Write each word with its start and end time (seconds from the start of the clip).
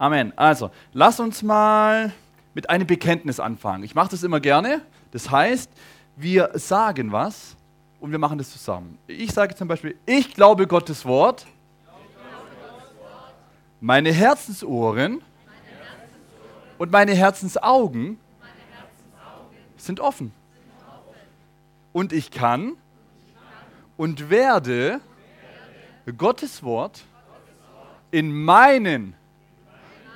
Amen. 0.00 0.32
Also, 0.34 0.70
lass 0.94 1.20
uns 1.20 1.42
mal 1.42 2.10
mit 2.54 2.70
einem 2.70 2.86
Bekenntnis 2.86 3.38
anfangen. 3.38 3.84
Ich 3.84 3.94
mache 3.94 4.08
das 4.08 4.22
immer 4.22 4.40
gerne. 4.40 4.80
Das 5.10 5.30
heißt, 5.30 5.70
wir 6.16 6.52
sagen 6.54 7.12
was 7.12 7.54
und 8.00 8.10
wir 8.10 8.18
machen 8.18 8.38
das 8.38 8.50
zusammen. 8.50 8.96
Ich 9.06 9.30
sage 9.32 9.54
zum 9.54 9.68
Beispiel, 9.68 9.98
ich 10.06 10.32
glaube 10.32 10.66
Gottes 10.66 11.04
Wort. 11.04 11.46
Meine 13.78 14.10
Herzensohren 14.10 15.20
und 16.78 16.90
meine 16.90 17.12
Herzensaugen 17.12 18.18
sind 19.76 20.00
offen. 20.00 20.32
Und 21.92 22.14
ich 22.14 22.30
kann 22.30 22.72
und 23.98 24.30
werde 24.30 25.02
Gottes 26.16 26.62
Wort 26.62 27.04
in 28.10 28.32
meinen 28.32 29.14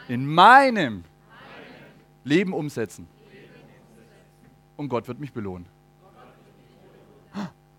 in 0.09 0.27
meinem 0.27 1.05
Leben 2.25 2.53
umsetzen. 2.53 3.07
Und 4.77 4.89
Gott 4.89 5.07
wird 5.09 5.21
mich 5.21 5.33
belohnen. 5.33 5.67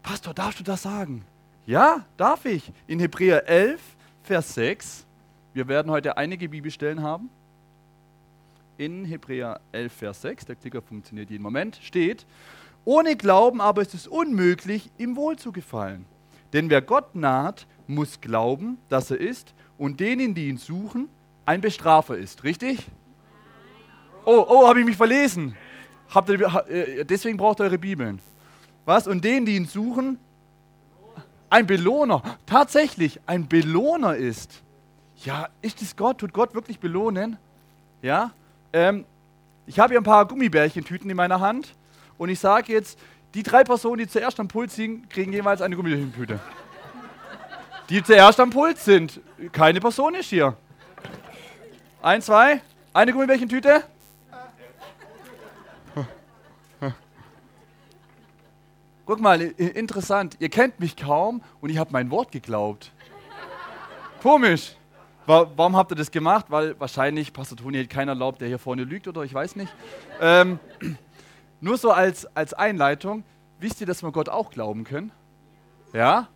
Pastor, 0.01 0.35
darfst 0.35 0.59
du 0.59 0.63
das 0.63 0.83
sagen? 0.83 1.25
Ja, 1.65 2.05
darf 2.15 2.45
ich. 2.45 2.71
In 2.85 2.99
Hebräer 2.99 3.49
11, 3.49 3.81
Vers 4.21 4.53
6. 4.53 5.05
Wir 5.53 5.67
werden 5.67 5.91
heute 5.91 6.15
einige 6.15 6.47
Bibelstellen 6.47 7.01
haben. 7.01 7.31
In 8.77 9.03
Hebräer 9.05 9.59
11, 9.71 9.93
Vers 9.93 10.21
6, 10.21 10.45
der 10.45 10.55
Klicker 10.57 10.81
funktioniert 10.83 11.31
jeden 11.31 11.41
Moment, 11.41 11.79
steht, 11.81 12.27
ohne 12.83 13.15
Glauben 13.15 13.61
aber 13.61 13.81
ist 13.81 13.95
es 13.95 14.07
unmöglich, 14.07 14.91
ihm 14.99 15.15
wohl 15.15 15.37
zu 15.37 15.51
gefallen. 15.51 16.05
Denn 16.53 16.69
wer 16.69 16.83
Gott 16.83 17.15
naht, 17.15 17.65
muss 17.87 18.21
glauben, 18.21 18.77
dass 18.89 19.09
er 19.09 19.19
ist 19.19 19.55
und 19.79 19.99
denen, 19.99 20.35
die 20.35 20.49
ihn 20.49 20.57
suchen, 20.57 21.09
ein 21.45 21.61
Bestrafer 21.61 22.17
ist, 22.17 22.43
richtig? 22.43 22.79
Oh, 24.25 24.45
oh, 24.47 24.67
habe 24.67 24.79
ich 24.79 24.85
mich 24.85 24.97
verlesen. 24.97 25.55
Habt 26.13 26.29
ihr, 26.29 26.41
äh, 26.69 27.05
deswegen 27.05 27.37
braucht 27.37 27.59
ihr 27.59 27.65
eure 27.65 27.77
Bibeln. 27.77 28.19
Was? 28.85 29.07
Und 29.07 29.23
denen, 29.23 29.45
die 29.45 29.55
ihn 29.55 29.65
suchen, 29.65 30.19
ein 31.49 31.67
Belohner. 31.67 32.21
Tatsächlich, 32.45 33.19
ein 33.25 33.47
Belohner 33.47 34.15
ist. 34.15 34.61
Ja, 35.23 35.49
ist 35.61 35.81
es 35.81 35.95
Gott? 35.95 36.17
Tut 36.19 36.33
Gott 36.33 36.53
wirklich 36.53 36.79
belohnen? 36.79 37.37
Ja? 38.01 38.31
Ähm, 38.73 39.05
ich 39.65 39.79
habe 39.79 39.93
hier 39.93 39.99
ein 39.99 40.03
paar 40.03 40.27
Gummibärchentüten 40.27 41.09
in 41.09 41.15
meiner 41.15 41.39
Hand 41.39 41.73
und 42.17 42.29
ich 42.29 42.39
sage 42.39 42.73
jetzt, 42.73 42.99
die 43.33 43.43
drei 43.43 43.63
Personen, 43.63 43.99
die 43.99 44.07
zuerst 44.07 44.39
am 44.39 44.47
Puls 44.47 44.75
sind, 44.75 45.09
kriegen 45.09 45.33
jeweils 45.33 45.61
eine 45.61 45.75
Gummibärchentüte. 45.75 46.39
Die 47.89 48.03
zuerst 48.03 48.39
am 48.39 48.49
Puls 48.49 48.83
sind, 48.83 49.19
keine 49.51 49.79
Person 49.79 50.15
ist 50.15 50.29
hier. 50.29 50.57
Ein, 52.05 52.21
zwei. 52.21 52.61
Eine 52.93 53.13
Gummibärchentüte. 53.13 53.83
Guck 59.07 59.19
mal, 59.19 59.41
interessant. 59.41 60.37
Ihr 60.37 60.49
kennt 60.49 60.79
mich 60.79 60.95
kaum 60.97 61.41
und 61.61 61.71
ich 61.71 61.79
habe 61.79 61.89
mein 61.91 62.11
Wort 62.11 62.31
geglaubt. 62.31 62.91
Komisch. 64.21 64.75
Warum 65.25 65.75
habt 65.75 65.93
ihr 65.93 65.95
das 65.95 66.11
gemacht? 66.11 66.45
Weil 66.49 66.79
wahrscheinlich 66.79 67.33
Pastor 67.33 67.57
Toni 67.57 67.77
hätte 67.77 67.89
keiner 67.89 68.11
erlaubt, 68.11 68.39
der 68.39 68.49
hier 68.49 68.59
vorne 68.59 68.83
lügt 68.83 69.07
oder 69.07 69.23
ich 69.23 69.33
weiß 69.33 69.55
nicht. 69.55 69.73
Ähm, 70.21 70.59
nur 71.59 71.79
so 71.79 71.89
als, 71.89 72.27
als 72.35 72.53
Einleitung. 72.53 73.23
Wisst 73.59 73.81
ihr, 73.81 73.87
dass 73.87 74.03
wir 74.03 74.11
Gott 74.11 74.29
auch 74.29 74.51
glauben 74.51 74.83
können? 74.83 75.11
Ja? 75.91 76.27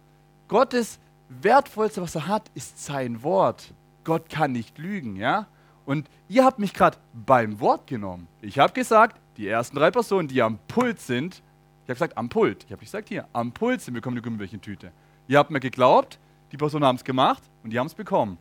Gottes 0.47 0.97
wertvollste, 1.30 2.02
was 2.02 2.16
er 2.16 2.25
hat, 2.25 2.50
ist 2.56 2.84
sein 2.84 3.22
Wort. 3.22 3.72
Gott 4.03 4.30
kann 4.30 4.52
nicht 4.52 4.80
lügen, 4.80 5.16
ja? 5.16 5.45
Und 5.89 6.07
ihr 6.27 6.45
habt 6.45 6.59
mich 6.59 6.75
gerade 6.75 6.99
beim 7.13 7.59
Wort 7.59 7.87
genommen. 7.87 8.27
Ich 8.43 8.59
habe 8.59 8.73
gesagt, 8.73 9.19
die 9.37 9.47
ersten 9.47 9.75
drei 9.75 9.89
Personen, 9.89 10.27
die 10.27 10.39
am 10.39 10.59
Pult 10.67 10.99
sind, 10.99 11.41
ich 11.83 11.89
habe 11.89 11.95
gesagt, 11.95 12.15
am 12.15 12.29
Pult. 12.29 12.63
Ich 12.66 12.72
habe 12.72 12.81
nicht 12.81 12.91
gesagt, 12.91 13.09
hier, 13.09 13.27
am 13.33 13.51
Pult 13.51 13.81
sind, 13.81 13.95
bekommen 13.95 14.16
die 14.16 14.22
Gummibärchentüte. 14.22 14.91
Ihr 15.28 15.39
habt 15.39 15.49
mir 15.49 15.59
geglaubt, 15.59 16.19
die 16.51 16.57
Personen 16.57 16.85
haben 16.85 16.97
es 16.97 17.03
gemacht 17.03 17.41
und 17.63 17.72
die 17.72 17.79
haben 17.79 17.88
es 17.88 17.95
bekommen. 17.95 18.38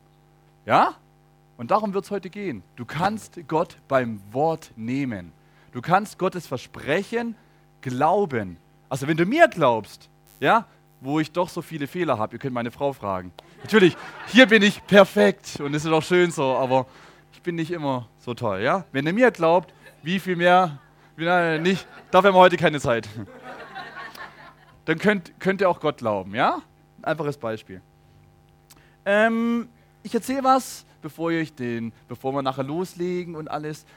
Ja? 0.67 0.93
Und 1.57 1.71
darum 1.71 1.91
wird 1.95 2.05
es 2.05 2.11
heute 2.11 2.29
gehen. 2.29 2.61
Du 2.75 2.85
kannst 2.85 3.39
Gott 3.47 3.77
beim 3.87 4.21
Wort 4.31 4.71
nehmen. 4.75 5.31
Du 5.71 5.81
kannst 5.81 6.19
Gottes 6.19 6.45
Versprechen 6.45 7.35
glauben. 7.81 8.57
Also 8.89 9.07
wenn 9.07 9.17
du 9.17 9.25
mir 9.25 9.47
glaubst, 9.47 10.07
ja, 10.39 10.67
wo 11.01 11.19
ich 11.19 11.31
doch 11.31 11.49
so 11.49 11.63
viele 11.63 11.87
Fehler 11.87 12.19
habe, 12.19 12.35
ihr 12.35 12.39
könnt 12.39 12.53
meine 12.53 12.69
Frau 12.69 12.93
fragen. 12.93 13.31
Natürlich, 13.63 13.97
hier 14.27 14.45
bin 14.45 14.61
ich 14.61 14.85
perfekt 14.85 15.59
und 15.59 15.73
es 15.73 15.83
ist 15.83 15.91
auch 15.91 16.03
schön 16.03 16.29
so, 16.29 16.55
aber 16.55 16.85
bin 17.49 17.55
nicht 17.55 17.71
immer 17.71 18.07
so 18.19 18.35
toll. 18.35 18.61
Ja? 18.61 18.85
Wenn 18.91 19.07
ihr 19.07 19.13
mir 19.13 19.31
glaubt, 19.31 19.73
wie 20.03 20.19
viel 20.19 20.35
mehr, 20.35 20.77
nein, 21.17 21.63
nicht, 21.63 21.87
dafür 22.11 22.27
haben 22.27 22.35
wir 22.35 22.41
heute 22.41 22.57
keine 22.57 22.79
Zeit. 22.79 23.09
Dann 24.85 24.99
könnt, 24.99 25.39
könnt 25.39 25.59
ihr 25.59 25.67
auch 25.67 25.79
Gott 25.79 25.97
glauben. 25.97 26.35
Ja? 26.35 26.61
Einfaches 27.01 27.37
Beispiel. 27.37 27.81
Ähm, 29.03 29.67
ich 30.03 30.13
erzähle 30.13 30.43
was, 30.43 30.85
bevor, 31.01 31.31
ich 31.31 31.55
den, 31.55 31.91
bevor 32.07 32.33
wir 32.33 32.43
nachher 32.43 32.63
loslegen 32.63 33.33
und 33.33 33.49
alles. 33.49 33.87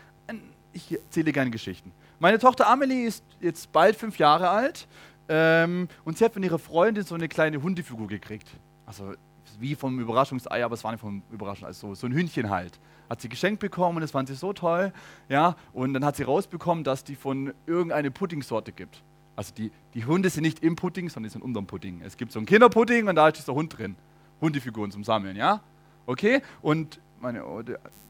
Ich 0.73 0.91
erzähle 0.91 1.33
gerne 1.33 1.51
Geschichten. 1.51 1.93
Meine 2.21 2.39
Tochter 2.39 2.69
Amelie 2.69 3.05
ist 3.05 3.23
jetzt 3.43 3.71
bald 3.71 3.97
fünf 3.97 4.17
Jahre 4.17 4.49
alt 4.49 4.89
ähm, 5.29 5.89
und 6.07 6.17
sie 6.17 6.25
hat 6.25 6.33
von 6.33 6.43
ihrer 6.43 6.59
Freundin 6.59 7.05
so 7.05 7.15
eine 7.15 7.29
kleine 7.29 7.63
Hundefigur 7.63 8.07
gekriegt. 8.07 8.49
Also 8.87 9.13
wie 9.61 9.75
vom 9.75 9.99
Überraschungsei, 10.01 10.65
aber 10.65 10.75
es 10.75 10.85
war 10.85 10.93
nicht 10.93 11.01
vom 11.01 11.23
Überraschungsei, 11.31 11.67
also 11.69 11.95
so 11.95 12.07
ein 12.07 12.13
Hündchen 12.13 12.51
halt 12.51 12.79
hat 13.13 13.21
sie 13.21 13.29
geschenkt 13.29 13.61
bekommen, 13.61 14.01
das 14.01 14.11
fand 14.11 14.29
sie 14.29 14.35
so 14.35 14.55
toll. 14.55 14.91
Ja, 15.29 15.57
und 15.75 15.93
dann 15.93 16.03
hat 16.03 16.17
sie 16.17 16.23
rausbekommen, 16.23 16.83
dass 16.83 17.05
die 17.05 17.15
von 17.15 17.53
irgendeine 17.67 18.11
Puddingsorte 18.11 18.73
gibt. 18.73 19.03
Also 19.37 19.53
die, 19.55 19.71
die 19.93 20.07
Hunde 20.07 20.31
sind 20.31 20.45
nicht 20.45 20.63
im 20.63 20.77
Pudding, 20.77 21.11
sondern 21.11 21.29
die 21.29 21.33
sind 21.35 21.43
unterm 21.43 21.67
Pudding. 21.67 22.01
Es 22.03 22.17
gibt 22.17 22.33
so 22.33 22.39
einen 22.39 22.47
Kinderpudding 22.47 23.09
und 23.09 23.17
da 23.17 23.29
ist 23.29 23.37
dieser 23.37 23.53
Hund 23.53 23.77
drin. 23.77 23.97
Hundefiguren 24.41 24.91
zum 24.91 25.05
Sammeln, 25.05 25.37
ja? 25.37 25.61
Okay? 26.07 26.41
Und 26.63 27.01
meine, 27.21 27.45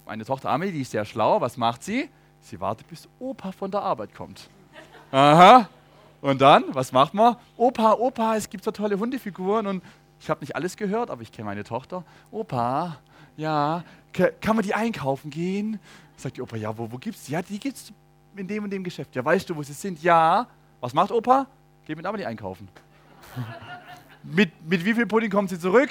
meine 0.07 0.25
Tochter 0.25 0.51
Amelie, 0.51 0.73
die 0.73 0.83
ist 0.83 0.93
sehr 0.93 1.05
schlau. 1.05 1.41
Was 1.41 1.57
macht 1.57 1.83
sie? 1.83 2.09
Sie 2.41 2.61
wartet, 2.61 2.87
bis 2.87 3.09
Opa 3.19 3.51
von 3.51 3.73
der 3.73 3.83
Arbeit 3.83 4.15
kommt. 4.15 4.49
Aha. 5.11 5.69
Und 6.21 6.41
dann, 6.41 6.65
was 6.69 6.93
macht 6.93 7.13
man? 7.13 7.37
Opa, 7.57 7.95
Opa, 7.95 8.37
es 8.37 8.49
gibt 8.49 8.63
so 8.63 8.71
tolle 8.71 8.97
Hundefiguren 8.97 9.67
und 9.67 9.83
ich 10.23 10.31
habe 10.31 10.41
nicht 10.41 10.55
alles 10.55 10.77
gehört, 10.77 11.11
aber 11.11 11.23
ich 11.23 11.33
kenne 11.33 11.47
meine 11.47 11.65
Tochter. 11.65 12.05
Opa, 12.31 12.99
ja, 13.37 13.83
kann 14.13 14.55
man 14.55 14.65
die 14.65 14.73
einkaufen 14.73 15.31
gehen? 15.31 15.81
Sagt 16.17 16.37
die 16.37 16.43
Opa, 16.43 16.57
ja, 16.57 16.79
wo, 16.79 16.93
wo 16.93 16.97
gibt's 16.97 17.25
die? 17.25 17.33
Ja, 17.33 17.43
die 17.43 17.59
gibt's 17.59 17.93
in 18.37 18.47
dem 18.47 18.63
und 18.63 18.71
dem 18.71 18.85
Geschäft. 18.85 19.17
Ja, 19.17 19.25
weißt 19.25 19.51
du, 19.51 19.57
wo 19.57 19.65
sie 19.65 19.73
sind? 19.73 20.01
Ja. 20.01 20.47
Was 20.81 20.95
macht 20.95 21.11
Opa? 21.11 21.49
Geht 21.85 21.97
mit 21.97 22.07
Amelie 22.07 22.25
einkaufen. 22.25 22.69
mit, 24.23 24.51
mit 24.65 24.85
wie 24.85 24.95
viel 24.95 25.07
Pudding 25.07 25.31
kommt 25.31 25.51
sie 25.51 25.59
zurück? 25.59 25.91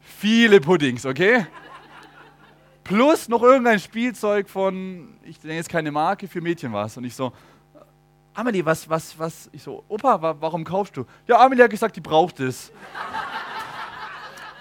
Viele 0.00 0.60
Puddings, 0.60 1.06
okay? 1.06 1.46
Plus 2.82 3.28
noch 3.28 3.42
irgendein 3.44 3.78
Spielzeug 3.78 4.48
von, 4.48 5.16
ich 5.22 5.40
nenne 5.44 5.54
jetzt 5.54 5.68
keine 5.68 5.92
Marke, 5.92 6.26
für 6.26 6.40
Mädchen 6.40 6.72
was. 6.72 6.96
Und 6.96 7.04
ich 7.04 7.14
so, 7.14 7.32
Amelie, 8.34 8.64
was, 8.64 8.88
was, 8.88 9.18
was? 9.18 9.48
Ich 9.52 9.62
so, 9.62 9.84
Opa, 9.88 10.20
wa 10.20 10.36
warum 10.40 10.64
kaufst 10.64 10.96
du? 10.96 11.04
Ja, 11.26 11.38
Amelie 11.40 11.64
hat 11.64 11.70
gesagt, 11.70 11.96
die 11.96 12.00
braucht 12.00 12.40
es. 12.40 12.72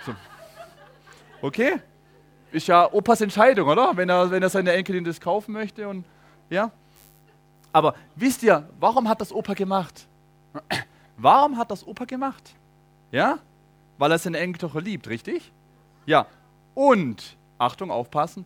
so. 0.06 0.14
Okay? 1.42 1.80
ist 2.54 2.68
ja 2.68 2.92
Opas 2.92 3.22
Entscheidung, 3.22 3.68
oder? 3.68 3.96
Wenn 3.98 4.10
er, 4.10 4.30
wenn 4.32 4.44
er 4.44 4.50
seine 4.50 4.74
Enkelin 4.74 5.04
das 5.04 5.20
kaufen 5.20 5.52
möchte 5.52 5.88
und 5.88 6.06
ja. 6.50 6.72
Aber 7.72 7.96
wisst 8.16 8.44
ihr, 8.44 8.70
warum 8.80 9.10
hat 9.10 9.20
das 9.20 9.32
Opa 9.32 9.54
gemacht? 9.54 10.08
Warum 11.18 11.58
hat 11.58 11.72
das 11.72 11.86
Opa 11.86 12.06
gemacht? 12.06 12.56
Ja? 13.12 13.40
Weil 13.98 14.12
er 14.12 14.20
seine 14.20 14.40
Enkeltochter 14.40 14.82
liebt, 14.82 15.08
richtig? 15.08 15.52
Ja. 16.06 16.28
Und, 16.76 17.38
Achtung, 17.58 17.92
aufpassen, 17.92 18.46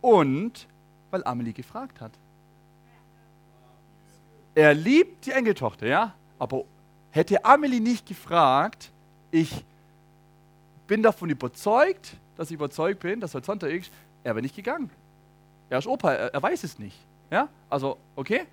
und 0.00 0.66
weil 1.10 1.24
Amelie 1.24 1.52
gefragt 1.52 2.00
hat. 2.00 2.12
Er 4.56 4.72
liebt 4.72 5.26
die 5.26 5.32
Enkeltochter, 5.32 5.86
ja? 5.86 6.14
Aber 6.38 6.64
hätte 7.10 7.44
Amelie 7.44 7.78
nicht 7.78 8.06
gefragt, 8.06 8.90
ich 9.30 9.62
bin 10.86 11.02
davon 11.02 11.28
überzeugt, 11.28 12.16
dass 12.38 12.48
ich 12.48 12.54
überzeugt 12.54 13.00
bin, 13.00 13.20
dass 13.20 13.34
heute 13.34 13.44
Sonntag 13.44 13.70
ist, 13.70 13.92
er 14.24 14.34
wäre 14.34 14.40
nicht 14.42 14.56
gegangen. 14.56 14.90
Er 15.68 15.78
ist 15.78 15.86
Opa, 15.86 16.10
er, 16.10 16.32
er 16.32 16.42
weiß 16.42 16.64
es 16.64 16.78
nicht. 16.78 16.96
Ja? 17.30 17.50
Also, 17.68 17.98
okay. 18.14 18.46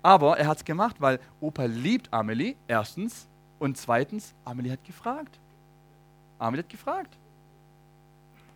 Aber 0.00 0.38
er 0.38 0.46
hat 0.46 0.58
es 0.58 0.64
gemacht, 0.64 1.00
weil 1.00 1.18
Opa 1.40 1.64
liebt 1.64 2.12
Amelie, 2.12 2.54
erstens. 2.68 3.26
Und 3.58 3.76
zweitens, 3.76 4.34
Amelie 4.44 4.70
hat 4.70 4.84
gefragt. 4.84 5.40
Amelie 6.38 6.62
hat 6.62 6.70
gefragt. 6.70 7.16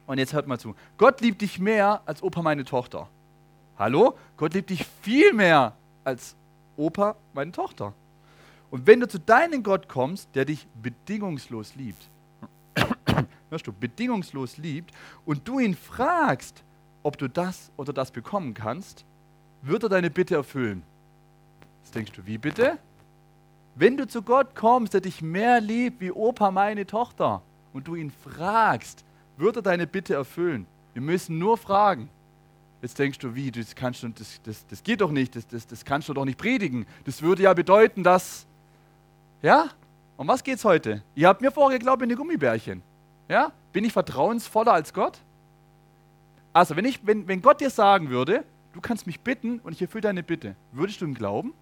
Und 0.07 0.19
jetzt 0.19 0.33
hört 0.33 0.47
mal 0.47 0.61
zu. 0.61 0.77
Gott 0.99 1.21
liebt 1.21 1.43
dich 1.43 1.59
mehr 1.59 2.01
als 2.07 2.23
Opa 2.23 2.43
meine 2.43 2.65
Tochter. 2.65 3.09
Hallo? 3.77 4.17
Gott 4.37 4.55
liebt 4.55 4.71
dich 4.71 4.87
viel 5.03 5.33
mehr 5.33 5.75
als 6.05 6.37
Opa 6.77 7.17
meine 7.33 7.53
Tochter. 7.53 7.95
Und 8.71 8.87
wenn 8.87 9.01
du 9.01 9.09
zu 9.09 9.19
deinem 9.19 9.63
Gott 9.63 9.89
kommst, 9.89 10.29
der 10.35 10.45
dich 10.45 10.67
bedingungslos 10.83 11.75
liebt, 11.77 12.11
hörst 13.51 13.67
du, 13.67 13.73
bedingungslos 13.73 14.57
liebt 14.57 14.93
und 15.25 15.47
du 15.47 15.59
ihn 15.59 15.75
fragst, 15.75 16.65
ob 17.03 17.17
du 17.19 17.29
das 17.29 17.71
oder 17.77 17.93
das 17.93 18.11
bekommen 18.11 18.55
kannst, 18.55 19.05
wird 19.63 19.85
er 19.85 19.89
deine 19.89 20.11
Bitte 20.11 20.35
erfüllen. 20.35 20.83
Jetzt 21.83 21.95
denkst 21.95 22.13
du, 22.13 22.27
wie 22.27 22.39
bitte? 22.39 22.79
Wenn 23.77 23.97
du 23.97 24.09
zu 24.09 24.23
Gott 24.23 24.55
kommst, 24.55 24.95
der 24.95 25.01
dich 25.01 25.23
mehr 25.23 25.61
liebt 25.61 26.01
wie 26.01 26.11
Opa 26.11 26.51
meine 26.51 26.87
Tochter 26.87 27.43
und 27.73 27.87
du 27.87 27.95
ihn 27.95 28.11
fragst, 28.11 29.05
wird 29.37 29.57
er 29.57 29.63
deine 29.63 29.87
Bitte 29.87 30.15
erfüllen. 30.15 30.67
Wir 30.95 31.03
müssen 31.03 31.39
nur 31.39 31.59
fragen. 31.59 32.09
Jetzt 32.87 33.01
denkst 33.01 33.19
du, 33.19 33.35
wie, 33.35 33.51
das, 33.51 33.75
kannst 33.75 34.05
du, 34.05 34.11
das, 34.11 34.41
das, 34.45 34.65
das 34.69 34.81
geht 34.85 35.01
doch 35.01 35.11
nicht, 35.11 35.35
das, 35.35 35.45
das, 35.49 35.67
das 35.67 35.85
kannst 35.85 36.09
du 36.09 36.15
doch 36.15 36.25
nicht 36.25 36.39
predigen. 36.39 36.87
Das 37.03 37.21
würde 37.21 37.43
ja 37.43 37.53
bedeuten, 37.53 38.05
dass, 38.05 38.47
ja, 39.43 39.71
um 40.17 40.29
was 40.29 40.45
geht 40.45 40.59
es 40.59 40.65
heute? 40.65 41.03
Ihr 41.17 41.27
habt 41.27 41.41
mir 41.41 41.51
vorher 41.51 41.81
geglaubt, 41.81 42.01
in 42.03 42.11
die 42.11 42.15
Gummibärchen. 42.15 42.83
Ja? 43.29 43.51
Bin 43.73 43.85
ich 43.85 43.93
vertrauensvoller 43.93 44.73
als 44.73 44.95
Gott? 44.95 45.19
Also, 46.53 46.77
wenn, 46.77 46.85
ich, 46.85 47.05
wenn, 47.05 47.27
wenn 47.27 47.43
Gott 47.43 47.61
dir 47.61 47.71
sagen 47.71 48.09
würde, 48.09 48.45
du 48.73 48.81
kannst 48.81 49.09
mich 49.09 49.19
bitten 49.19 49.59
und 49.65 49.73
ich 49.73 49.83
erfülle 49.83 50.03
deine 50.03 50.23
Bitte, 50.23 50.55
würdest 50.71 51.01
du 51.01 51.07
ihm 51.07 51.15
glauben? 51.15 51.55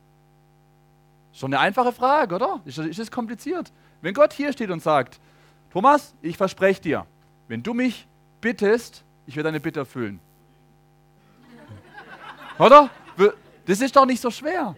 Schon 1.32 1.54
eine 1.54 1.60
einfache 1.60 1.92
Frage, 1.92 2.34
oder? 2.34 2.60
Ist, 2.66 2.76
ist 2.76 2.98
es 2.98 3.10
kompliziert? 3.10 3.72
Wenn 4.02 4.12
Gott 4.12 4.34
hier 4.34 4.52
steht 4.52 4.68
und 4.68 4.82
sagt, 4.82 5.18
Thomas, 5.72 6.14
ich 6.20 6.36
verspreche 6.36 6.82
dir, 6.82 7.06
wenn 7.48 7.62
du 7.62 7.72
mich 7.72 8.06
bittest, 8.42 9.04
ich 9.26 9.36
werde 9.36 9.46
deine 9.46 9.60
Bitte 9.60 9.80
erfüllen. 9.80 10.20
Oder? 12.58 12.90
Das 13.66 13.80
ist 13.80 13.96
doch 13.96 14.06
nicht 14.06 14.20
so 14.20 14.30
schwer. 14.30 14.76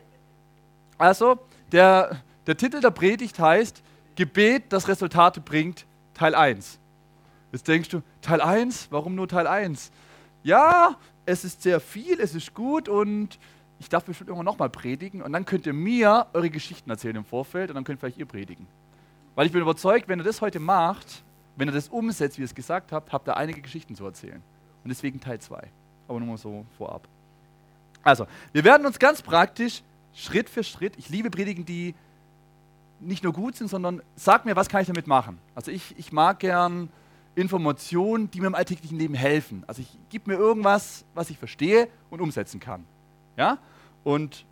Also, 0.99 1.39
der, 1.73 2.23
der 2.47 2.57
Titel 2.57 2.81
der 2.81 2.91
Predigt 2.91 3.39
heißt 3.39 3.83
Gebet, 4.15 4.65
das 4.73 4.89
Resultate 4.89 5.41
bringt, 5.41 5.85
Teil 6.15 6.35
1. 6.35 6.79
Jetzt 7.53 7.69
denkst 7.69 7.89
du, 7.91 8.03
Teil 8.23 8.41
1? 8.41 8.89
Warum 8.91 9.15
nur 9.15 9.29
Teil 9.29 9.47
1? 9.47 9.91
Ja, 10.43 10.97
es 11.27 11.45
ist 11.45 11.63
sehr 11.63 11.81
viel, 11.81 12.21
es 12.21 12.35
ist 12.35 12.55
gut 12.55 12.89
und 12.89 13.39
ich 13.79 13.89
darf 13.89 14.05
bestimmt 14.05 14.29
irgendwann 14.29 14.47
nochmal 14.47 14.71
predigen 14.71 15.21
und 15.21 15.33
dann 15.33 15.45
könnt 15.45 15.67
ihr 15.67 15.73
mir 15.75 16.27
eure 16.33 16.49
Geschichten 16.49 16.89
erzählen 16.89 17.17
im 17.17 17.25
Vorfeld 17.25 17.69
und 17.69 17.75
dann 17.75 17.85
könnt 17.85 18.01
vielleicht 18.01 18.17
ihr 18.17 18.27
predigen. 18.27 18.67
Weil 19.35 19.47
ich 19.47 19.53
bin 19.53 19.61
überzeugt, 19.61 20.09
wenn 20.09 20.21
ihr 20.21 20.25
das 20.25 20.41
heute 20.41 20.61
macht, 20.61 21.25
wenn 21.57 21.69
ihr 21.69 21.73
das 21.73 21.89
umsetzt, 21.89 22.39
wie 22.39 22.43
ihr 22.43 22.47
es 22.47 22.55
gesagt 22.55 22.93
habt, 22.93 23.13
habt 23.13 23.29
ihr 23.29 23.37
einige 23.37 23.61
Geschichten 23.61 23.95
zu 23.95 24.05
erzählen. 24.05 24.43
Und 24.83 24.89
deswegen 24.89 25.21
Teil 25.21 25.41
2. 25.41 25.69
Aber 26.09 26.21
nur 26.21 26.29
mal 26.29 26.39
so 26.39 26.65
vorab. 26.79 27.07
Also, 28.07 28.29
wir 28.53 28.63
werden 28.63 28.87
uns 28.87 29.01
ganz 29.01 29.21
praktisch 29.21 29.83
Schritt 30.15 30.49
für 30.49 30.63
Schritt, 30.63 30.95
ich 30.97 31.09
liebe 31.09 31.29
Predigen, 31.29 31.65
die 31.65 31.97
nicht 33.01 33.25
nur 33.25 33.33
gut 33.33 33.57
sind, 33.57 33.67
sondern 33.67 34.01
sag 34.15 34.45
mir, 34.45 34.55
was 34.55 34.69
kann 34.69 34.81
ich 34.81 34.87
damit 34.87 35.09
machen? 35.09 35.39
Also 35.57 35.73
ich, 35.73 35.99
ich 35.99 36.13
mag 36.13 36.39
gern 36.39 36.89
Informationen, 37.35 38.31
die 38.31 38.41
mir 38.41 38.47
im 38.47 38.55
alltäglichen 38.55 38.97
Leben 38.97 39.15
helfen. 39.15 39.65
Also 39.67 39.83
ich 39.83 39.89
gebe 40.09 40.31
mir 40.31 40.37
irgendwas, 40.37 41.05
was 41.15 41.31
ich 41.31 41.37
verstehe 41.37 41.89
und 42.09 42.21
umsetzen 42.21 42.61
kann. 42.61 42.87
Ja? 43.37 43.59
Und 44.05 44.47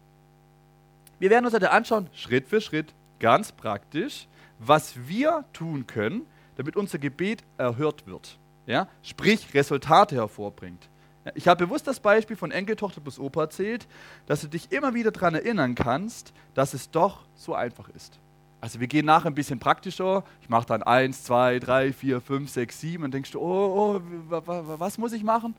wir 1.20 1.30
werden 1.30 1.44
uns 1.44 1.54
heute 1.54 1.70
anschauen, 1.70 2.10
Schritt 2.12 2.48
für 2.48 2.60
Schritt, 2.60 2.92
ganz 3.20 3.52
praktisch, 3.52 4.26
was 4.58 4.94
wir 5.06 5.44
tun 5.52 5.86
können, 5.86 6.26
damit 6.56 6.74
unser 6.74 6.98
Gebet 6.98 7.44
erhört 7.56 8.04
wird. 8.08 8.36
Ja? 8.66 8.88
Sprich, 9.02 9.54
Resultate 9.54 10.16
hervorbringt. 10.16 10.88
Ich 11.34 11.48
habe 11.48 11.66
bewusst 11.66 11.86
das 11.86 12.00
Beispiel 12.00 12.36
von 12.36 12.50
Enkeltochter 12.50 13.00
plus 13.00 13.18
Opa 13.18 13.42
erzählt, 13.42 13.86
dass 14.26 14.42
du 14.42 14.48
dich 14.48 14.70
immer 14.72 14.92
wieder 14.92 15.10
daran 15.10 15.34
erinnern 15.34 15.74
kannst, 15.74 16.32
dass 16.52 16.74
es 16.74 16.90
doch 16.90 17.24
so 17.34 17.54
einfach 17.54 17.88
ist. 17.90 18.18
Also 18.60 18.80
wir 18.80 18.86
gehen 18.86 19.06
nachher 19.06 19.30
ein 19.30 19.34
bisschen 19.34 19.58
praktischer. 19.58 20.24
Ich 20.40 20.48
mache 20.48 20.66
dann 20.66 20.82
1, 20.82 21.24
2, 21.24 21.58
3, 21.58 21.92
4, 21.92 22.20
5, 22.20 22.50
6, 22.50 22.80
7 22.80 23.04
und 23.04 23.14
denkst 23.14 23.30
du, 23.32 23.40
oh, 23.40 24.00
oh 24.00 24.00
was 24.28 24.98
muss 24.98 25.12
ich 25.12 25.22
machen? 25.22 25.54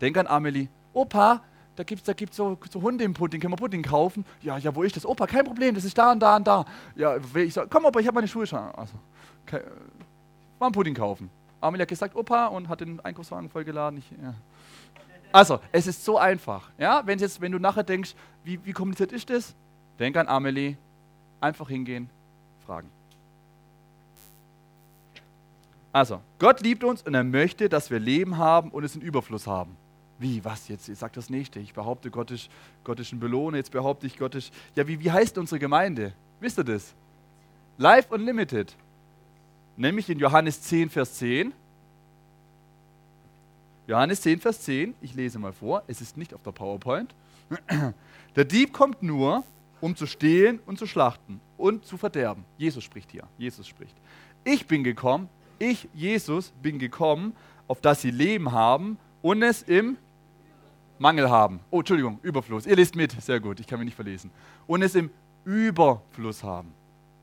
Denk 0.00 0.16
an 0.16 0.26
Amelie. 0.26 0.68
Opa, 0.92 1.42
da 1.76 1.82
gibt 1.82 2.00
es 2.00 2.06
da 2.06 2.12
gibt's 2.12 2.36
so, 2.36 2.58
so 2.70 2.82
Hunde 2.82 3.04
im 3.04 3.14
Pudding, 3.14 3.40
können 3.40 3.52
wir 3.52 3.56
Pudding 3.56 3.82
kaufen? 3.82 4.24
Ja, 4.42 4.58
ja, 4.58 4.74
wo 4.74 4.82
ist 4.82 4.96
das? 4.96 5.06
Opa, 5.06 5.26
kein 5.26 5.44
Problem, 5.44 5.74
das 5.74 5.84
ist 5.84 5.96
da 5.96 6.12
und 6.12 6.20
da 6.20 6.36
und 6.36 6.46
da. 6.46 6.64
Ja, 6.94 7.16
ich 7.34 7.54
sag, 7.54 7.68
komm 7.70 7.84
Opa, 7.84 8.00
ich 8.00 8.06
habe 8.06 8.16
meine 8.16 8.28
Schuhe 8.28 8.46
schon. 8.46 8.58
Also, 8.58 8.94
okay, 9.46 9.60
mal 10.58 10.66
einen 10.66 10.72
Pudding 10.72 10.94
kaufen. 10.94 11.30
Amelie 11.60 11.82
hat 11.82 11.88
gesagt, 11.88 12.14
Opa, 12.14 12.46
und 12.46 12.68
hat 12.68 12.80
den 12.80 13.00
Einkaufswagen 13.00 13.48
vollgeladen. 13.48 13.98
Ich, 13.98 14.10
ja. 14.10 14.34
Also, 15.34 15.58
es 15.72 15.88
ist 15.88 16.04
so 16.04 16.16
einfach. 16.16 16.70
Ja? 16.78 17.02
Wenn, 17.04 17.18
jetzt, 17.18 17.40
wenn 17.40 17.50
du 17.50 17.58
nachher 17.58 17.82
denkst, 17.82 18.14
wie, 18.44 18.64
wie 18.64 18.72
kompliziert 18.72 19.10
ist 19.10 19.28
das? 19.28 19.52
Denk 19.98 20.16
an 20.16 20.28
Amelie, 20.28 20.76
einfach 21.40 21.68
hingehen, 21.68 22.08
fragen. 22.64 22.88
Also, 25.90 26.20
Gott 26.38 26.60
liebt 26.60 26.84
uns 26.84 27.02
und 27.02 27.14
er 27.14 27.24
möchte, 27.24 27.68
dass 27.68 27.90
wir 27.90 27.98
Leben 27.98 28.38
haben 28.38 28.70
und 28.70 28.84
es 28.84 28.94
in 28.94 29.02
Überfluss 29.02 29.48
haben. 29.48 29.76
Wie, 30.20 30.44
was 30.44 30.68
jetzt? 30.68 30.88
Ich 30.88 31.00
sage 31.00 31.14
das 31.16 31.28
nächste. 31.30 31.58
Ich 31.58 31.74
behaupte, 31.74 32.12
Gott 32.12 32.30
ist, 32.30 32.48
Gott 32.84 33.00
ist 33.00 33.10
ein 33.10 33.18
Belohner. 33.18 33.56
Jetzt 33.56 33.72
behaupte 33.72 34.06
ich, 34.06 34.16
Gott 34.16 34.36
ist. 34.36 34.54
Ja, 34.76 34.86
wie, 34.86 35.00
wie 35.00 35.10
heißt 35.10 35.36
unsere 35.36 35.58
Gemeinde? 35.58 36.12
Wisst 36.38 36.58
ihr 36.58 36.64
das? 36.64 36.94
Life 37.76 38.14
Unlimited. 38.14 38.76
Nämlich 39.76 40.08
in 40.08 40.20
Johannes 40.20 40.62
10, 40.62 40.90
Vers 40.90 41.14
10. 41.14 41.52
Johannes 43.86 44.22
10, 44.22 44.40
Vers 44.40 44.60
10. 44.62 44.94
Ich 45.00 45.14
lese 45.14 45.38
mal 45.38 45.52
vor. 45.52 45.82
Es 45.86 46.00
ist 46.00 46.16
nicht 46.16 46.32
auf 46.34 46.42
der 46.42 46.52
PowerPoint. 46.52 47.14
Der 48.36 48.44
Dieb 48.44 48.72
kommt 48.72 49.02
nur, 49.02 49.44
um 49.80 49.94
zu 49.94 50.06
stehlen 50.06 50.60
und 50.66 50.78
zu 50.78 50.86
schlachten 50.86 51.40
und 51.58 51.84
zu 51.84 51.96
verderben. 51.98 52.44
Jesus 52.56 52.82
spricht 52.82 53.10
hier. 53.12 53.24
Jesus 53.36 53.68
spricht. 53.68 53.94
Ich 54.42 54.66
bin 54.66 54.82
gekommen, 54.82 55.28
ich, 55.58 55.88
Jesus, 55.92 56.52
bin 56.62 56.78
gekommen, 56.78 57.34
auf 57.68 57.80
dass 57.80 58.00
sie 58.00 58.10
Leben 58.10 58.52
haben 58.52 58.98
und 59.22 59.42
es 59.42 59.62
im 59.62 59.96
Mangel 60.98 61.28
haben. 61.28 61.60
Oh, 61.70 61.80
Entschuldigung, 61.80 62.18
Überfluss. 62.22 62.66
Ihr 62.66 62.76
lest 62.76 62.96
mit, 62.96 63.12
sehr 63.20 63.40
gut, 63.40 63.60
ich 63.60 63.66
kann 63.66 63.78
mich 63.78 63.86
nicht 63.86 63.94
verlesen. 63.94 64.30
Und 64.66 64.82
es 64.82 64.94
im 64.94 65.10
Überfluss 65.44 66.42
haben. 66.42 66.72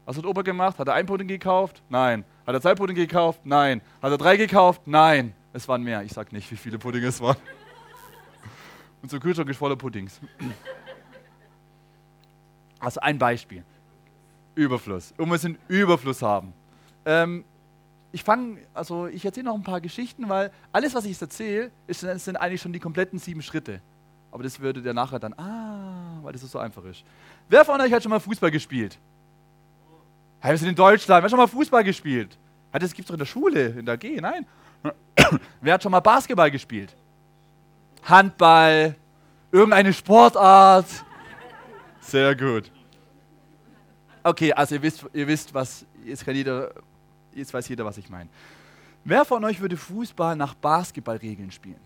Was 0.05 0.17
hat 0.17 0.25
Opa 0.25 0.41
gemacht? 0.41 0.77
Hat 0.77 0.87
er 0.87 0.93
ein 0.95 1.05
Pudding 1.05 1.27
gekauft? 1.27 1.81
Nein. 1.89 2.25
Hat 2.45 2.53
er 2.53 2.61
zwei 2.61 2.75
Pudding 2.75 2.95
gekauft? 2.95 3.41
Nein. 3.43 3.81
Hat 4.01 4.11
er 4.11 4.17
drei 4.17 4.37
gekauft? 4.37 4.81
Nein. 4.85 5.33
Es 5.53 5.67
waren 5.67 5.83
mehr. 5.83 6.03
Ich 6.03 6.13
sag 6.13 6.31
nicht, 6.31 6.49
wie 6.51 6.55
viele 6.55 6.77
Pudding 6.77 7.03
es 7.03 7.19
waren. 7.19 7.37
Unser 9.01 9.19
Kühlschrank 9.19 9.49
ist 9.49 9.57
voller 9.57 9.75
Puddings. 9.75 10.19
Also 12.79 12.99
ein 13.01 13.17
Beispiel. 13.17 13.63
Überfluss. 14.55 15.13
Und 15.17 15.29
wir 15.29 15.37
sind 15.37 15.57
Überfluss 15.67 16.21
haben. 16.21 16.53
Ähm, 17.05 17.43
ich 18.11 18.23
fange, 18.23 18.59
also 18.73 19.07
ich 19.07 19.23
erzähle 19.23 19.45
noch 19.45 19.55
ein 19.55 19.63
paar 19.63 19.81
Geschichten, 19.81 20.27
weil 20.27 20.51
alles, 20.71 20.93
was 20.93 21.05
ich 21.05 21.11
jetzt 21.11 21.21
erzähle, 21.21 21.71
sind 21.87 22.35
eigentlich 22.35 22.61
schon 22.61 22.73
die 22.73 22.79
kompletten 22.79 23.19
sieben 23.19 23.41
Schritte. 23.41 23.81
Aber 24.31 24.43
das 24.43 24.59
würde 24.59 24.81
der 24.81 24.93
nachher 24.93 25.19
dann, 25.19 25.33
ah, 25.33 26.19
weil 26.21 26.33
das 26.33 26.41
so 26.41 26.59
einfach 26.59 26.83
ist. 26.85 27.03
Wer 27.49 27.65
von 27.65 27.79
euch 27.79 27.91
hat 27.91 28.03
schon 28.03 28.09
mal 28.09 28.19
Fußball 28.19 28.51
gespielt? 28.51 28.97
Hey, 30.39 30.51
wir 30.51 30.57
sind 30.57 30.69
in 30.69 30.75
Deutschland. 30.75 31.21
Wer 31.21 31.23
hat 31.23 31.29
schon 31.29 31.39
mal 31.39 31.47
Fußball 31.47 31.83
gespielt? 31.83 32.37
das 32.71 32.93
gibt 32.93 33.01
es 33.01 33.07
doch 33.07 33.15
in 33.15 33.19
der 33.19 33.25
Schule, 33.25 33.67
in 33.67 33.85
der 33.85 33.97
G, 33.97 34.19
nein. 34.21 34.45
Wer 35.61 35.73
hat 35.73 35.83
schon 35.83 35.91
mal 35.91 35.99
Basketball 35.99 36.51
gespielt? 36.51 36.95
Handball, 38.03 38.95
irgendeine 39.51 39.93
Sportart. 39.93 40.87
Sehr 41.99 42.35
gut. 42.35 42.71
Okay, 44.23 44.53
also 44.53 44.75
ihr 44.75 44.81
wisst, 44.81 45.05
ihr 45.13 45.27
wisst 45.27 45.53
was, 45.53 45.85
jetzt, 46.03 46.25
kann 46.25 46.35
jeder, 46.35 46.71
jetzt 47.33 47.53
weiß 47.53 47.67
jeder, 47.69 47.85
was 47.85 47.97
ich 47.97 48.09
meine. 48.09 48.29
Wer 49.03 49.25
von 49.25 49.43
euch 49.45 49.59
würde 49.59 49.77
Fußball 49.77 50.35
nach 50.35 50.53
Basketballregeln 50.53 51.51
spielen? 51.51 51.79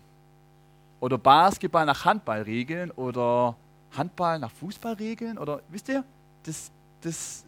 Oder 1.00 1.16
Basketball 1.18 1.86
nach 1.86 2.04
Handballregeln? 2.04 2.90
Oder 2.90 3.56
Handball 3.96 4.38
nach 4.38 4.50
Fußballregeln? 4.50 5.38
Oder 5.38 5.60
wisst 5.68 5.88
ihr, 5.88 6.04
das, 6.42 6.70
das, 7.00 7.44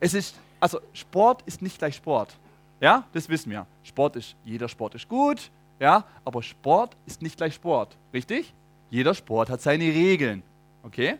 es 0.00 0.14
ist, 0.14 0.36
also 0.58 0.80
Sport 0.92 1.42
ist 1.46 1.62
nicht 1.62 1.78
gleich 1.78 1.96
Sport. 1.96 2.36
Ja, 2.82 3.06
das 3.12 3.28
wissen 3.28 3.52
wir. 3.52 3.64
Sport 3.84 4.16
ist, 4.16 4.34
jeder 4.44 4.68
Sport 4.68 4.96
ist 4.96 5.08
gut, 5.08 5.52
ja, 5.78 6.04
aber 6.24 6.42
Sport 6.42 6.96
ist 7.06 7.22
nicht 7.22 7.36
gleich 7.36 7.54
Sport, 7.54 7.96
richtig? 8.12 8.52
Jeder 8.90 9.14
Sport 9.14 9.50
hat 9.50 9.62
seine 9.62 9.84
Regeln, 9.84 10.42
okay? 10.82 11.14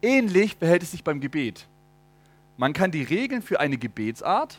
Ähnlich 0.00 0.56
verhält 0.56 0.82
es 0.82 0.92
sich 0.92 1.04
beim 1.04 1.20
Gebet. 1.20 1.66
Man 2.56 2.72
kann 2.72 2.90
die 2.90 3.02
Regeln 3.02 3.42
für 3.42 3.60
eine 3.60 3.76
Gebetsart, 3.76 4.58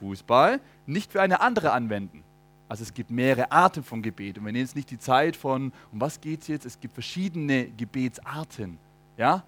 Fußball, 0.00 0.58
nicht 0.86 1.12
für 1.12 1.20
eine 1.20 1.42
andere 1.42 1.72
anwenden. 1.72 2.24
Also 2.66 2.82
es 2.82 2.94
gibt 2.94 3.10
mehrere 3.10 3.52
Arten 3.52 3.84
von 3.84 4.00
Gebet. 4.00 4.38
Und 4.38 4.46
wir 4.46 4.52
nehmen 4.52 4.64
jetzt 4.64 4.74
nicht 4.74 4.90
die 4.90 4.98
Zeit 4.98 5.36
von, 5.36 5.70
um 5.92 6.00
was 6.00 6.18
geht 6.18 6.40
es 6.40 6.48
jetzt? 6.48 6.64
Es 6.64 6.80
gibt 6.80 6.94
verschiedene 6.94 7.66
Gebetsarten. 7.66 8.78
Ja? 9.18 9.44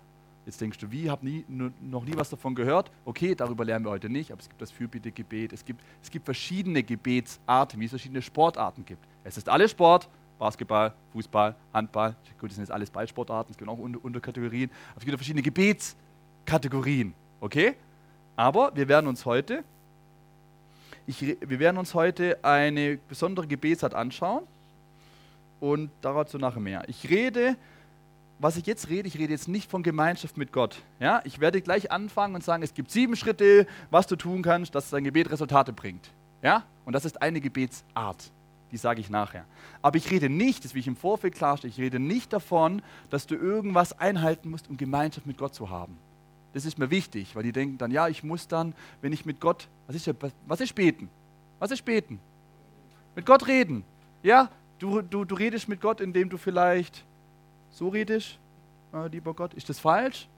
Jetzt 0.46 0.60
denkst 0.60 0.78
du, 0.78 0.92
wie, 0.92 1.10
habe 1.10 1.28
noch 1.48 2.04
nie 2.04 2.16
was 2.16 2.30
davon 2.30 2.54
gehört? 2.54 2.92
Okay, 3.04 3.34
darüber 3.34 3.64
lernen 3.64 3.84
wir 3.84 3.90
heute 3.90 4.08
nicht, 4.08 4.30
aber 4.30 4.40
es 4.40 4.48
gibt 4.48 4.62
das 4.62 4.70
Fürbitte-Gebet. 4.70 5.52
Es 5.52 5.64
gibt, 5.64 5.82
es 6.00 6.08
gibt 6.08 6.24
verschiedene 6.24 6.84
Gebetsarten, 6.84 7.80
wie 7.80 7.86
es 7.86 7.90
verschiedene 7.90 8.22
Sportarten 8.22 8.84
gibt. 8.84 9.04
Es 9.24 9.36
ist 9.36 9.48
alles 9.48 9.72
Sport, 9.72 10.08
Basketball, 10.38 10.92
Fußball, 11.12 11.56
Handball. 11.74 12.14
Gut, 12.38 12.50
das 12.50 12.54
sind 12.56 12.62
jetzt 12.62 12.70
alles 12.70 12.90
Ballsportarten, 12.90 13.52
es 13.52 13.58
gibt 13.58 13.68
auch 13.68 13.76
Unter 13.76 14.04
Unterkategorien. 14.04 14.70
Aber 14.90 14.98
es 14.98 15.04
gibt 15.04 15.14
auch 15.14 15.18
verschiedene 15.18 15.42
Gebetskategorien. 15.42 17.12
Okay? 17.40 17.74
Aber 18.36 18.70
wir 18.76 18.86
werden 18.86 19.08
uns 19.08 19.24
heute 19.24 19.64
Ich, 21.08 21.20
wir 21.22 21.58
werden 21.58 21.76
uns 21.78 21.94
heute 21.94 22.44
eine 22.44 22.98
besondere 23.08 23.48
Gebetsart 23.48 23.94
anschauen 23.94 24.44
und 25.58 25.90
dazu 26.02 26.38
nachher 26.38 26.60
mehr. 26.60 26.84
Ich 26.88 27.08
rede, 27.08 27.56
was 28.38 28.56
ich 28.56 28.66
jetzt 28.66 28.88
rede, 28.88 29.08
ich 29.08 29.18
rede 29.18 29.32
jetzt 29.32 29.48
nicht 29.48 29.70
von 29.70 29.82
Gemeinschaft 29.82 30.36
mit 30.36 30.52
Gott. 30.52 30.82
Ja? 31.00 31.22
Ich 31.24 31.40
werde 31.40 31.60
gleich 31.62 31.90
anfangen 31.90 32.34
und 32.34 32.44
sagen, 32.44 32.62
es 32.62 32.74
gibt 32.74 32.90
sieben 32.90 33.16
Schritte, 33.16 33.66
was 33.90 34.06
du 34.06 34.16
tun 34.16 34.42
kannst, 34.42 34.74
dass 34.74 34.90
dein 34.90 35.04
Gebet 35.04 35.30
Resultate 35.30 35.72
bringt. 35.72 36.10
Ja? 36.42 36.64
Und 36.84 36.92
das 36.92 37.04
ist 37.04 37.22
eine 37.22 37.40
Gebetsart. 37.40 38.30
Die 38.72 38.76
sage 38.76 39.00
ich 39.00 39.10
nachher. 39.10 39.44
Aber 39.80 39.96
ich 39.96 40.10
rede 40.10 40.28
nicht, 40.28 40.64
das 40.64 40.74
will 40.74 40.80
ich 40.80 40.88
im 40.88 40.96
Vorfeld 40.96 41.34
klarstellen, 41.34 41.72
ich 41.72 41.80
rede 41.80 42.00
nicht 42.00 42.32
davon, 42.32 42.82
dass 43.10 43.26
du 43.26 43.36
irgendwas 43.36 43.98
einhalten 43.98 44.50
musst, 44.50 44.68
um 44.68 44.76
Gemeinschaft 44.76 45.26
mit 45.26 45.38
Gott 45.38 45.54
zu 45.54 45.70
haben. 45.70 45.96
Das 46.52 46.64
ist 46.64 46.78
mir 46.78 46.90
wichtig, 46.90 47.36
weil 47.36 47.42
die 47.42 47.52
denken 47.52 47.78
dann, 47.78 47.90
ja, 47.90 48.08
ich 48.08 48.24
muss 48.24 48.48
dann, 48.48 48.74
wenn 49.02 49.12
ich 49.12 49.24
mit 49.24 49.40
Gott, 49.40 49.68
was 49.86 49.94
ist, 49.94 50.10
was 50.46 50.60
ist 50.60 50.74
beten? 50.74 51.08
Was 51.58 51.70
ist 51.70 51.84
beten? 51.84 52.18
Mit 53.14 53.24
Gott 53.24 53.46
reden. 53.46 53.84
Ja, 54.22 54.50
du, 54.78 55.00
du, 55.00 55.24
du 55.24 55.34
redest 55.34 55.68
mit 55.68 55.80
Gott, 55.80 56.00
indem 56.00 56.28
du 56.28 56.36
vielleicht 56.36 57.04
so 57.76 57.88
redest, 57.88 58.38
äh, 58.94 59.06
lieber 59.08 59.34
Gott. 59.34 59.52
Ist 59.52 59.68
das 59.68 59.78
falsch? 59.78 60.28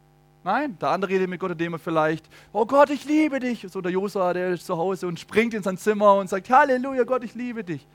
Nein, 0.42 0.76
der 0.80 0.90
andere 0.90 1.12
redet 1.12 1.28
mit 1.28 1.38
Gott, 1.38 1.52
indem 1.52 1.74
er 1.74 1.78
vielleicht, 1.78 2.28
oh 2.52 2.66
Gott, 2.66 2.90
ich 2.90 3.04
liebe 3.04 3.38
dich. 3.38 3.66
So 3.70 3.80
der 3.80 3.92
Josua, 3.92 4.32
der 4.32 4.50
ist 4.50 4.66
zu 4.66 4.76
Hause 4.76 5.06
und 5.06 5.20
springt 5.20 5.54
in 5.54 5.62
sein 5.62 5.76
Zimmer 5.76 6.14
und 6.14 6.28
sagt, 6.28 6.50
Halleluja, 6.50 7.04
Gott, 7.04 7.22
ich 7.22 7.34
liebe 7.34 7.62
dich. 7.62 7.86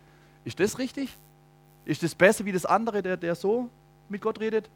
Ist 0.45 0.59
das 0.59 0.77
richtig? 0.77 1.09
Ist 1.85 2.03
das 2.03 2.15
besser 2.15 2.45
wie 2.45 2.51
das 2.53 2.65
andere, 2.65 3.01
der, 3.01 3.17
der 3.17 3.35
so 3.35 3.69
mit 4.07 4.21
Gott 4.21 4.39
redet? 4.39 4.69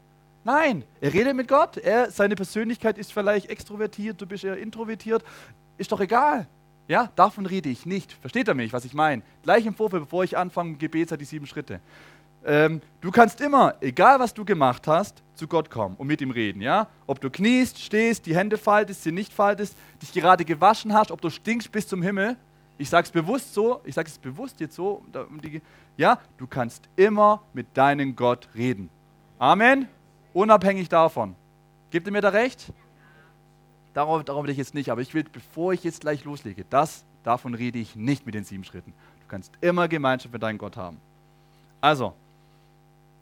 Nein, 0.44 0.84
er 1.00 1.12
redet 1.14 1.34
mit 1.34 1.48
Gott. 1.48 1.78
Er, 1.78 2.10
seine 2.10 2.34
Persönlichkeit 2.36 2.98
ist 2.98 3.12
vielleicht 3.12 3.48
extrovertiert, 3.48 4.20
du 4.20 4.26
bist 4.26 4.44
eher 4.44 4.58
introvertiert. 4.58 5.24
Ist 5.78 5.92
doch 5.92 6.00
egal. 6.00 6.46
Ja, 6.88 7.10
davon 7.16 7.46
rede 7.46 7.68
ich 7.68 7.86
nicht. 7.86 8.12
Versteht 8.12 8.48
er 8.48 8.54
mich, 8.54 8.72
was 8.72 8.84
ich 8.84 8.94
meine? 8.94 9.22
Gleich 9.42 9.64
im 9.66 9.74
Vorfeld, 9.74 10.04
bevor 10.04 10.24
ich 10.24 10.36
anfange, 10.36 10.76
Gebet 10.76 11.12
hat 11.12 11.20
die 11.20 11.26
sieben 11.26 11.46
Schritte. 11.46 11.80
Ähm, 12.44 12.80
du 13.00 13.10
kannst 13.10 13.40
immer, 13.40 13.74
egal 13.80 14.18
was 14.20 14.32
du 14.32 14.44
gemacht 14.44 14.86
hast, 14.86 15.22
zu 15.34 15.46
Gott 15.46 15.70
kommen 15.70 15.96
und 15.96 16.06
mit 16.06 16.20
ihm 16.20 16.30
reden. 16.30 16.60
Ja? 16.60 16.88
Ob 17.06 17.20
du 17.20 17.30
kniest, 17.30 17.78
stehst, 17.78 18.26
die 18.26 18.36
Hände 18.36 18.58
faltest, 18.58 19.02
sie 19.02 19.12
nicht 19.12 19.32
faltest, 19.32 19.76
dich 20.02 20.12
gerade 20.12 20.44
gewaschen 20.44 20.92
hast, 20.92 21.10
ob 21.10 21.20
du 21.20 21.30
stinkst 21.30 21.70
bis 21.70 21.86
zum 21.86 22.02
Himmel. 22.02 22.36
Ich 22.78 22.88
sage 22.88 23.06
es 23.06 23.10
bewusst 23.10 23.54
so, 23.54 23.80
ich 23.84 23.94
sage 23.94 24.08
es 24.08 24.18
bewusst 24.18 24.60
jetzt 24.60 24.76
so. 24.76 25.02
Ja, 25.96 26.20
du 26.36 26.46
kannst 26.46 26.88
immer 26.96 27.42
mit 27.52 27.76
deinem 27.76 28.14
Gott 28.14 28.48
reden. 28.54 28.88
Amen. 29.38 29.88
Unabhängig 30.32 30.88
davon. 30.88 31.34
Gibt 31.90 32.06
ihr 32.06 32.12
mir 32.12 32.20
da 32.20 32.28
recht? 32.28 32.72
Darauf, 33.94 34.22
darauf 34.22 34.44
will 34.44 34.50
ich 34.50 34.58
jetzt 34.58 34.74
nicht, 34.74 34.90
aber 34.90 35.00
ich 35.00 35.12
will, 35.14 35.24
bevor 35.24 35.72
ich 35.72 35.82
jetzt 35.82 36.02
gleich 36.02 36.24
loslege, 36.24 36.64
das, 36.70 37.04
davon 37.24 37.54
rede 37.54 37.78
ich 37.78 37.96
nicht 37.96 38.26
mit 38.26 38.34
den 38.34 38.44
sieben 38.44 38.62
Schritten. 38.62 38.92
Du 39.20 39.26
kannst 39.26 39.52
immer 39.60 39.88
Gemeinschaft 39.88 40.32
mit 40.32 40.42
deinem 40.42 40.58
Gott 40.58 40.76
haben. 40.76 40.98
Also, 41.80 42.14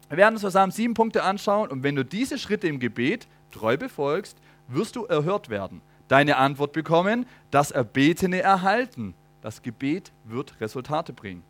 wir 0.09 0.19
werden 0.19 0.35
uns 0.35 0.43
zusammen 0.43 0.73
sieben 0.73 0.95
Punkte 0.95 1.23
anschauen 1.23 1.71
und 1.71 1.83
wenn 1.83 1.97
du 1.97 2.05
diese 2.05 2.39
Schritte 2.39 2.69
im 2.69 2.79
Gebet 2.79 3.27
treu 3.51 3.77
befolgst, 3.77 4.39
wirst 4.69 4.97
du 4.97 5.05
erhört 5.05 5.49
werden, 5.49 5.81
deine 6.09 6.37
Antwort 6.37 6.73
bekommen, 6.73 7.27
das 7.51 7.71
Erbetene 7.71 8.41
erhalten. 8.41 9.15
Das 9.43 9.63
Gebet 9.63 10.13
wird 10.25 10.61
Resultate 10.61 11.13
bringen. 11.13 11.45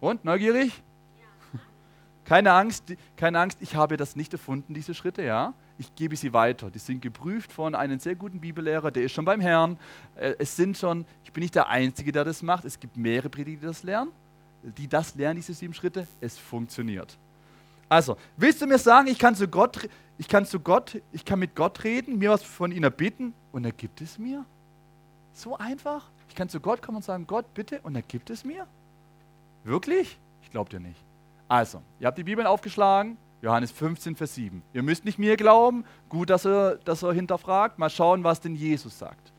Und, 0.00 0.24
neugierig? 0.24 0.82
Ja. 1.18 1.60
Keine 2.24 2.52
Angst, 2.52 2.94
keine 3.16 3.38
Angst, 3.40 3.58
ich 3.60 3.74
habe 3.74 3.96
das 3.96 4.16
nicht 4.16 4.32
erfunden, 4.32 4.72
diese 4.74 4.94
Schritte, 4.94 5.22
ja 5.22 5.54
ich 5.78 5.94
gebe 5.94 6.16
sie 6.16 6.32
weiter. 6.32 6.70
Die 6.70 6.78
sind 6.78 7.02
geprüft 7.02 7.52
von 7.52 7.74
einem 7.74 7.98
sehr 7.98 8.14
guten 8.14 8.40
Bibellehrer, 8.40 8.90
der 8.90 9.04
ist 9.04 9.12
schon 9.12 9.24
beim 9.24 9.40
Herrn. 9.40 9.78
Äh, 10.16 10.34
es 10.38 10.56
sind 10.56 10.76
schon, 10.76 11.04
ich 11.24 11.32
bin 11.32 11.42
nicht 11.42 11.54
der 11.54 11.68
Einzige, 11.68 12.12
der 12.12 12.24
das 12.24 12.42
macht. 12.42 12.64
Es 12.64 12.80
gibt 12.80 12.96
mehrere 12.96 13.28
Prediger, 13.28 13.60
die 13.60 13.66
das 13.66 13.82
lernen, 13.82 14.10
die 14.62 14.88
das 14.88 15.14
lernen, 15.14 15.36
diese 15.36 15.54
sieben 15.54 15.74
Schritte. 15.74 16.06
Es 16.20 16.38
funktioniert. 16.38 17.18
Also, 17.88 18.16
willst 18.36 18.60
du 18.60 18.66
mir 18.66 18.78
sagen, 18.78 19.08
ich 19.08 19.18
kann 19.18 19.34
zu 19.34 19.48
Gott, 19.48 19.88
ich 20.18 20.28
kann 20.28 20.44
zu 20.44 20.60
Gott, 20.60 21.00
ich 21.12 21.24
kann 21.24 21.38
mit 21.38 21.54
Gott 21.54 21.84
reden, 21.84 22.18
mir 22.18 22.30
was 22.30 22.42
von 22.42 22.72
ihm 22.72 22.82
erbitten 22.82 23.32
und 23.52 23.64
er 23.64 23.72
gibt 23.72 24.00
es 24.00 24.18
mir? 24.18 24.44
So 25.32 25.56
einfach? 25.56 26.08
Ich 26.28 26.34
kann 26.34 26.48
zu 26.48 26.60
Gott 26.60 26.82
kommen 26.82 26.96
und 26.96 27.04
sagen, 27.04 27.26
Gott, 27.26 27.52
bitte, 27.54 27.80
und 27.82 27.94
er 27.94 28.02
gibt 28.02 28.30
es 28.30 28.44
mir? 28.44 28.66
Wirklich? 29.64 30.18
Ich 30.42 30.50
glaube 30.50 30.70
dir 30.70 30.80
nicht. 30.80 31.00
Also, 31.48 31.80
ihr 32.00 32.06
habt 32.06 32.18
die 32.18 32.24
Bibel 32.24 32.46
aufgeschlagen, 32.46 33.16
Johannes 33.42 33.70
15, 33.70 34.16
Vers 34.16 34.34
7. 34.34 34.62
Ihr 34.72 34.82
müsst 34.82 35.04
nicht 35.04 35.18
mir 35.18 35.36
glauben. 35.36 35.84
Gut, 36.08 36.30
dass 36.30 36.44
er, 36.44 36.76
dass 36.76 37.02
er 37.02 37.12
hinterfragt. 37.12 37.78
Mal 37.78 37.90
schauen, 37.90 38.24
was 38.24 38.40
denn 38.40 38.56
Jesus 38.56 38.98
sagt. 38.98 39.32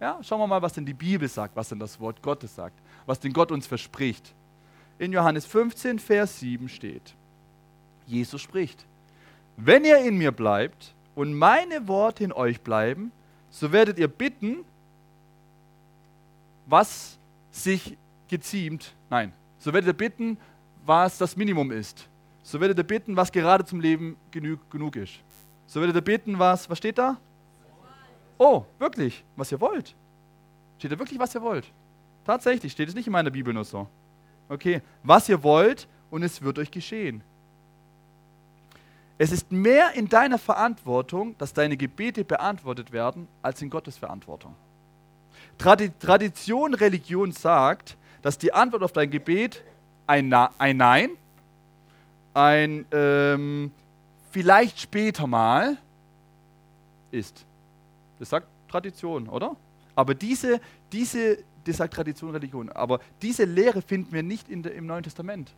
Ja, 0.00 0.18
schauen 0.22 0.40
wir 0.40 0.46
mal, 0.46 0.62
was 0.62 0.72
denn 0.72 0.86
die 0.86 0.94
Bibel 0.94 1.28
sagt, 1.28 1.54
was 1.54 1.68
denn 1.68 1.78
das 1.78 2.00
Wort 2.00 2.22
Gottes 2.22 2.54
sagt, 2.54 2.74
was 3.06 3.20
denn 3.20 3.32
Gott 3.32 3.52
uns 3.52 3.66
verspricht. 3.66 4.34
In 4.98 5.12
Johannes 5.12 5.46
15, 5.46 5.98
Vers 5.98 6.40
7 6.40 6.68
steht, 6.68 7.14
Jesus 8.06 8.40
spricht, 8.40 8.84
wenn 9.56 9.84
ihr 9.84 9.98
in 9.98 10.16
mir 10.18 10.32
bleibt 10.32 10.94
und 11.14 11.34
meine 11.34 11.88
Worte 11.88 12.24
in 12.24 12.32
euch 12.32 12.60
bleiben, 12.60 13.12
so 13.50 13.72
werdet 13.72 13.98
ihr 13.98 14.08
bitten, 14.08 14.64
was 16.66 17.18
sich 17.50 17.96
geziemt, 18.28 18.94
nein, 19.10 19.32
so 19.58 19.72
werdet 19.72 19.88
ihr 19.88 19.96
bitten, 19.96 20.38
was 20.84 21.18
das 21.18 21.36
Minimum 21.36 21.70
ist 21.70 22.08
so 22.42 22.60
werdet 22.60 22.78
ihr 22.78 22.84
bitten, 22.84 23.16
was 23.16 23.30
gerade 23.30 23.64
zum 23.64 23.80
Leben 23.80 24.16
genug, 24.30 24.68
genug 24.70 24.96
ist. 24.96 25.14
So 25.66 25.80
werdet 25.80 25.96
ihr 25.96 26.02
bitten, 26.02 26.38
was, 26.38 26.68
was 26.68 26.78
steht 26.78 26.98
da? 26.98 27.16
Oh, 28.36 28.64
wirklich, 28.78 29.24
was 29.36 29.52
ihr 29.52 29.60
wollt. 29.60 29.94
Steht 30.78 30.90
da 30.90 30.98
wirklich, 30.98 31.18
was 31.18 31.34
ihr 31.34 31.42
wollt? 31.42 31.70
Tatsächlich, 32.24 32.72
steht 32.72 32.88
es 32.88 32.94
nicht 32.94 33.06
in 33.06 33.12
meiner 33.12 33.30
Bibel 33.30 33.54
nur 33.54 33.64
so. 33.64 33.86
Okay, 34.48 34.82
was 35.02 35.28
ihr 35.28 35.42
wollt 35.42 35.86
und 36.10 36.24
es 36.24 36.42
wird 36.42 36.58
euch 36.58 36.70
geschehen. 36.70 37.22
Es 39.22 39.30
ist 39.30 39.52
mehr 39.52 39.92
in 39.94 40.08
deiner 40.08 40.36
Verantwortung, 40.36 41.38
dass 41.38 41.52
deine 41.52 41.76
Gebete 41.76 42.24
beantwortet 42.24 42.90
werden, 42.90 43.28
als 43.40 43.62
in 43.62 43.70
Gottes 43.70 43.96
Verantwortung. 43.96 44.52
Tradition, 45.58 46.74
Religion 46.74 47.30
sagt, 47.30 47.96
dass 48.20 48.36
die 48.36 48.52
Antwort 48.52 48.82
auf 48.82 48.90
dein 48.90 49.08
Gebet 49.12 49.62
ein, 50.08 50.28
Na 50.28 50.50
ein 50.58 50.76
Nein 50.76 51.10
ein 52.34 52.84
ähm, 52.90 53.70
vielleicht 54.32 54.80
später 54.80 55.28
mal 55.28 55.76
ist. 57.12 57.44
Das 58.18 58.30
sagt 58.30 58.48
Tradition, 58.66 59.28
oder? 59.28 59.54
Aber 59.94 60.16
diese, 60.16 60.60
diese, 60.90 61.38
das 61.64 61.76
sagt 61.76 61.94
Tradition, 61.94 62.30
Religion, 62.30 62.70
aber 62.70 62.98
diese 63.20 63.44
Lehre 63.44 63.82
finden 63.82 64.12
wir 64.12 64.24
nicht 64.24 64.48
der, 64.48 64.74
im 64.74 64.86
Neuen 64.86 65.04
Testament. 65.04 65.52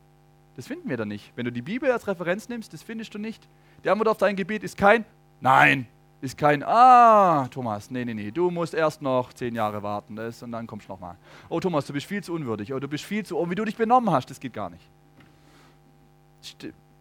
Das 0.56 0.66
finden 0.66 0.88
wir 0.88 0.96
da 0.96 1.04
nicht. 1.04 1.32
Wenn 1.36 1.44
du 1.44 1.52
die 1.52 1.62
Bibel 1.62 1.90
als 1.90 2.06
Referenz 2.06 2.48
nimmst, 2.48 2.72
das 2.72 2.82
findest 2.82 3.14
du 3.14 3.18
nicht. 3.18 3.48
Die 3.82 3.90
Antwort 3.90 4.08
auf 4.08 4.18
dein 4.18 4.36
Gebet 4.36 4.62
ist 4.62 4.76
kein 4.76 5.04
Nein, 5.40 5.86
ist 6.20 6.38
kein 6.38 6.62
Ah, 6.62 7.46
Thomas, 7.48 7.90
nee, 7.90 8.04
nee, 8.04 8.14
nee, 8.14 8.30
du 8.30 8.50
musst 8.50 8.72
erst 8.72 9.02
noch 9.02 9.32
zehn 9.32 9.54
Jahre 9.54 9.82
warten 9.82 10.16
das, 10.16 10.42
und 10.42 10.52
dann 10.52 10.66
kommst 10.66 10.88
du 10.88 10.92
nochmal. 10.92 11.16
Oh, 11.48 11.60
Thomas, 11.60 11.86
du 11.86 11.92
bist 11.92 12.06
viel 12.06 12.22
zu 12.22 12.32
unwürdig. 12.32 12.72
Oh, 12.72 12.78
du 12.78 12.88
bist 12.88 13.04
viel 13.04 13.26
zu, 13.26 13.36
oh, 13.36 13.50
wie 13.50 13.54
du 13.54 13.64
dich 13.64 13.76
benommen 13.76 14.10
hast, 14.10 14.30
das 14.30 14.40
geht 14.40 14.54
gar 14.54 14.70
nicht. 14.70 14.88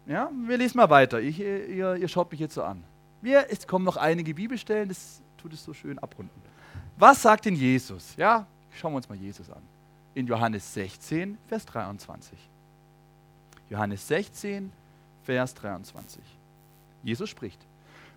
Ja, 0.06 0.30
wir 0.46 0.58
lesen 0.58 0.76
mal 0.76 0.90
weiter. 0.90 1.20
Ich, 1.20 1.40
ihr, 1.40 1.96
ihr 1.96 2.08
schaut 2.08 2.30
mich 2.30 2.40
jetzt 2.40 2.54
so 2.54 2.62
an. 2.62 2.84
Wir, 3.22 3.46
es 3.48 3.66
kommen 3.66 3.84
noch 3.84 3.96
einige 3.96 4.34
Bibelstellen, 4.34 4.88
das 4.88 5.22
tut 5.38 5.54
es 5.54 5.64
so 5.64 5.72
schön 5.72 5.98
abrunden. 5.98 6.42
Was 6.98 7.22
sagt 7.22 7.46
denn 7.46 7.54
Jesus? 7.54 8.14
Ja, 8.16 8.46
schauen 8.72 8.92
wir 8.92 8.96
uns 8.96 9.08
mal 9.08 9.16
Jesus 9.16 9.48
an. 9.48 9.62
In 10.12 10.26
Johannes 10.26 10.74
16, 10.74 11.38
Vers 11.48 11.64
23. 11.66 12.38
Johannes 13.70 14.06
16, 14.08 14.72
Vers 15.24 15.54
23. 15.54 16.22
Jesus 17.02 17.28
spricht. 17.28 17.60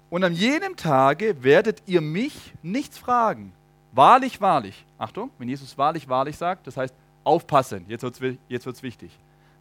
Und 0.10 0.24
an 0.24 0.34
jenem 0.34 0.76
Tage 0.76 1.44
werdet 1.44 1.84
ihr 1.86 2.02
mich 2.02 2.54
nichts 2.64 2.98
fragen. 2.98 3.52
Wahrlich, 3.92 4.40
wahrlich. 4.42 4.86
Achtung, 4.98 5.32
wenn 5.38 5.50
Jesus 5.50 5.78
wahrlich, 5.78 6.08
wahrlich 6.08 6.38
sagt, 6.38 6.68
das 6.68 6.78
heißt 6.78 6.94
aufpassen, 7.24 7.86
jetzt 7.88 8.04
wird 8.04 8.22
es 8.22 8.38
jetzt 8.48 8.84
wichtig. 8.84 9.12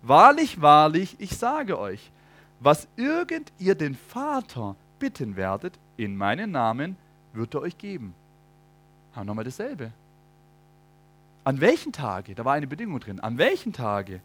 Wahrlich, 0.02 0.60
wahrlich, 0.60 1.16
ich 1.18 1.36
sage 1.36 1.78
euch, 1.78 2.12
was 2.60 2.86
irgend 2.96 3.52
ihr 3.58 3.74
den 3.74 3.96
Vater 3.96 4.76
bitten 4.98 5.36
werdet, 5.36 5.78
in 5.96 6.16
meinen 6.16 6.52
Namen, 6.52 6.96
wird 7.32 7.54
er 7.54 7.62
euch 7.62 7.76
geben. 7.76 8.14
Haben 9.14 9.26
nochmal 9.26 9.44
dasselbe. 9.44 9.92
An 11.44 11.60
welchen 11.60 11.92
Tage? 11.92 12.34
Da 12.34 12.44
war 12.44 12.54
eine 12.54 12.66
Bedingung 12.66 13.00
drin. 13.00 13.20
An 13.20 13.38
welchen 13.38 13.72
Tage? 13.72 14.20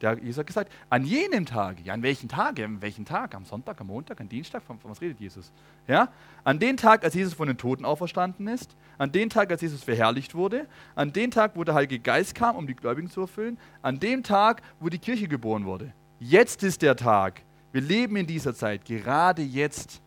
Der 0.00 0.18
Jesus 0.18 0.38
hat 0.38 0.46
gesagt, 0.46 0.72
an 0.88 1.04
jenem 1.04 1.46
Tage. 1.46 1.82
Ja, 1.82 1.94
an 1.94 2.02
welchen 2.02 2.28
Tage? 2.28 2.64
An 2.64 2.80
welchen 2.80 3.04
Tag? 3.04 3.34
Am 3.34 3.44
Sonntag, 3.44 3.80
am 3.80 3.88
Montag, 3.88 4.20
am 4.20 4.28
Dienstag? 4.28 4.62
Von, 4.62 4.78
von 4.78 4.90
was 4.90 5.00
redet 5.00 5.18
Jesus? 5.18 5.52
Ja? 5.88 6.08
An 6.44 6.58
den 6.58 6.76
Tag, 6.76 7.04
als 7.04 7.14
Jesus 7.14 7.34
von 7.34 7.48
den 7.48 7.56
Toten 7.56 7.84
auferstanden 7.84 8.46
ist, 8.46 8.76
an 8.98 9.10
den 9.10 9.30
Tag, 9.30 9.50
als 9.50 9.62
Jesus 9.62 9.82
verherrlicht 9.82 10.34
wurde, 10.34 10.66
an 10.94 11.12
den 11.12 11.30
Tag, 11.30 11.52
wo 11.56 11.64
der 11.64 11.74
Heilige 11.74 11.98
Geist 11.98 12.34
kam, 12.34 12.56
um 12.56 12.66
die 12.66 12.74
Gläubigen 12.74 13.10
zu 13.10 13.22
erfüllen, 13.22 13.58
an 13.82 13.98
dem 13.98 14.22
Tag, 14.22 14.62
wo 14.78 14.88
die 14.88 14.98
Kirche 14.98 15.26
geboren 15.26 15.64
wurde. 15.64 15.92
Jetzt 16.20 16.62
ist 16.62 16.82
der 16.82 16.96
Tag. 16.96 17.42
Wir 17.72 17.80
leben 17.80 18.14
in 18.16 18.26
dieser 18.26 18.54
Zeit, 18.54 18.84
gerade 18.84 19.42
jetzt. 19.42 20.00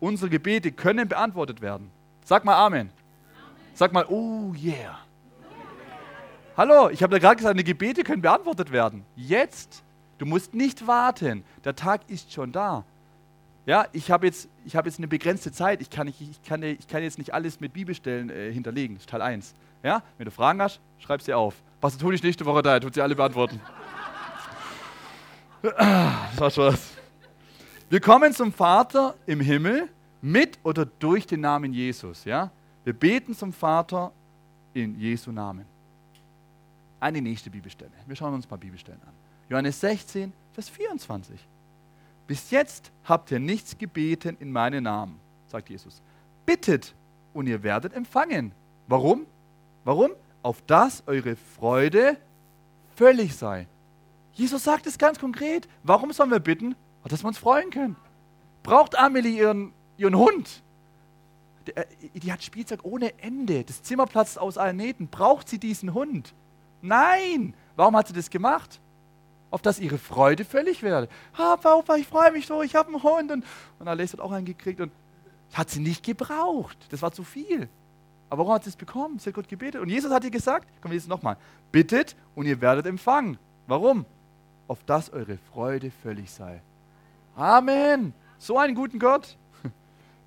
Unsere 0.00 0.28
Gebete 0.28 0.72
können 0.72 1.06
beantwortet 1.06 1.60
werden. 1.60 1.90
Sag 2.24 2.44
mal 2.44 2.56
Amen. 2.56 2.80
Amen. 2.80 2.90
Sag 3.74 3.92
mal, 3.92 4.04
oh 4.08 4.52
yeah. 4.60 4.98
Hallo, 6.54 6.90
ich 6.90 7.02
habe 7.02 7.12
da 7.12 7.18
gerade 7.18 7.36
gesagt, 7.36 7.54
deine 7.54 7.64
Gebete 7.64 8.04
können 8.04 8.20
beantwortet 8.20 8.72
werden. 8.72 9.04
Jetzt. 9.16 9.82
Du 10.18 10.26
musst 10.26 10.52
nicht 10.52 10.86
warten. 10.86 11.44
Der 11.64 11.74
Tag 11.74 12.02
ist 12.08 12.30
schon 12.32 12.52
da. 12.52 12.84
Ja, 13.64 13.86
ich 13.92 14.10
habe 14.10 14.26
jetzt, 14.26 14.48
hab 14.74 14.84
jetzt 14.84 14.98
eine 14.98 15.08
begrenzte 15.08 15.50
Zeit. 15.50 15.80
Ich 15.80 15.88
kann, 15.88 16.08
nicht, 16.08 16.20
ich, 16.20 16.42
kann, 16.42 16.62
ich 16.62 16.86
kann 16.86 17.02
jetzt 17.02 17.16
nicht 17.16 17.32
alles 17.32 17.58
mit 17.58 17.72
Bibelstellen 17.72 18.28
äh, 18.28 18.52
hinterlegen. 18.52 18.96
Das 18.96 19.04
ist 19.04 19.10
Teil 19.10 19.22
1. 19.22 19.54
Ja? 19.82 20.02
Wenn 20.18 20.26
du 20.26 20.30
Fragen 20.30 20.60
hast, 20.60 20.80
schreib 20.98 21.22
sie 21.22 21.32
auf. 21.32 21.54
Was 21.80 21.96
tue 21.96 22.14
ich 22.14 22.22
nächste 22.22 22.44
Woche 22.44 22.60
da? 22.60 22.78
Tut 22.78 22.94
sie 22.94 23.00
alle 23.00 23.16
beantworten. 23.16 23.58
das 25.62 26.38
war 26.38 26.50
Spaß. 26.50 26.90
Wir 27.88 28.00
kommen 28.00 28.32
zum 28.34 28.52
Vater 28.52 29.14
im 29.26 29.40
Himmel 29.40 29.88
mit 30.20 30.58
oder 30.64 30.84
durch 30.84 31.26
den 31.26 31.40
Namen 31.40 31.72
Jesus. 31.72 32.24
Ja? 32.24 32.50
Wir 32.84 32.92
beten 32.92 33.34
zum 33.34 33.54
Vater 33.54 34.12
in 34.74 34.98
Jesu 34.98 35.32
Namen. 35.32 35.71
Eine 37.02 37.20
nächste 37.20 37.50
Bibelstelle. 37.50 37.90
Wir 38.06 38.14
schauen 38.14 38.32
uns 38.32 38.48
mal 38.48 38.58
Bibelstellen 38.58 39.00
an. 39.02 39.12
Johannes 39.48 39.80
16, 39.80 40.32
Vers 40.52 40.68
24. 40.68 41.36
Bis 42.28 42.52
jetzt 42.52 42.92
habt 43.02 43.32
ihr 43.32 43.40
nichts 43.40 43.76
gebeten 43.76 44.36
in 44.38 44.52
meinen 44.52 44.84
Namen, 44.84 45.18
sagt 45.48 45.68
Jesus. 45.68 46.00
Bittet 46.46 46.94
und 47.34 47.48
ihr 47.48 47.64
werdet 47.64 47.92
empfangen. 47.92 48.52
Warum? 48.86 49.26
Warum? 49.82 50.12
Auf 50.44 50.62
dass 50.68 51.02
eure 51.08 51.34
Freude 51.34 52.18
völlig 52.94 53.34
sei. 53.34 53.66
Jesus 54.34 54.62
sagt 54.62 54.86
es 54.86 54.96
ganz 54.96 55.18
konkret. 55.18 55.66
Warum 55.82 56.12
sollen 56.12 56.30
wir 56.30 56.38
bitten? 56.38 56.76
Dass 57.02 57.24
wir 57.24 57.28
uns 57.28 57.38
freuen 57.38 57.70
können. 57.70 57.96
Braucht 58.62 58.96
Amelie 58.96 59.38
ihren, 59.38 59.72
ihren 59.96 60.16
Hund? 60.16 60.62
Die, 61.66 61.76
äh, 61.76 61.84
die 62.14 62.32
hat 62.32 62.44
Spielzeug 62.44 62.84
ohne 62.84 63.18
Ende. 63.18 63.64
Das 63.64 63.82
Zimmer 63.82 64.06
platzt 64.06 64.38
aus 64.38 64.56
allen 64.56 64.76
Nähten. 64.76 65.08
Braucht 65.08 65.48
sie 65.48 65.58
diesen 65.58 65.94
Hund? 65.94 66.32
Nein. 66.82 67.54
Warum 67.76 67.96
hat 67.96 68.08
sie 68.08 68.12
das 68.12 68.28
gemacht? 68.28 68.80
Auf 69.50 69.62
dass 69.62 69.78
ihre 69.78 69.98
Freude 69.98 70.44
völlig 70.44 70.82
werde. 70.82 71.08
Ah, 71.36 71.56
Papa, 71.56 71.96
ich 71.96 72.06
freue 72.06 72.32
mich 72.32 72.46
so, 72.46 72.62
ich 72.62 72.74
habe 72.74 72.88
einen 72.88 73.02
Hund. 73.02 73.30
Und, 73.30 73.44
und 73.78 73.88
Alice 73.88 74.12
hat 74.12 74.20
auch 74.20 74.32
einen 74.32 74.44
gekriegt. 74.44 74.80
Und 74.80 74.92
hat 75.52 75.70
sie 75.70 75.80
nicht 75.80 76.04
gebraucht. 76.04 76.76
Das 76.90 77.02
war 77.02 77.12
zu 77.12 77.24
viel. 77.24 77.68
Aber 78.30 78.44
warum 78.44 78.54
hat 78.54 78.64
sie 78.64 78.70
es 78.70 78.76
bekommen? 78.76 79.18
Sie 79.18 79.28
hat 79.28 79.34
Gott 79.34 79.48
gebetet. 79.48 79.80
Und 79.80 79.90
Jesus 79.90 80.10
hat 80.10 80.24
ihr 80.24 80.30
gesagt, 80.30 80.66
wir 80.82 80.94
jetzt 80.94 81.08
nochmal, 81.08 81.36
bittet 81.70 82.16
und 82.34 82.46
ihr 82.46 82.60
werdet 82.60 82.86
empfangen. 82.86 83.38
Warum? 83.66 84.06
Auf 84.68 84.82
dass 84.84 85.10
eure 85.10 85.36
Freude 85.52 85.90
völlig 86.02 86.30
sei. 86.30 86.62
Amen. 87.36 88.14
So 88.38 88.58
einen 88.58 88.74
guten 88.74 88.98
Gott. 88.98 89.36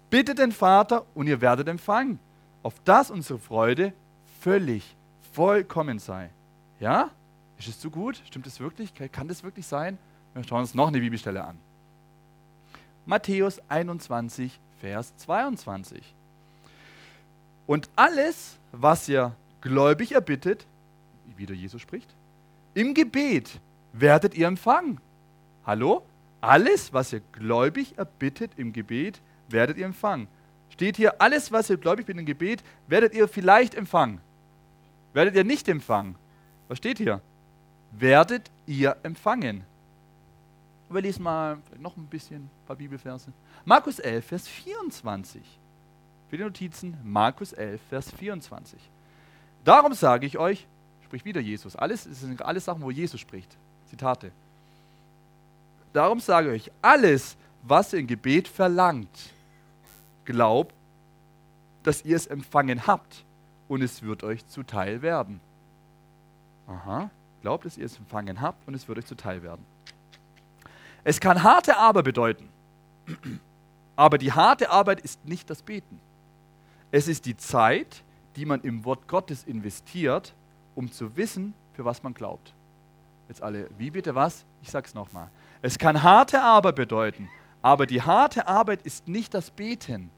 Bittet 0.09 0.37
den 0.37 0.51
Vater 0.51 1.05
und 1.15 1.27
ihr 1.27 1.41
werdet 1.41 1.67
empfangen. 1.67 2.19
Auf 2.61 2.75
dass 2.83 3.09
unsere 3.09 3.39
Freude 3.39 3.93
völlig, 4.41 4.95
vollkommen 5.33 5.99
sei. 5.99 6.29
Ja? 6.79 7.11
Ist 7.57 7.67
es 7.67 7.79
zu 7.79 7.89
gut? 7.89 8.21
Stimmt 8.25 8.47
es 8.47 8.59
wirklich? 8.59 8.93
Kann 9.11 9.27
das 9.27 9.43
wirklich 9.43 9.65
sein? 9.65 9.97
Wir 10.33 10.43
schauen 10.43 10.61
uns 10.61 10.73
noch 10.73 10.89
eine 10.89 10.99
Bibelstelle 10.99 11.43
an. 11.43 11.57
Matthäus 13.05 13.61
21, 13.69 14.59
Vers 14.81 15.15
22. 15.17 16.03
Und 17.67 17.89
alles, 17.95 18.57
was 18.71 19.07
ihr 19.07 19.33
gläubig 19.61 20.11
erbittet, 20.11 20.65
wie 21.25 21.37
wieder 21.37 21.53
Jesus 21.53 21.81
spricht, 21.81 22.13
im 22.73 22.93
Gebet 22.93 23.59
werdet 23.93 24.35
ihr 24.35 24.47
empfangen. 24.47 24.99
Hallo? 25.65 26.03
Alles, 26.41 26.93
was 26.93 27.13
ihr 27.13 27.21
gläubig 27.31 27.97
erbittet 27.97 28.51
im 28.57 28.73
Gebet, 28.73 29.21
werdet 29.47 29.77
ihr 29.77 29.85
empfangen. 29.85 30.27
Steht 30.69 30.97
hier, 30.97 31.21
alles, 31.21 31.51
was 31.51 31.69
ihr 31.69 31.77
gläubig 31.77 32.05
bittet 32.05 32.19
im 32.19 32.25
Gebet, 32.25 32.63
werdet 32.87 33.13
ihr 33.13 33.27
vielleicht 33.27 33.73
empfangen. 33.73 34.19
Werdet 35.13 35.35
ihr 35.35 35.45
nicht 35.45 35.69
empfangen. 35.69 36.15
Was 36.67 36.77
steht 36.77 36.97
hier? 36.97 37.21
Werdet 37.91 38.49
ihr 38.65 38.95
empfangen. 39.03 39.63
Wir 40.89 41.01
lesen 41.01 41.23
mal 41.23 41.57
noch 41.79 41.97
ein 41.97 42.05
bisschen 42.07 42.43
ein 42.43 42.49
paar 42.67 42.75
Bibelverse. 42.75 43.31
Markus 43.63 43.99
11, 43.99 44.25
Vers 44.25 44.47
24. 44.47 45.41
Für 46.29 46.37
die 46.37 46.43
Notizen 46.43 46.97
Markus 47.03 47.53
11, 47.53 47.81
Vers 47.89 48.11
24. 48.11 48.79
Darum 49.63 49.93
sage 49.93 50.25
ich 50.25 50.37
euch, 50.37 50.67
spricht 51.03 51.25
wieder 51.25 51.41
Jesus. 51.41 51.75
Alles, 51.75 52.05
es 52.05 52.21
sind 52.21 52.41
alles 52.41 52.65
Sachen, 52.65 52.81
wo 52.81 52.91
Jesus 52.91 53.19
spricht. 53.19 53.57
Zitate. 53.89 54.31
Darum 55.93 56.19
sage 56.19 56.53
ich 56.53 56.67
euch, 56.67 56.71
alles, 56.81 57.37
was 57.63 57.93
ihr 57.93 57.99
im 57.99 58.07
Gebet 58.07 58.47
verlangt, 58.47 59.33
glaubt, 60.25 60.73
dass 61.83 62.03
ihr 62.03 62.15
es 62.15 62.27
empfangen 62.27 62.85
habt 62.85 63.23
und 63.67 63.81
es 63.81 64.01
wird 64.01 64.23
euch 64.23 64.45
zuteil 64.47 65.01
werden. 65.01 65.39
Aha, 66.67 67.09
glaubt, 67.41 67.65
dass 67.65 67.77
ihr 67.77 67.85
es 67.85 67.97
empfangen 67.97 68.41
habt 68.41 68.67
und 68.67 68.73
es 68.73 68.87
wird 68.87 68.97
euch 68.99 69.05
zuteil 69.05 69.43
werden. 69.43 69.65
Es 71.03 71.19
kann 71.19 71.43
harte 71.43 71.77
Arbeit 71.77 72.05
bedeuten, 72.05 72.49
aber 73.95 74.17
die 74.17 74.31
harte 74.31 74.71
Arbeit 74.71 75.01
ist 75.01 75.23
nicht 75.25 75.49
das 75.49 75.61
Beten. 75.61 75.99
Es 76.91 77.07
ist 77.07 77.25
die 77.25 77.37
Zeit, 77.37 78.03
die 78.35 78.45
man 78.45 78.61
im 78.61 78.85
Wort 78.85 79.07
Gottes 79.07 79.43
investiert, 79.43 80.33
um 80.75 80.91
zu 80.91 81.15
wissen, 81.15 81.53
für 81.73 81.85
was 81.85 82.03
man 82.03 82.13
glaubt. 82.13 82.53
Jetzt 83.27 83.41
alle, 83.41 83.69
wie 83.77 83.91
bitte 83.91 84.15
was? 84.15 84.45
Ich 84.61 84.71
sage 84.71 84.87
es 84.87 84.93
nochmal. 84.93 85.29
Es 85.61 85.77
kann 85.77 86.03
harte 86.03 86.41
Arbeit 86.41 86.75
bedeuten, 86.75 87.29
aber 87.61 87.85
die 87.85 88.01
harte 88.01 88.47
Arbeit 88.47 88.81
ist 88.83 89.07
nicht 89.07 89.33
das 89.33 89.51
Beten. 89.51 90.09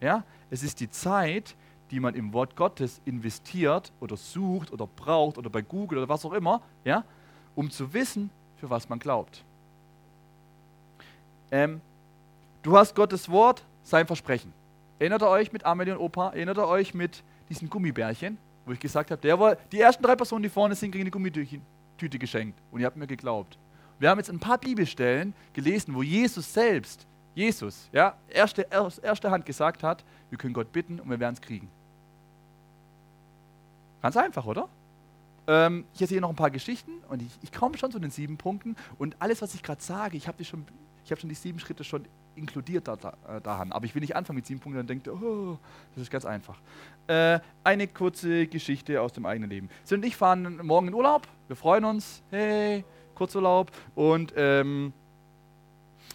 Ja? 0.00 0.24
Es 0.50 0.62
ist 0.62 0.80
die 0.80 0.90
Zeit, 0.90 1.54
die 1.92 2.00
man 2.00 2.14
im 2.14 2.32
Wort 2.32 2.56
Gottes 2.56 3.00
investiert 3.04 3.92
oder 4.00 4.16
sucht 4.16 4.72
oder 4.72 4.86
braucht 4.86 5.36
oder 5.36 5.50
bei 5.50 5.60
Google 5.60 5.98
oder 5.98 6.08
was 6.08 6.24
auch 6.24 6.32
immer, 6.32 6.62
ja? 6.84 7.04
um 7.54 7.70
zu 7.70 7.92
wissen, 7.92 8.30
für 8.56 8.70
was 8.70 8.88
man 8.88 8.98
glaubt. 8.98 9.44
Ähm, 11.50 11.82
du 12.62 12.76
hast 12.78 12.96
Gottes 12.96 13.28
Wort, 13.28 13.62
sein 13.82 14.06
Versprechen. 14.06 14.54
Erinnert 14.98 15.22
ihr 15.22 15.28
euch 15.28 15.52
mit 15.52 15.66
Amelie 15.66 15.92
und 15.92 16.00
Opa? 16.00 16.30
Erinnert 16.30 16.56
ihr 16.56 16.66
euch 16.66 16.94
mit 16.94 17.22
diesen 17.50 17.68
Gummibärchen, 17.68 18.38
wo 18.64 18.72
ich 18.72 18.80
gesagt 18.80 19.10
habe, 19.10 19.58
die 19.70 19.80
ersten 19.80 20.02
drei 20.02 20.16
Personen, 20.16 20.42
die 20.42 20.48
vorne 20.48 20.74
sind, 20.74 20.92
kriegen 20.92 21.02
eine 21.02 21.10
Gummitüte 21.10 22.18
geschenkt. 22.18 22.58
Und 22.70 22.80
ihr 22.80 22.86
habt 22.86 22.96
mir 22.96 23.06
geglaubt. 23.06 23.58
Wir 23.98 24.08
haben 24.08 24.18
jetzt 24.18 24.30
ein 24.30 24.40
paar 24.40 24.58
Bibelstellen 24.58 25.34
gelesen, 25.52 25.94
wo 25.94 26.02
Jesus 26.02 26.54
selbst, 26.54 27.06
Jesus, 27.34 27.90
ja, 27.92 28.16
erste, 28.28 28.66
aus 28.70 28.98
erster 28.98 29.30
Hand 29.30 29.44
gesagt 29.44 29.82
hat, 29.82 30.02
wir 30.30 30.38
können 30.38 30.54
Gott 30.54 30.72
bitten 30.72 30.98
und 31.00 31.10
wir 31.10 31.20
werden 31.20 31.34
es 31.34 31.40
kriegen. 31.40 31.68
Ganz 34.02 34.16
einfach, 34.16 34.44
oder? 34.44 34.68
Ähm, 35.46 35.84
ich 35.94 36.02
erzähle 36.02 36.20
noch 36.20 36.30
ein 36.30 36.36
paar 36.36 36.50
Geschichten 36.50 36.92
und 37.08 37.22
ich, 37.22 37.30
ich 37.42 37.52
komme 37.52 37.78
schon 37.78 37.90
zu 37.90 37.98
den 37.98 38.10
sieben 38.10 38.36
Punkten 38.36 38.76
und 38.98 39.16
alles, 39.20 39.42
was 39.42 39.54
ich 39.54 39.62
gerade 39.62 39.82
sage, 39.82 40.16
ich 40.16 40.28
habe 40.28 40.44
schon, 40.44 40.64
hab 41.10 41.18
schon 41.18 41.28
die 41.28 41.34
sieben 41.34 41.58
Schritte 41.58 41.84
schon 41.84 42.04
inkludiert 42.34 42.88
da, 42.88 42.96
da, 42.96 43.14
äh, 43.28 43.40
daran. 43.40 43.72
Aber 43.72 43.84
ich 43.84 43.94
will 43.94 44.00
nicht 44.00 44.16
anfangen 44.16 44.36
mit 44.36 44.46
sieben 44.46 44.60
Punkten 44.60 44.80
und 44.80 44.90
denkt, 44.90 45.08
oh, 45.08 45.58
das 45.94 46.02
ist 46.02 46.10
ganz 46.10 46.24
einfach. 46.24 46.58
Äh, 47.06 47.40
eine 47.64 47.88
kurze 47.88 48.46
Geschichte 48.46 49.00
aus 49.00 49.12
dem 49.12 49.26
eigenen 49.26 49.50
Leben. 49.50 49.68
Sie 49.84 49.94
und 49.94 50.04
ich 50.04 50.16
fahren 50.16 50.60
morgen 50.62 50.88
in 50.88 50.94
Urlaub. 50.94 51.26
Wir 51.46 51.56
freuen 51.56 51.84
uns. 51.84 52.22
Hey, 52.30 52.84
Kurzurlaub. 53.14 53.70
Und 53.94 54.32
ähm, 54.36 54.92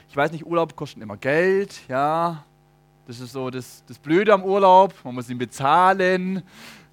ich 0.09 0.15
weiß 0.15 0.31
nicht, 0.31 0.45
Urlaub 0.45 0.75
kostet 0.75 1.03
immer 1.03 1.17
Geld. 1.17 1.87
Ja, 1.87 2.43
das 3.05 3.19
ist 3.19 3.31
so 3.31 3.49
das, 3.49 3.83
das 3.87 3.99
Blöde 3.99 4.33
am 4.33 4.43
Urlaub. 4.43 4.93
Man 5.03 5.15
muss 5.15 5.29
ihn 5.29 5.37
bezahlen. 5.37 6.43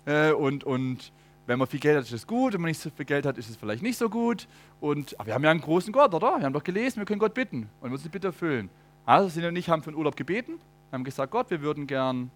Äh, 0.06 0.32
und, 0.32 0.64
und 0.64 1.12
wenn 1.46 1.58
man 1.58 1.68
viel 1.68 1.80
Geld 1.80 1.96
hat, 1.96 2.04
ist 2.04 2.12
es 2.12 2.26
gut. 2.26 2.54
Wenn 2.54 2.60
man 2.60 2.68
nicht 2.70 2.80
so 2.80 2.90
viel 2.90 3.04
Geld 3.04 3.26
hat, 3.26 3.38
ist 3.38 3.50
es 3.50 3.56
vielleicht 3.56 3.82
nicht 3.82 3.98
so 3.98 4.08
gut. 4.08 4.48
Und, 4.80 5.18
aber 5.18 5.28
wir 5.28 5.34
haben 5.34 5.44
ja 5.44 5.50
einen 5.50 5.60
großen 5.60 5.92
Gott, 5.92 6.14
oder? 6.14 6.38
Wir 6.38 6.44
haben 6.44 6.52
doch 6.52 6.64
gelesen, 6.64 6.98
wir 6.98 7.04
können 7.04 7.18
Gott 7.18 7.34
bitten 7.34 7.68
und 7.80 7.92
uns 7.92 8.02
die 8.02 8.08
Bitte 8.08 8.28
erfüllen. 8.28 8.70
Also 9.04 9.28
Sina 9.28 9.48
und 9.48 9.56
ich 9.56 9.68
haben 9.68 9.82
für 9.82 9.90
den 9.90 9.98
Urlaub 9.98 10.16
gebeten, 10.16 10.58
haben 10.90 11.04
gesagt, 11.04 11.30
Gott, 11.30 11.50
wir 11.50 11.60
würden 11.60 11.86
gern 11.86 12.30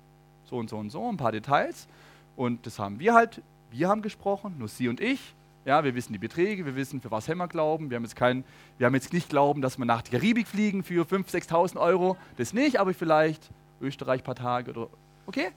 so 0.44 0.56
und 0.56 0.68
so 0.68 0.76
und 0.76 0.90
so, 0.90 1.08
ein 1.08 1.16
paar 1.16 1.32
Details. 1.32 1.88
Und 2.36 2.66
das 2.66 2.78
haben 2.78 3.00
wir 3.00 3.14
halt, 3.14 3.42
wir 3.70 3.88
haben 3.88 4.02
gesprochen, 4.02 4.56
nur 4.58 4.68
sie 4.68 4.88
und 4.88 5.00
ich. 5.00 5.34
Ja, 5.64 5.84
wir 5.84 5.94
wissen 5.94 6.12
die 6.12 6.18
Beträge, 6.18 6.64
wir 6.64 6.76
wissen, 6.76 7.00
für 7.00 7.10
was 7.10 7.28
wir 7.28 7.48
glauben. 7.48 7.90
Wir 7.90 7.96
haben, 7.96 8.04
jetzt 8.04 8.16
kein, 8.16 8.44
wir 8.78 8.86
haben 8.86 8.94
jetzt 8.94 9.12
nicht 9.12 9.28
glauben, 9.28 9.60
dass 9.60 9.76
wir 9.76 9.84
nach 9.84 10.02
der 10.02 10.18
Karibik 10.18 10.46
fliegen 10.46 10.82
für 10.82 11.04
5.000, 11.04 11.48
6.000 11.48 11.80
Euro. 11.80 12.16
Das 12.36 12.54
nicht, 12.54 12.80
aber 12.80 12.94
vielleicht 12.94 13.50
Österreich 13.80 14.20
ein 14.20 14.24
paar 14.24 14.34
Tage 14.34 14.70
oder. 14.70 14.88
Okay? 15.26 15.50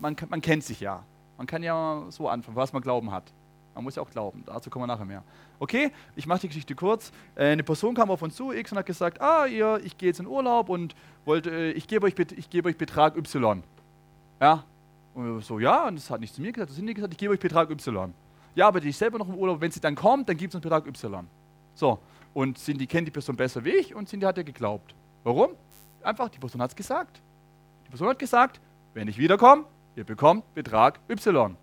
Man, 0.00 0.16
man 0.28 0.40
kennt 0.40 0.64
sich 0.64 0.80
ja. 0.80 1.04
Man 1.42 1.48
kann 1.48 1.64
ja 1.64 2.04
so 2.10 2.28
anfangen, 2.28 2.54
was 2.54 2.72
man 2.72 2.82
glauben 2.82 3.10
hat. 3.10 3.24
Man 3.74 3.82
muss 3.82 3.96
ja 3.96 4.02
auch 4.02 4.10
glauben. 4.10 4.44
Dazu 4.46 4.70
kommen 4.70 4.84
wir 4.84 4.86
nachher 4.86 5.04
mehr. 5.04 5.24
Okay, 5.58 5.90
ich 6.14 6.24
mache 6.28 6.42
die 6.42 6.46
Geschichte 6.46 6.76
kurz. 6.76 7.10
Äh, 7.34 7.46
eine 7.46 7.64
Person 7.64 7.96
kam 7.96 8.12
auf 8.12 8.22
uns 8.22 8.36
zu, 8.36 8.52
X, 8.52 8.70
und 8.70 8.78
hat 8.78 8.86
gesagt, 8.86 9.20
ah, 9.20 9.46
ihr, 9.46 9.80
ich 9.82 9.98
gehe 9.98 10.10
jetzt 10.10 10.20
in 10.20 10.28
Urlaub 10.28 10.68
und 10.68 10.94
wollte, 11.24 11.50
äh, 11.50 11.72
ich 11.72 11.88
gebe 11.88 12.06
euch, 12.06 12.14
geb 12.14 12.64
euch 12.64 12.78
Betrag 12.78 13.16
Y. 13.16 13.64
Ja, 14.40 14.62
und 15.14 15.42
so, 15.42 15.58
ja, 15.58 15.88
und 15.88 15.96
das 15.96 16.08
hat 16.10 16.20
nicht 16.20 16.32
zu 16.32 16.40
mir 16.40 16.52
gesagt, 16.52 16.70
das 16.70 16.76
sind 16.76 16.84
nicht 16.84 16.94
gesagt, 16.94 17.12
ich 17.12 17.18
gebe 17.18 17.32
euch 17.32 17.40
Betrag 17.40 17.70
Y. 17.70 18.14
Ja, 18.54 18.68
aber 18.68 18.78
die 18.78 18.90
ist 18.90 19.00
selber 19.00 19.18
noch 19.18 19.28
im 19.28 19.34
Urlaub, 19.34 19.60
wenn 19.60 19.72
sie 19.72 19.80
dann 19.80 19.96
kommt, 19.96 20.28
dann 20.28 20.36
gibt 20.36 20.52
es 20.52 20.54
einen 20.54 20.62
Betrag 20.62 20.86
Y. 20.86 21.26
So, 21.74 21.98
und 22.34 22.56
Cindy 22.56 22.86
kennt 22.86 23.08
die 23.08 23.12
Person 23.12 23.34
besser 23.34 23.64
wie 23.64 23.70
ich 23.70 23.96
und 23.96 24.08
Cindy 24.08 24.26
hat 24.26 24.38
ihr 24.38 24.44
geglaubt. 24.44 24.94
Warum? 25.24 25.56
Einfach, 26.04 26.28
die 26.28 26.38
Person 26.38 26.62
hat 26.62 26.70
es 26.70 26.76
gesagt. 26.76 27.20
Die 27.86 27.90
Person 27.90 28.10
hat 28.10 28.20
gesagt, 28.20 28.60
wenn 28.94 29.08
ich 29.08 29.18
wiederkomme, 29.18 29.64
ihr 29.96 30.04
bekommt 30.04 30.54
Betrag 30.54 31.00
Y. 31.08 31.56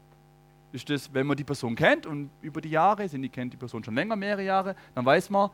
ist 0.72 0.90
das, 0.90 1.14
wenn 1.14 1.28
man 1.28 1.36
die 1.36 1.44
Person 1.44 1.76
kennt 1.76 2.06
und 2.06 2.30
über 2.42 2.62
die 2.62 2.70
Jahre, 2.70 3.08
sind 3.08 3.22
die 3.22 3.30
kennt 3.30 3.54
die 3.54 3.58
Person 3.58 3.84
schon 3.84 3.96
länger, 3.96 4.16
mehrere 4.16 4.44
Jahre, 4.44 4.76
dann 4.96 5.06
weiß 5.06 5.30
man, 5.30 5.50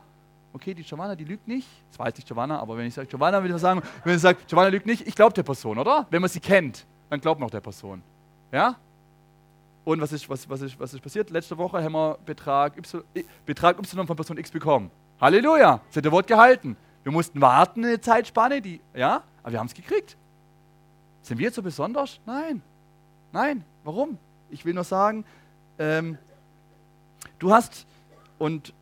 okay, 0.52 0.74
die 0.74 0.82
Giovanna, 0.82 1.14
die 1.14 1.24
lügt 1.24 1.46
nicht. 1.46 1.68
Das 1.90 1.98
weiß 1.98 2.14
nicht 2.16 2.26
Giovanna, 2.26 2.58
aber 2.58 2.76
wenn 2.76 2.86
ich 2.86 2.94
sage 2.94 3.06
Giovanna, 3.06 3.42
würde 3.42 3.54
ich 3.54 3.60
sagen, 3.60 3.82
wenn 4.04 4.14
ich 4.16 4.20
sage, 4.20 4.38
Giovanna 4.46 4.68
lügt 4.68 4.86
nicht, 4.86 5.06
ich 5.06 5.14
glaube 5.14 5.34
der 5.34 5.42
Person, 5.42 5.78
oder? 5.78 6.06
Wenn 6.10 6.20
man 6.20 6.30
sie 6.30 6.40
kennt, 6.40 6.86
dann 7.10 7.20
glaubt 7.20 7.40
man 7.40 7.46
auch 7.46 7.50
der 7.52 7.60
Person. 7.60 8.02
Ja? 8.52 8.76
Und 9.84 10.00
was 10.00 10.12
ist, 10.12 10.28
was, 10.28 10.48
was, 10.48 10.62
ist, 10.62 10.80
was 10.80 10.92
ist 10.94 11.00
passiert? 11.00 11.30
Letzte 11.30 11.56
Woche 11.56 11.82
haben 11.82 11.92
wir 11.92 12.18
Betrag 12.24 12.76
Y, 12.76 13.04
Betrag 13.44 13.78
y 13.78 14.06
von 14.06 14.16
Person 14.16 14.36
X 14.38 14.50
bekommen. 14.50 14.90
Halleluja, 15.20 15.80
sie 15.90 15.98
hat 15.98 16.04
ihr 16.04 16.12
Wort 16.12 16.26
gehalten. 16.26 16.76
Wir 17.04 17.12
mussten 17.12 17.40
warten 17.40 17.84
eine 17.84 18.00
Zeitspanne, 18.00 18.60
die, 18.60 18.80
ja, 18.94 19.22
aber 19.42 19.52
wir 19.52 19.60
haben 19.60 19.68
es 19.68 19.74
gekriegt. 19.74 20.16
Sind 21.26 21.38
wir 21.38 21.46
jetzt 21.46 21.56
so 21.56 21.62
besonders? 21.62 22.20
Nein. 22.24 22.62
Nein. 23.32 23.64
Warum? 23.82 24.16
Ich 24.48 24.64
will 24.64 24.74
nur 24.74 24.84
sagen, 24.84 25.24
ähm, 25.76 26.18
du 27.40 27.52
hast, 27.52 27.84
und 28.38 28.72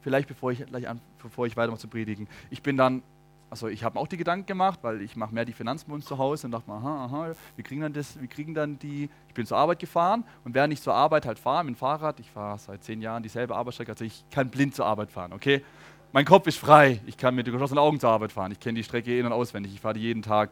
vielleicht 0.00 0.26
bevor 0.26 0.50
ich, 0.50 0.66
gleich 0.66 0.88
an, 0.88 1.00
bevor 1.22 1.46
ich 1.46 1.56
weitermache 1.56 1.80
zu 1.80 1.86
predigen, 1.86 2.26
ich 2.50 2.64
bin 2.64 2.76
dann, 2.76 3.04
also 3.48 3.68
ich 3.68 3.84
habe 3.84 3.96
auch 3.96 4.08
die 4.08 4.16
Gedanken 4.16 4.46
gemacht, 4.46 4.80
weil 4.82 5.02
ich 5.02 5.14
mache 5.14 5.32
mehr 5.32 5.44
die 5.44 5.54
uns 5.86 6.04
zu 6.04 6.18
Hause 6.18 6.48
und 6.48 6.50
dachte 6.50 6.68
mal, 6.68 6.78
aha, 6.78 7.04
aha, 7.04 7.34
wir 7.54 7.62
kriegen 7.62 7.82
dann 7.82 7.92
das, 7.92 8.20
wir 8.20 8.26
kriegen 8.26 8.52
dann 8.52 8.76
die, 8.80 9.08
ich 9.28 9.34
bin 9.34 9.46
zur 9.46 9.58
Arbeit 9.58 9.78
gefahren 9.78 10.24
und 10.44 10.52
während 10.52 10.72
ich 10.72 10.82
zur 10.82 10.94
Arbeit 10.94 11.26
halt 11.26 11.38
fahre 11.38 11.62
mit 11.62 11.76
dem 11.76 11.78
Fahrrad, 11.78 12.18
ich 12.18 12.28
fahre 12.28 12.58
seit 12.58 12.82
zehn 12.82 13.00
Jahren 13.00 13.22
dieselbe 13.22 13.54
Arbeitsstrecke, 13.54 13.92
also 13.92 14.04
ich 14.04 14.24
kann 14.32 14.50
blind 14.50 14.74
zur 14.74 14.86
Arbeit 14.86 15.12
fahren, 15.12 15.32
okay? 15.32 15.64
Mein 16.10 16.24
Kopf 16.24 16.48
ist 16.48 16.58
frei, 16.58 17.00
ich 17.06 17.16
kann 17.16 17.36
mit 17.36 17.46
geschlossenen 17.46 17.78
Augen 17.78 18.00
zur 18.00 18.10
Arbeit 18.10 18.32
fahren, 18.32 18.50
ich 18.50 18.58
kenne 18.58 18.74
die 18.74 18.84
Strecke 18.84 19.16
in- 19.16 19.26
und 19.26 19.32
auswendig, 19.32 19.72
ich 19.72 19.80
fahre 19.80 19.94
die 19.94 20.00
jeden 20.00 20.22
Tag 20.22 20.50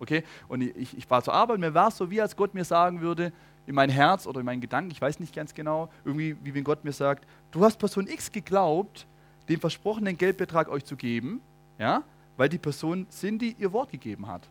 Okay? 0.00 0.24
Und 0.48 0.62
ich, 0.62 0.96
ich 0.96 1.08
war 1.08 1.22
zur 1.22 1.34
Arbeit, 1.34 1.60
mir 1.60 1.74
war 1.74 1.88
es 1.88 1.96
so, 1.96 2.10
wie 2.10 2.20
als 2.20 2.34
Gott 2.34 2.54
mir 2.54 2.64
sagen 2.64 3.00
würde, 3.00 3.32
in 3.66 3.74
mein 3.74 3.90
Herz 3.90 4.26
oder 4.26 4.40
in 4.40 4.46
meinen 4.46 4.60
Gedanken, 4.60 4.90
ich 4.90 5.00
weiß 5.00 5.20
nicht 5.20 5.34
ganz 5.34 5.54
genau, 5.54 5.88
irgendwie, 6.04 6.36
wie 6.42 6.54
wenn 6.54 6.64
Gott 6.64 6.82
mir 6.82 6.92
sagt, 6.92 7.24
du 7.52 7.64
hast 7.64 7.78
Person 7.78 8.08
X 8.08 8.32
geglaubt, 8.32 9.06
den 9.48 9.60
versprochenen 9.60 10.16
Geldbetrag 10.16 10.68
euch 10.68 10.84
zu 10.84 10.96
geben, 10.96 11.40
ja, 11.78 12.02
weil 12.36 12.48
die 12.48 12.58
Person 12.58 13.06
Cindy 13.10 13.54
ihr 13.58 13.72
Wort 13.72 13.90
gegeben 13.90 14.26
hat. 14.26 14.48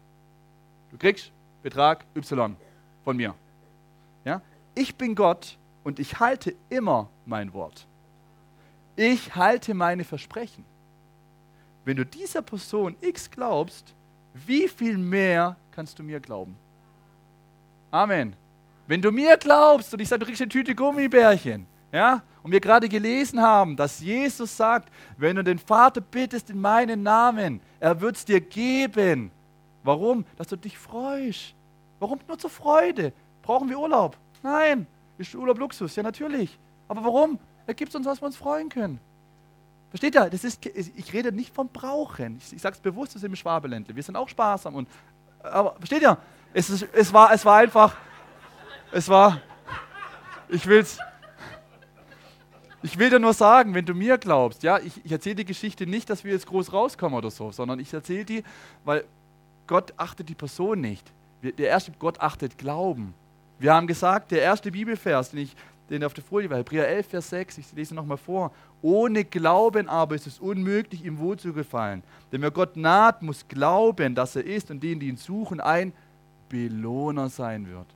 Du 0.91 0.97
kriegst 0.97 1.31
Betrag 1.63 2.05
Y 2.15 2.55
von 3.03 3.17
mir. 3.17 3.33
Ja? 4.23 4.41
Ich 4.75 4.95
bin 4.95 5.15
Gott 5.15 5.57
und 5.83 5.99
ich 5.99 6.19
halte 6.19 6.55
immer 6.69 7.09
mein 7.25 7.53
Wort. 7.53 7.87
Ich 8.95 9.35
halte 9.35 9.73
meine 9.73 10.03
Versprechen. 10.03 10.65
Wenn 11.85 11.97
du 11.97 12.05
dieser 12.05 12.41
Person 12.41 12.95
X 13.01 13.31
glaubst, 13.31 13.95
wie 14.33 14.67
viel 14.67 14.97
mehr 14.97 15.55
kannst 15.71 15.99
du 15.99 16.03
mir 16.03 16.19
glauben? 16.19 16.55
Amen. 17.91 18.35
Wenn 18.87 19.01
du 19.01 19.11
mir 19.11 19.37
glaubst 19.37 19.93
und 19.93 19.99
ich 19.99 20.07
sage, 20.07 20.19
du 20.19 20.25
kriegst 20.25 20.41
eine 20.41 20.49
Tüte 20.49 20.75
Gummibärchen, 20.75 21.65
ja, 21.91 22.21
und 22.43 22.51
wir 22.51 22.59
gerade 22.59 22.87
gelesen 22.87 23.41
haben, 23.41 23.75
dass 23.75 23.99
Jesus 23.99 24.55
sagt, 24.55 24.89
wenn 25.17 25.35
du 25.35 25.43
den 25.43 25.59
Vater 25.59 26.01
bittest 26.01 26.49
in 26.49 26.61
meinen 26.61 27.03
Namen, 27.03 27.61
er 27.79 27.99
wird 27.99 28.15
es 28.15 28.25
dir 28.25 28.39
geben. 28.39 29.31
Warum? 29.83 30.25
Dass 30.37 30.47
du 30.47 30.55
dich 30.55 30.77
freust. 30.77 31.53
Warum 31.99 32.19
nur 32.27 32.37
zur 32.37 32.49
Freude? 32.49 33.13
Brauchen 33.41 33.69
wir 33.69 33.79
Urlaub? 33.79 34.17
Nein. 34.43 34.87
Ist 35.17 35.35
Urlaub 35.35 35.59
Luxus? 35.59 35.95
Ja, 35.95 36.03
natürlich. 36.03 36.57
Aber 36.87 37.03
warum? 37.03 37.39
Er 37.67 37.73
gibt 37.73 37.93
uns, 37.93 38.05
was 38.05 38.21
wir 38.21 38.27
uns 38.27 38.37
freuen 38.37 38.69
können. 38.69 38.99
Versteht 39.89 40.15
ihr? 40.15 40.29
Das 40.29 40.43
ist, 40.43 40.65
ich 40.65 41.13
rede 41.13 41.31
nicht 41.31 41.53
vom 41.53 41.69
Brauchen. 41.69 42.37
Ich, 42.37 42.53
ich 42.53 42.61
sage 42.61 42.75
es 42.75 42.81
bewusst, 42.81 43.15
wir 43.15 43.19
sind 43.19 43.31
im 43.31 43.35
Schwabeländle. 43.35 43.95
Wir 43.95 44.03
sind 44.03 44.15
auch 44.15 44.29
sparsam. 44.29 44.75
Und, 44.75 44.87
aber 45.41 45.75
versteht 45.75 46.01
ihr? 46.01 46.17
Es, 46.53 46.69
ist, 46.69 46.87
es, 46.93 47.11
war, 47.11 47.33
es 47.33 47.43
war 47.45 47.57
einfach, 47.57 47.95
es 48.91 49.09
war, 49.09 49.41
ich 50.47 50.65
will's, 50.67 50.99
ich 52.81 52.97
will 52.97 53.09
dir 53.09 53.19
nur 53.19 53.33
sagen, 53.33 53.73
wenn 53.73 53.85
du 53.85 53.93
mir 53.93 54.17
glaubst, 54.17 54.63
ja, 54.63 54.79
ich, 54.79 55.03
ich 55.03 55.11
erzähle 55.11 55.35
die 55.35 55.45
Geschichte 55.45 55.85
nicht, 55.85 56.09
dass 56.09 56.23
wir 56.23 56.31
jetzt 56.31 56.47
groß 56.47 56.71
rauskommen 56.71 57.17
oder 57.17 57.29
so, 57.29 57.51
sondern 57.51 57.79
ich 57.79 57.93
erzähle 57.93 58.25
die, 58.25 58.43
weil 58.85 59.03
Gott 59.67 59.93
achtet 59.97 60.29
die 60.29 60.35
Person 60.35 60.81
nicht. 60.81 61.11
Der 61.41 61.67
erste 61.67 61.91
Gott 61.97 62.19
achtet 62.19 62.57
Glauben. 62.57 63.13
Wir 63.59 63.73
haben 63.73 63.87
gesagt, 63.87 64.31
der 64.31 64.41
erste 64.41 64.71
Bibelvers, 64.71 65.31
den 65.31 65.39
ich 65.39 65.55
den 65.89 66.03
auf 66.03 66.13
der 66.13 66.23
Folie 66.23 66.49
war, 66.49 66.57
Hebräer 66.57 66.87
11, 66.87 67.07
Vers 67.07 67.29
6, 67.29 67.57
ich 67.57 67.71
lese 67.73 67.95
nochmal 67.95 68.17
vor. 68.17 68.51
Ohne 68.81 69.25
Glauben 69.25 69.89
aber 69.89 70.15
ist 70.15 70.27
es 70.27 70.39
unmöglich, 70.39 71.03
ihm 71.03 71.19
wohl 71.19 71.37
zu 71.37 71.53
gefallen. 71.53 72.03
Denn 72.31 72.41
wer 72.41 72.51
Gott 72.51 72.77
naht, 72.77 73.21
muss 73.21 73.47
glauben, 73.47 74.15
dass 74.15 74.35
er 74.35 74.45
ist 74.45 74.71
und 74.71 74.81
denen, 74.81 74.99
die 74.99 75.07
ihn 75.07 75.17
suchen, 75.17 75.59
ein 75.59 75.93
Belohner 76.47 77.29
sein 77.29 77.67
wird. 77.67 77.87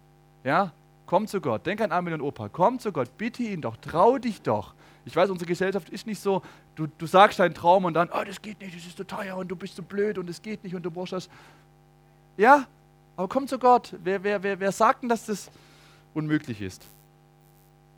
Ja, 0.44 0.74
komm 1.06 1.28
zu 1.28 1.42
Gott. 1.42 1.66
Denk 1.66 1.82
an 1.82 1.92
Amen 1.92 2.16
und 2.16 2.22
Opa. 2.22 2.50
Komm 2.50 2.80
zu 2.80 2.92
Gott. 2.92 3.18
Bitte 3.18 3.44
ihn 3.44 3.62
doch. 3.62 3.78
Trau 3.78 4.18
dich 4.18 4.42
doch. 4.42 4.74
Ich 5.06 5.16
weiß, 5.16 5.30
unsere 5.30 5.48
Gesellschaft 5.48 5.90
ist 5.90 6.08
nicht 6.08 6.20
so, 6.20 6.42
du, 6.76 6.88
du 6.88 7.06
sagst 7.06 7.40
deinen 7.40 7.54
Traum 7.54 7.86
und 7.86 7.94
dann, 7.94 8.10
oh, 8.14 8.24
das 8.26 8.42
geht 8.42 8.62
nicht, 8.62 8.76
das 8.76 8.86
ist 8.86 8.98
so 8.98 9.04
teuer 9.04 9.36
und 9.36 9.50
du 9.50 9.56
bist 9.56 9.76
so 9.76 9.84
blöd 9.84 10.18
und 10.18 10.30
es 10.30 10.42
geht 10.42 10.64
nicht 10.64 10.76
und 10.76 10.84
du 10.84 10.92
brauchst 10.92 11.14
das. 11.14 11.30
Ja, 12.38 12.66
aber 13.16 13.28
komm 13.28 13.48
zu 13.48 13.60
Gott. 13.60 13.96
Wer, 14.04 14.24
wer, 14.24 14.42
wer, 14.42 14.60
wer 14.60 14.72
sagt 14.72 15.04
denn, 15.04 15.10
dass 15.10 15.26
das 15.26 15.52
unmöglich 16.14 16.62
ist? 16.62 16.88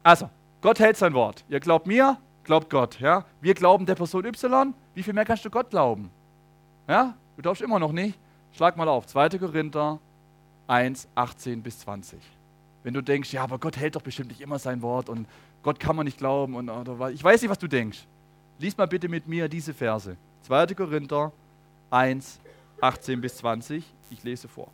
Also, 0.06 0.30
Gott 0.62 0.80
hält 0.80 0.98
sein 0.98 1.16
Wort. 1.16 1.44
Ihr 1.50 1.60
glaubt 1.60 1.88
mir, 1.88 2.18
glaubt 2.44 2.70
Gott. 2.70 3.00
Ja? 3.00 3.26
Wir 3.42 3.56
glauben 3.56 3.88
der 3.88 3.96
Person 3.96 4.24
Y. 4.24 4.76
Wie 4.94 5.02
viel 5.02 5.16
mehr 5.16 5.26
kannst 5.26 5.44
du 5.44 5.50
Gott 5.50 5.72
glauben? 5.72 6.12
Ja? 6.88 7.16
Du 7.36 7.42
glaubst 7.42 7.64
immer 7.64 7.80
noch 7.80 7.92
nicht. 7.92 8.20
Schlag 8.52 8.78
mal 8.78 8.88
auf. 8.88 9.08
2. 9.08 9.30
Korinther 9.40 10.00
1, 10.68 11.08
18 11.16 11.64
bis 11.64 11.80
20. 11.80 12.20
Wenn 12.84 12.94
du 12.94 13.02
denkst, 13.02 13.34
ja, 13.34 13.42
aber 13.42 13.58
Gott 13.58 13.78
hält 13.78 13.96
doch 13.96 14.04
bestimmt 14.04 14.30
nicht 14.30 14.42
immer 14.42 14.60
sein 14.60 14.84
Wort 14.84 15.10
und 15.10 15.28
Gott 15.64 15.80
kann 15.80 15.96
man 15.96 16.06
nicht 16.06 16.20
glauben 16.20 16.54
und 16.54 16.70
oder, 16.70 17.10
ich 17.10 17.24
weiß 17.24 17.42
nicht, 17.42 17.50
was 17.50 17.58
du 17.58 17.68
denkst. 17.68 18.06
Lies 18.60 18.78
mal 18.78 18.86
bitte 18.86 19.10
mit 19.10 19.28
mir 19.28 19.50
diese 19.50 19.74
Verse. 19.74 20.18
2. 20.44 20.68
Korinther 20.76 21.32
1, 21.90 22.40
18 22.80 23.22
bis 23.22 23.38
20. 23.38 23.84
Ich 24.12 24.24
lese 24.24 24.48
vor. 24.48 24.68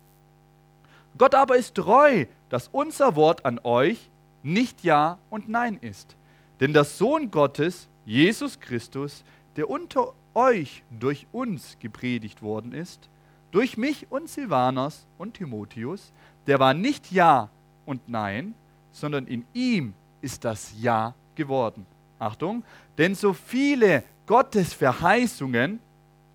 Gott 1.16 1.34
aber 1.34 1.56
ist 1.56 1.74
treu, 1.74 2.26
dass 2.50 2.68
unser 2.68 3.16
Wort 3.16 3.46
an 3.46 3.58
euch 3.64 4.10
nicht 4.42 4.82
Ja 4.84 5.18
und 5.30 5.48
Nein 5.48 5.78
ist. 5.80 6.16
Denn 6.60 6.72
der 6.72 6.84
Sohn 6.84 7.30
Gottes, 7.30 7.88
Jesus 8.04 8.60
Christus, 8.60 9.24
der 9.56 9.68
unter 9.68 10.14
euch 10.34 10.82
durch 10.90 11.26
uns 11.32 11.76
gepredigt 11.80 12.42
worden 12.42 12.72
ist, 12.72 13.08
durch 13.50 13.76
mich 13.76 14.10
und 14.10 14.28
Silvanas 14.28 15.06
und 15.18 15.34
Timotheus, 15.34 16.12
der 16.46 16.58
war 16.58 16.74
nicht 16.74 17.12
Ja 17.12 17.50
und 17.84 18.08
Nein, 18.08 18.54
sondern 18.92 19.26
in 19.26 19.44
ihm 19.52 19.94
ist 20.20 20.44
das 20.44 20.72
Ja 20.80 21.14
geworden. 21.34 21.86
Achtung, 22.18 22.62
denn 22.96 23.14
so 23.14 23.32
viele 23.32 24.04
Gottes 24.26 24.72
Verheißungen, 24.72 25.80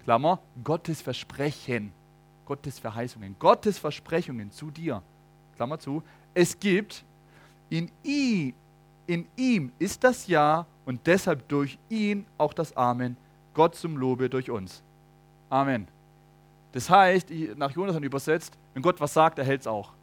Klammer, 0.03 0.39
Gottes 0.63 1.01
Versprechen, 1.01 1.91
Gottes 2.45 2.79
Verheißungen, 2.79 3.35
Gottes 3.39 3.79
Versprechungen 3.79 4.51
zu 4.51 4.69
dir, 4.69 5.01
Klammer 5.55 5.79
zu, 5.79 6.03
es 6.33 6.59
gibt, 6.59 7.03
in 7.69 7.91
ihm, 8.03 8.53
in 9.05 9.27
ihm 9.35 9.71
ist 9.79 10.03
das 10.03 10.27
Ja 10.27 10.65
und 10.85 11.05
deshalb 11.05 11.47
durch 11.47 11.77
ihn 11.89 12.25
auch 12.37 12.53
das 12.53 12.75
Amen. 12.75 13.17
Gott 13.53 13.75
zum 13.75 13.97
Lobe 13.97 14.29
durch 14.29 14.49
uns. 14.49 14.83
Amen. 15.49 15.87
Das 16.71 16.89
heißt, 16.89 17.29
nach 17.55 17.71
Jonathan 17.71 18.03
übersetzt, 18.03 18.57
wenn 18.73 18.83
Gott 18.83 18.99
was 18.99 19.13
sagt, 19.13 19.39
er 19.39 19.45
hält 19.45 19.61
es 19.61 19.67
auch. 19.67 19.93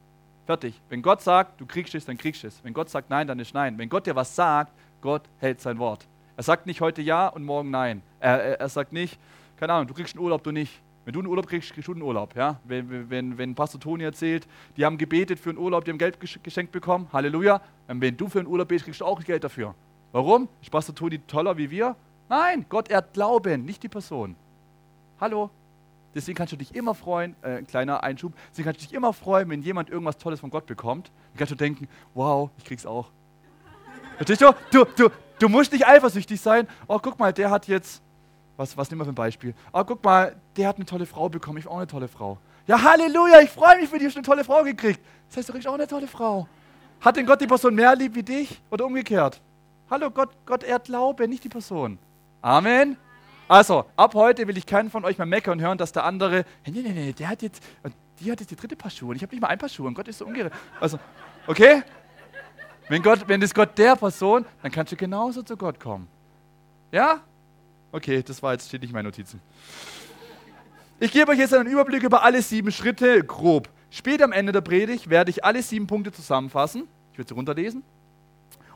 Fertig. 0.46 0.81
Wenn 0.88 1.00
Gott 1.03 1.22
sagt, 1.22 1.61
du 1.61 1.66
kriegst 1.66 1.94
es, 1.94 2.05
dann 2.05 2.18
kriegst 2.18 2.42
du 2.42 2.48
es. 2.48 2.62
Wenn 2.62 2.74
Gott 2.74 2.90
sagt 2.90 3.11
nein, 3.11 3.27
dann 3.27 3.38
ist 3.38 3.55
nein. 3.55 3.79
Wenn 3.79 3.88
Gott 3.88 4.07
dir 4.07 4.16
was 4.16 4.35
sagt, 4.35 4.72
Gott 5.00 5.22
hält 5.38 5.61
sein 5.61 5.79
Wort. 5.79 6.07
Er 6.37 6.42
sagt 6.42 6.66
nicht 6.66 6.81
heute 6.81 7.00
ja 7.00 7.29
und 7.29 7.44
morgen 7.44 7.70
nein. 7.70 8.03
Er, 8.20 8.42
er, 8.42 8.61
er 8.61 8.68
sagt 8.68 8.92
nicht, 8.92 9.18
keine 9.57 9.72
Ahnung, 9.72 9.87
du 9.87 9.94
kriegst 9.94 10.14
einen 10.14 10.24
Urlaub, 10.24 10.42
du 10.42 10.50
nicht. 10.50 10.81
Wenn 11.04 11.12
du 11.12 11.20
einen 11.20 11.28
Urlaub 11.28 11.46
kriegst, 11.46 11.72
kriegst 11.72 11.88
du 11.88 11.92
einen 11.92 12.02
Urlaub. 12.02 12.34
Ja? 12.34 12.60
Wenn, 12.64 13.10
wenn, 13.10 13.36
wenn 13.36 13.54
Pastor 13.54 13.80
Toni 13.80 14.04
erzählt, 14.04 14.46
die 14.76 14.84
haben 14.84 14.96
gebetet 14.96 15.38
für 15.38 15.50
einen 15.50 15.58
Urlaub, 15.58 15.84
die 15.84 15.90
haben 15.90 15.98
Geld 15.98 16.18
geschenkt 16.20 16.72
bekommen, 16.72 17.08
Halleluja. 17.12 17.60
Und 17.88 18.00
wenn 18.00 18.16
du 18.16 18.28
für 18.28 18.38
einen 18.38 18.48
Urlaub 18.48 18.68
betest, 18.68 18.86
kriegst 18.86 19.00
du 19.00 19.04
auch 19.04 19.22
Geld 19.22 19.44
dafür. 19.44 19.74
Warum? 20.12 20.48
Ist 20.62 20.70
Pastor 20.70 20.94
Toni 20.94 21.18
toller 21.18 21.56
wie 21.56 21.70
wir? 21.70 21.96
Nein, 22.28 22.64
Gott 22.68 22.90
ehrt 22.90 23.12
Glauben, 23.12 23.64
nicht 23.64 23.82
die 23.82 23.88
Person. 23.88 24.36
Hallo? 25.20 25.50
Deswegen 26.14 26.36
kannst 26.36 26.52
du 26.52 26.56
dich 26.56 26.74
immer 26.74 26.94
freuen, 26.94 27.34
äh, 27.42 27.58
ein 27.58 27.66
kleiner 27.66 28.02
Einschub, 28.02 28.32
deswegen 28.50 28.66
kannst 28.66 28.80
du 28.80 28.86
dich 28.86 28.94
immer 28.94 29.12
freuen, 29.12 29.50
wenn 29.50 29.62
jemand 29.62 29.90
irgendwas 29.90 30.16
Tolles 30.16 30.40
von 30.40 30.48
Gott 30.50 30.66
bekommt. 30.66 31.08
Dann 31.08 31.38
kannst 31.38 31.50
du 31.50 31.56
denken, 31.56 31.88
wow, 32.14 32.50
ich 32.56 32.64
krieg's 32.64 32.86
auch. 32.86 33.10
Verstehst 34.16 34.42
du? 34.42 34.52
Du, 34.70 34.84
du, 34.96 35.10
du 35.40 35.48
musst 35.48 35.72
nicht 35.72 35.86
eifersüchtig 35.86 36.40
sein. 36.40 36.68
Oh, 36.86 37.00
guck 37.02 37.18
mal, 37.18 37.32
der 37.32 37.50
hat 37.50 37.66
jetzt 37.66 38.00
was, 38.56 38.76
was 38.76 38.90
nehmen 38.90 39.00
wir 39.00 39.04
für 39.06 39.12
ein 39.12 39.14
Beispiel? 39.14 39.54
Ah, 39.72 39.84
guck 39.84 40.02
mal, 40.04 40.36
der 40.56 40.68
hat 40.68 40.76
eine 40.76 40.86
tolle 40.86 41.06
Frau 41.06 41.28
bekommen, 41.28 41.58
ich 41.58 41.64
habe 41.64 41.74
auch 41.74 41.78
eine 41.78 41.86
tolle 41.86 42.08
Frau. 42.08 42.38
Ja, 42.66 42.82
Halleluja, 42.82 43.40
ich 43.40 43.50
freue 43.50 43.76
mich 43.78 43.88
für 43.88 43.98
dich, 43.98 44.04
du 44.04 44.08
hast 44.08 44.16
eine 44.16 44.24
tolle 44.24 44.44
Frau 44.44 44.62
gekriegt. 44.62 45.00
Das 45.28 45.38
heißt, 45.38 45.48
du 45.48 45.52
kriegst 45.52 45.68
auch 45.68 45.74
eine 45.74 45.86
tolle 45.86 46.06
Frau. 46.06 46.48
Hat 47.00 47.16
denn 47.16 47.26
Gott 47.26 47.40
die 47.40 47.46
Person 47.46 47.74
mehr 47.74 47.94
lieb 47.94 48.14
wie 48.14 48.22
dich 48.22 48.62
oder 48.70 48.86
umgekehrt? 48.86 49.40
Hallo, 49.90 50.10
Gott, 50.10 50.30
Gott 50.46 50.64
ehrt 50.64 50.84
Glaube, 50.84 51.28
nicht 51.28 51.44
die 51.44 51.48
Person. 51.48 51.98
Amen. 52.40 52.96
Also, 53.46 53.84
ab 53.96 54.14
heute 54.14 54.46
will 54.48 54.56
ich 54.56 54.64
keinen 54.64 54.90
von 54.90 55.04
euch 55.04 55.18
mehr 55.18 55.26
meckern 55.26 55.60
hören, 55.60 55.76
dass 55.76 55.92
der 55.92 56.04
andere, 56.04 56.46
nee, 56.66 56.80
nee, 56.80 56.92
nee, 56.92 57.12
der 57.12 57.28
hat 57.28 57.42
jetzt, 57.42 57.62
die 58.20 58.32
hat 58.32 58.40
jetzt 58.40 58.50
die 58.50 58.56
dritte 58.56 58.76
Paar 58.76 58.90
Schuhe 58.90 59.10
und 59.10 59.16
ich 59.16 59.22
habe 59.22 59.34
nicht 59.34 59.42
mal 59.42 59.48
ein 59.48 59.58
Paar 59.58 59.68
Schuhe 59.68 59.86
und 59.86 59.94
Gott 59.94 60.08
ist 60.08 60.18
so 60.18 60.24
ungerecht. 60.24 60.54
Also, 60.80 60.98
Okay? 61.46 61.82
Wenn, 62.88 63.02
Gott, 63.02 63.26
wenn 63.26 63.40
das 63.40 63.54
Gott 63.54 63.76
der 63.78 63.96
Person, 63.96 64.44
dann 64.62 64.70
kannst 64.70 64.92
du 64.92 64.96
genauso 64.96 65.42
zu 65.42 65.56
Gott 65.56 65.80
kommen. 65.80 66.08
Ja? 66.92 67.20
Okay, 67.94 68.24
das 68.24 68.42
war 68.42 68.54
jetzt, 68.54 68.66
steht 68.66 68.80
nicht 68.80 68.90
in 68.90 68.94
meinen 68.94 69.04
Notizen. 69.04 69.40
Ich 70.98 71.12
gebe 71.12 71.30
euch 71.30 71.38
jetzt 71.38 71.54
einen 71.54 71.68
Überblick 71.68 72.02
über 72.02 72.24
alle 72.24 72.42
sieben 72.42 72.72
Schritte, 72.72 73.22
grob. 73.22 73.68
Später 73.88 74.24
am 74.24 74.33
Ende 74.33 74.50
der 74.50 74.62
Predigt 74.62 75.11
werde 75.11 75.30
ich 75.30 75.44
alle 75.44 75.62
sieben 75.62 75.87
Punkte 75.87 76.11
zusammenfassen. 76.11 76.88
Ich 77.12 77.18
werde 77.18 77.28
sie 77.28 77.35
runterlesen. 77.35 77.85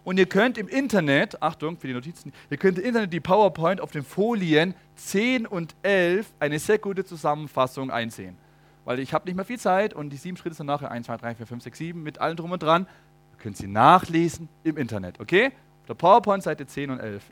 Und 0.04 0.20
ihr 0.20 0.26
könnt 0.26 0.56
im 0.56 0.68
Internet, 0.68 1.42
Achtung 1.42 1.78
für 1.78 1.88
die 1.88 1.94
Notizen, 1.94 2.32
ihr 2.48 2.58
könnt 2.58 2.78
im 2.78 2.84
Internet 2.84 3.12
die 3.12 3.18
PowerPoint 3.18 3.80
auf 3.80 3.90
den 3.90 4.04
Folien 4.04 4.72
10 4.94 5.48
und 5.48 5.74
11 5.82 6.32
eine 6.38 6.60
sehr 6.60 6.78
gute 6.78 7.04
Zusammenfassung 7.04 7.90
einsehen. 7.90 8.36
Weil 8.84 9.00
ich 9.00 9.12
habe 9.14 9.24
nicht 9.26 9.34
mehr 9.34 9.44
viel 9.44 9.58
Zeit 9.58 9.94
und 9.94 10.10
die 10.10 10.16
sieben 10.16 10.36
Schritte 10.36 10.54
sind 10.54 10.66
nachher 10.66 10.92
1, 10.92 11.06
2, 11.06 11.16
3, 11.16 11.34
4, 11.34 11.46
5, 11.48 11.62
6, 11.64 11.78
7 11.78 12.02
mit 12.04 12.20
allem 12.20 12.36
drum 12.36 12.52
und 12.52 12.62
dran. 12.62 12.86
Ihr 13.32 13.38
könnt 13.42 13.56
sie 13.56 13.66
nachlesen 13.66 14.48
im 14.62 14.76
Internet, 14.76 15.18
okay? 15.18 15.46
Auf 15.80 15.86
der 15.88 15.94
PowerPoint 15.94 16.44
Seite 16.44 16.68
10 16.68 16.90
und 16.90 17.00
11. 17.00 17.24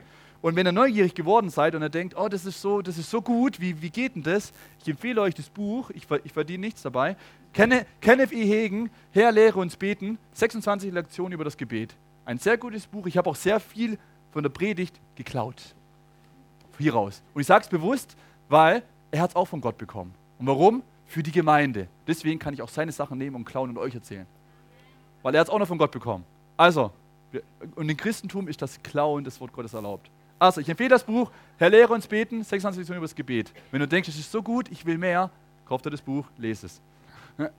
Und 0.46 0.54
wenn 0.54 0.64
ihr 0.64 0.70
neugierig 0.70 1.12
geworden 1.16 1.50
seid 1.50 1.74
und 1.74 1.82
ihr 1.82 1.88
denkt, 1.88 2.16
oh, 2.16 2.28
das 2.28 2.44
ist 2.44 2.62
so, 2.62 2.80
das 2.80 2.98
ist 2.98 3.10
so 3.10 3.20
gut, 3.20 3.60
wie, 3.60 3.82
wie 3.82 3.90
geht 3.90 4.14
denn 4.14 4.22
das? 4.22 4.52
Ich 4.80 4.88
empfehle 4.88 5.20
euch 5.20 5.34
das 5.34 5.48
Buch, 5.48 5.90
ich, 5.90 6.06
ich 6.22 6.32
verdiene 6.32 6.60
nichts 6.66 6.82
dabei. 6.82 7.16
Kenneth 7.52 8.32
E. 8.32 8.44
Hegen, 8.44 8.88
Herr, 9.10 9.32
lehre 9.32 9.58
uns 9.58 9.76
beten, 9.76 10.18
26 10.34 10.92
Lektionen 10.92 11.32
über 11.32 11.42
das 11.42 11.56
Gebet. 11.56 11.96
Ein 12.24 12.38
sehr 12.38 12.56
gutes 12.58 12.86
Buch. 12.86 13.08
Ich 13.08 13.16
habe 13.16 13.28
auch 13.28 13.34
sehr 13.34 13.58
viel 13.58 13.98
von 14.30 14.44
der 14.44 14.50
Predigt 14.50 15.00
geklaut. 15.16 15.74
Hier 16.78 16.94
raus. 16.94 17.24
Und 17.34 17.40
ich 17.40 17.46
sage 17.48 17.64
es 17.64 17.68
bewusst, 17.68 18.16
weil 18.48 18.84
er 19.10 19.22
hat 19.22 19.30
es 19.30 19.34
auch 19.34 19.46
von 19.46 19.60
Gott 19.60 19.76
bekommen. 19.76 20.14
Und 20.38 20.46
warum? 20.46 20.84
Für 21.06 21.24
die 21.24 21.32
Gemeinde. 21.32 21.88
Deswegen 22.06 22.38
kann 22.38 22.54
ich 22.54 22.62
auch 22.62 22.68
seine 22.68 22.92
Sachen 22.92 23.18
nehmen 23.18 23.34
und 23.34 23.46
klauen 23.46 23.70
und 23.70 23.78
euch 23.78 23.96
erzählen. 23.96 24.26
Weil 25.24 25.34
er 25.34 25.40
hat 25.40 25.48
es 25.48 25.52
auch 25.52 25.58
noch 25.58 25.66
von 25.66 25.78
Gott 25.78 25.90
bekommen. 25.90 26.22
Also, 26.56 26.92
und 27.74 27.88
im 27.88 27.96
Christentum 27.96 28.46
ist 28.46 28.62
das 28.62 28.80
Klauen 28.84 29.24
des 29.24 29.40
Wort 29.40 29.52
Gottes 29.52 29.74
erlaubt. 29.74 30.08
Also, 30.38 30.60
ich 30.60 30.68
empfehle 30.68 30.90
das 30.90 31.04
Buch, 31.04 31.30
Herr 31.58 31.70
Lehre 31.70 31.92
uns 31.92 32.06
beten, 32.06 32.42
26 32.42 32.78
Lektionen 32.78 32.98
über 32.98 33.06
das 33.06 33.14
Gebet. 33.14 33.52
Wenn 33.70 33.80
du 33.80 33.88
denkst, 33.88 34.08
es 34.08 34.18
ist 34.18 34.30
so 34.30 34.42
gut, 34.42 34.70
ich 34.70 34.84
will 34.84 34.98
mehr, 34.98 35.30
kauf 35.66 35.80
dir 35.80 35.90
das 35.90 36.02
Buch, 36.02 36.26
lese 36.38 36.66
es. 36.66 36.80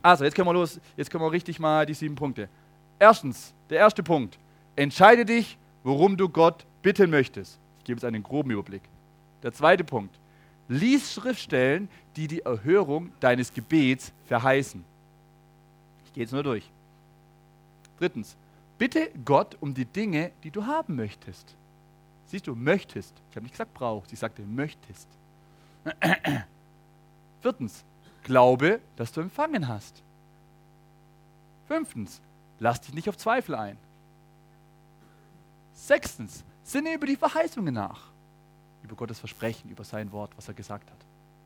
Also, 0.00 0.22
jetzt 0.24 0.34
können 0.36 0.46
wir 0.46 0.52
los, 0.52 0.80
jetzt 0.96 1.10
können 1.10 1.24
wir 1.24 1.32
richtig 1.32 1.58
mal 1.58 1.84
die 1.84 1.94
sieben 1.94 2.14
Punkte. 2.14 2.48
Erstens, 3.00 3.52
der 3.68 3.78
erste 3.78 4.04
Punkt. 4.04 4.38
Entscheide 4.76 5.24
dich, 5.24 5.58
worum 5.82 6.16
du 6.16 6.28
Gott 6.28 6.64
bitten 6.82 7.10
möchtest. 7.10 7.58
Ich 7.78 7.84
gebe 7.84 7.98
jetzt 7.98 8.04
einen 8.04 8.22
groben 8.22 8.52
Überblick. 8.52 8.82
Der 9.42 9.52
zweite 9.52 9.82
Punkt. 9.82 10.14
Lies 10.68 11.12
Schriftstellen, 11.12 11.88
die 12.14 12.28
die 12.28 12.42
Erhörung 12.42 13.10
deines 13.18 13.52
Gebets 13.52 14.12
verheißen. 14.26 14.84
Ich 16.06 16.12
gehe 16.12 16.22
jetzt 16.22 16.32
nur 16.32 16.44
durch. 16.44 16.70
Drittens. 17.98 18.36
Bitte 18.82 19.12
Gott 19.24 19.56
um 19.60 19.72
die 19.72 19.84
Dinge, 19.84 20.32
die 20.42 20.50
du 20.50 20.66
haben 20.66 20.96
möchtest. 20.96 21.54
Siehst 22.26 22.48
du, 22.48 22.56
möchtest. 22.56 23.14
Ich 23.30 23.36
habe 23.36 23.44
nicht 23.44 23.52
gesagt 23.52 23.72
brauchst, 23.74 24.12
ich 24.12 24.18
sagte 24.18 24.42
möchtest. 24.42 25.06
Viertens. 27.42 27.84
Glaube, 28.24 28.80
dass 28.96 29.12
du 29.12 29.20
empfangen 29.20 29.68
hast. 29.68 30.02
Fünftens. 31.68 32.20
Lass 32.58 32.80
dich 32.80 32.92
nicht 32.92 33.08
auf 33.08 33.16
Zweifel 33.16 33.54
ein. 33.54 33.78
Sechstens, 35.74 36.42
sinne 36.64 36.92
über 36.92 37.06
die 37.06 37.14
Verheißungen 37.14 37.72
nach. 37.72 38.10
Über 38.82 38.96
Gottes 38.96 39.20
Versprechen, 39.20 39.70
über 39.70 39.84
sein 39.84 40.10
Wort, 40.10 40.32
was 40.36 40.48
er 40.48 40.54
gesagt 40.54 40.90
hat. 40.90 40.98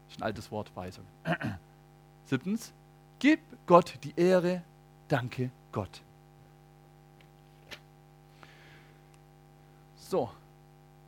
Das 0.06 0.14
ist 0.14 0.22
ein 0.22 0.24
altes 0.24 0.50
Wort, 0.50 0.74
Weisung. 0.74 1.04
Siebtens, 2.24 2.72
gib 3.18 3.40
Gott 3.66 3.98
die 4.04 4.14
Ehre, 4.16 4.62
danke 5.08 5.50
Gott. 5.70 6.00
So, 10.08 10.30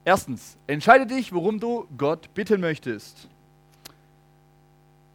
erstens, 0.05 0.57
entscheide 0.67 1.07
dich, 1.07 1.33
worum 1.33 1.61
du 1.61 1.87
Gott 1.97 2.35
bitten 2.35 2.61
möchtest. 2.61 3.29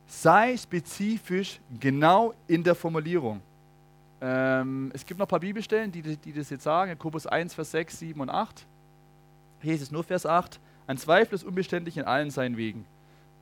Sei 0.08 0.56
spezifisch 0.56 1.60
genau 1.82 2.34
in 2.48 2.64
der 2.64 2.76
Formulierung. 2.76 3.42
Ähm, 4.22 4.90
es 4.94 5.06
gibt 5.06 5.20
noch 5.20 5.26
ein 5.26 5.30
paar 5.30 5.42
Bibelstellen, 5.42 5.92
die, 5.92 6.02
die 6.02 6.32
das 6.32 6.50
jetzt 6.50 6.64
sagen. 6.64 6.92
Jakobus 6.92 7.28
1, 7.28 7.54
Vers 7.56 7.72
6, 7.72 8.00
7 8.00 8.22
und 8.22 8.30
8. 8.30 8.66
Hier 9.62 9.74
ist 9.74 9.82
es 9.82 9.92
nur 9.92 10.06
Vers 10.06 10.26
8. 10.26 10.62
Ein 10.88 10.98
Zweifel 10.98 11.36
ist 11.36 11.44
unbeständig 11.44 11.98
in 11.98 12.06
allen 12.06 12.32
seinen 12.32 12.56
Wegen. 12.56 12.86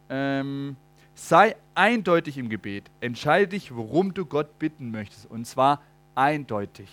Ähm, 0.10 0.76
sei 1.14 1.56
eindeutig 1.76 2.40
im 2.40 2.50
Gebet. 2.50 2.90
Entscheide 3.00 3.50
dich, 3.50 3.76
worum 3.76 4.16
du 4.16 4.26
Gott 4.26 4.58
bitten 4.58 4.90
möchtest. 4.90 5.30
Und 5.30 5.46
zwar 5.46 5.84
eindeutig. 6.16 6.90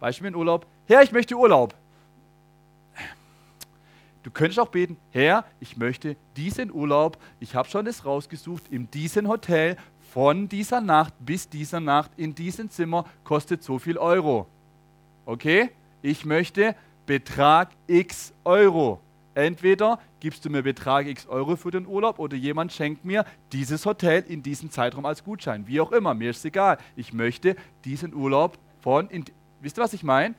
Beispiel 0.00 0.26
in 0.26 0.34
Urlaub. 0.34 0.66
Herr, 0.88 1.04
ich 1.04 1.12
möchte 1.12 1.36
Urlaub. 1.36 1.72
Du 4.24 4.30
könntest 4.30 4.58
auch 4.58 4.68
beten, 4.68 4.96
Herr, 5.10 5.44
ich 5.60 5.76
möchte 5.76 6.16
diesen 6.34 6.72
Urlaub, 6.72 7.18
ich 7.40 7.54
habe 7.54 7.68
schon 7.68 7.84
das 7.84 8.06
rausgesucht, 8.06 8.64
in 8.70 8.90
diesem 8.90 9.28
Hotel 9.28 9.76
von 10.12 10.48
dieser 10.48 10.80
Nacht 10.80 11.12
bis 11.20 11.50
dieser 11.50 11.78
Nacht 11.78 12.10
in 12.16 12.34
diesem 12.34 12.70
Zimmer 12.70 13.04
kostet 13.22 13.62
so 13.62 13.78
viel 13.78 13.98
Euro. 13.98 14.46
Okay? 15.26 15.70
Ich 16.00 16.24
möchte 16.24 16.74
Betrag 17.04 17.72
X 17.86 18.32
Euro. 18.44 18.98
Entweder 19.34 19.98
gibst 20.20 20.42
du 20.46 20.48
mir 20.48 20.62
Betrag 20.62 21.06
X 21.06 21.26
Euro 21.26 21.54
für 21.56 21.70
den 21.70 21.86
Urlaub 21.86 22.18
oder 22.18 22.34
jemand 22.34 22.72
schenkt 22.72 23.04
mir 23.04 23.26
dieses 23.52 23.84
Hotel 23.84 24.24
in 24.26 24.42
diesem 24.42 24.70
Zeitraum 24.70 25.04
als 25.04 25.22
Gutschein. 25.22 25.66
Wie 25.66 25.82
auch 25.82 25.92
immer, 25.92 26.14
mir 26.14 26.30
ist 26.30 26.42
egal. 26.46 26.78
Ich 26.96 27.12
möchte 27.12 27.56
diesen 27.84 28.14
Urlaub 28.14 28.56
von. 28.80 29.10
In, 29.10 29.26
wisst 29.60 29.76
ihr, 29.78 29.82
was 29.82 29.92
ich 29.92 30.02
meine? 30.02 30.34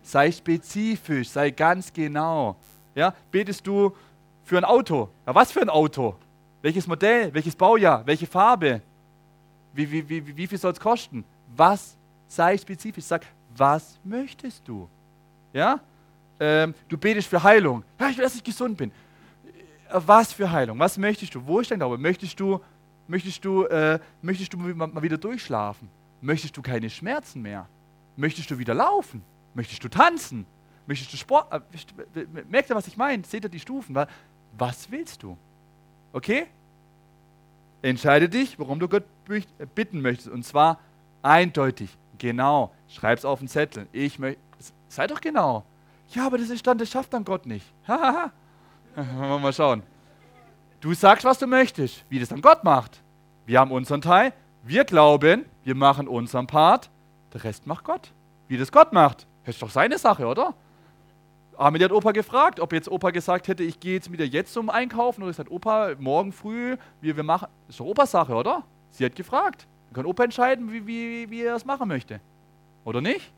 Sei 0.00 0.30
spezifisch, 0.30 1.30
sei 1.30 1.50
ganz 1.50 1.92
genau. 1.92 2.56
Ja, 2.94 3.14
betest 3.30 3.66
du 3.66 3.94
für 4.44 4.58
ein 4.58 4.64
Auto? 4.64 5.08
Ja, 5.26 5.34
was 5.34 5.52
für 5.52 5.60
ein 5.60 5.68
Auto? 5.68 6.16
Welches 6.62 6.86
Modell? 6.86 7.32
Welches 7.32 7.56
Baujahr? 7.56 8.06
Welche 8.06 8.26
Farbe? 8.26 8.82
Wie, 9.72 9.90
wie, 9.90 10.08
wie, 10.08 10.36
wie 10.36 10.46
viel 10.46 10.58
soll 10.58 10.72
es 10.72 10.80
kosten? 10.80 11.24
Was? 11.56 11.96
Sei 12.26 12.56
spezifisch. 12.58 13.04
Sag, 13.04 13.24
was 13.56 13.98
möchtest 14.04 14.66
du? 14.66 14.88
Ja? 15.52 15.80
Ähm, 16.38 16.74
du 16.88 16.96
betest 16.96 17.28
für 17.28 17.42
Heilung. 17.42 17.84
Ja, 17.98 18.08
ich 18.08 18.16
will, 18.16 18.24
dass 18.24 18.34
ich 18.34 18.44
gesund 18.44 18.76
bin. 18.76 18.90
Äh, 19.88 20.00
was 20.06 20.32
für 20.32 20.50
Heilung? 20.50 20.78
Was 20.78 20.98
möchtest 20.98 21.34
du? 21.34 21.46
Wo 21.46 21.60
ist 21.60 21.70
dein 21.70 21.78
Glaube? 21.78 21.98
Möchtest 21.98 22.38
du, 22.40 22.60
möchtest 23.06 23.44
du, 23.44 23.64
äh, 23.64 23.98
möchtest 24.22 24.52
du 24.52 24.58
mal 24.58 25.02
wieder 25.02 25.18
durchschlafen? 25.18 25.88
Möchtest 26.20 26.56
du 26.56 26.62
keine 26.62 26.90
Schmerzen 26.90 27.42
mehr? 27.42 27.68
Möchtest 28.16 28.50
du 28.50 28.58
wieder 28.58 28.74
laufen? 28.74 29.22
Möchtest 29.54 29.82
du 29.82 29.88
tanzen? 29.88 30.46
Möchtest 30.90 31.12
du 31.12 31.16
Sport? 31.18 31.52
Äh, 31.52 32.26
merkt 32.50 32.68
ihr, 32.68 32.74
was 32.74 32.88
ich 32.88 32.96
meine? 32.96 33.22
Seht 33.22 33.44
ihr 33.44 33.48
die 33.48 33.60
Stufen? 33.60 33.96
Was 34.58 34.90
willst 34.90 35.22
du? 35.22 35.38
Okay? 36.12 36.48
Entscheide 37.80 38.28
dich, 38.28 38.58
worum 38.58 38.80
du 38.80 38.88
Gott 38.88 39.04
bitten 39.76 40.00
möchtest. 40.00 40.30
Und 40.30 40.44
zwar 40.44 40.80
eindeutig, 41.22 41.96
genau. 42.18 42.74
Schreib 42.88 43.18
es 43.18 43.24
auf 43.24 43.38
den 43.38 43.46
Zettel. 43.46 43.86
Ich. 43.92 44.18
Sei 44.88 45.06
doch 45.06 45.20
genau. 45.20 45.64
Ja, 46.08 46.26
aber 46.26 46.38
das 46.38 46.50
ist 46.50 46.66
dann, 46.66 46.76
das 46.76 46.90
schafft 46.90 47.12
dann 47.12 47.24
Gott 47.24 47.46
nicht. 47.46 47.66
Hahaha. 47.86 48.32
mal 49.38 49.52
schauen. 49.52 49.84
Du 50.80 50.92
sagst, 50.92 51.24
was 51.24 51.38
du 51.38 51.46
möchtest, 51.46 52.04
wie 52.08 52.18
das 52.18 52.30
dann 52.30 52.42
Gott 52.42 52.64
macht. 52.64 53.00
Wir 53.46 53.60
haben 53.60 53.70
unseren 53.70 54.00
Teil, 54.00 54.32
wir 54.64 54.82
glauben, 54.84 55.44
wir 55.62 55.76
machen 55.76 56.08
unseren 56.08 56.48
Part, 56.48 56.90
der 57.32 57.44
Rest 57.44 57.68
macht 57.68 57.84
Gott. 57.84 58.10
Wie 58.48 58.58
das 58.58 58.72
Gott 58.72 58.92
macht, 58.92 59.28
das 59.44 59.54
ist 59.54 59.62
doch 59.62 59.70
seine 59.70 59.96
Sache, 59.96 60.26
oder? 60.26 60.52
Amelie 61.60 61.84
hat 61.84 61.92
Opa 61.92 62.12
gefragt, 62.12 62.58
ob 62.58 62.72
jetzt 62.72 62.90
Opa 62.90 63.10
gesagt 63.10 63.46
hätte, 63.46 63.62
ich 63.62 63.80
gehe 63.80 63.92
jetzt 63.92 64.10
wieder 64.10 64.24
jetzt 64.24 64.54
zum 64.54 64.70
Einkaufen 64.70 65.22
oder 65.22 65.30
gesagt, 65.30 65.50
Opa, 65.50 65.94
morgen 65.98 66.32
früh, 66.32 66.78
wir, 67.02 67.16
wir 67.16 67.22
machen. 67.22 67.48
Das 67.66 67.74
ist 67.74 67.80
doch 67.80 67.84
Opas 67.84 68.10
Sache, 68.10 68.32
oder? 68.32 68.64
Sie 68.88 69.04
hat 69.04 69.14
gefragt. 69.14 69.66
Dann 69.88 69.96
kann 69.96 70.06
Opa 70.06 70.24
entscheiden, 70.24 70.72
wie, 70.72 70.86
wie, 70.86 71.28
wie 71.28 71.42
er 71.42 71.52
das 71.52 71.66
machen 71.66 71.86
möchte. 71.86 72.18
Oder 72.86 73.02
nicht? 73.02 73.30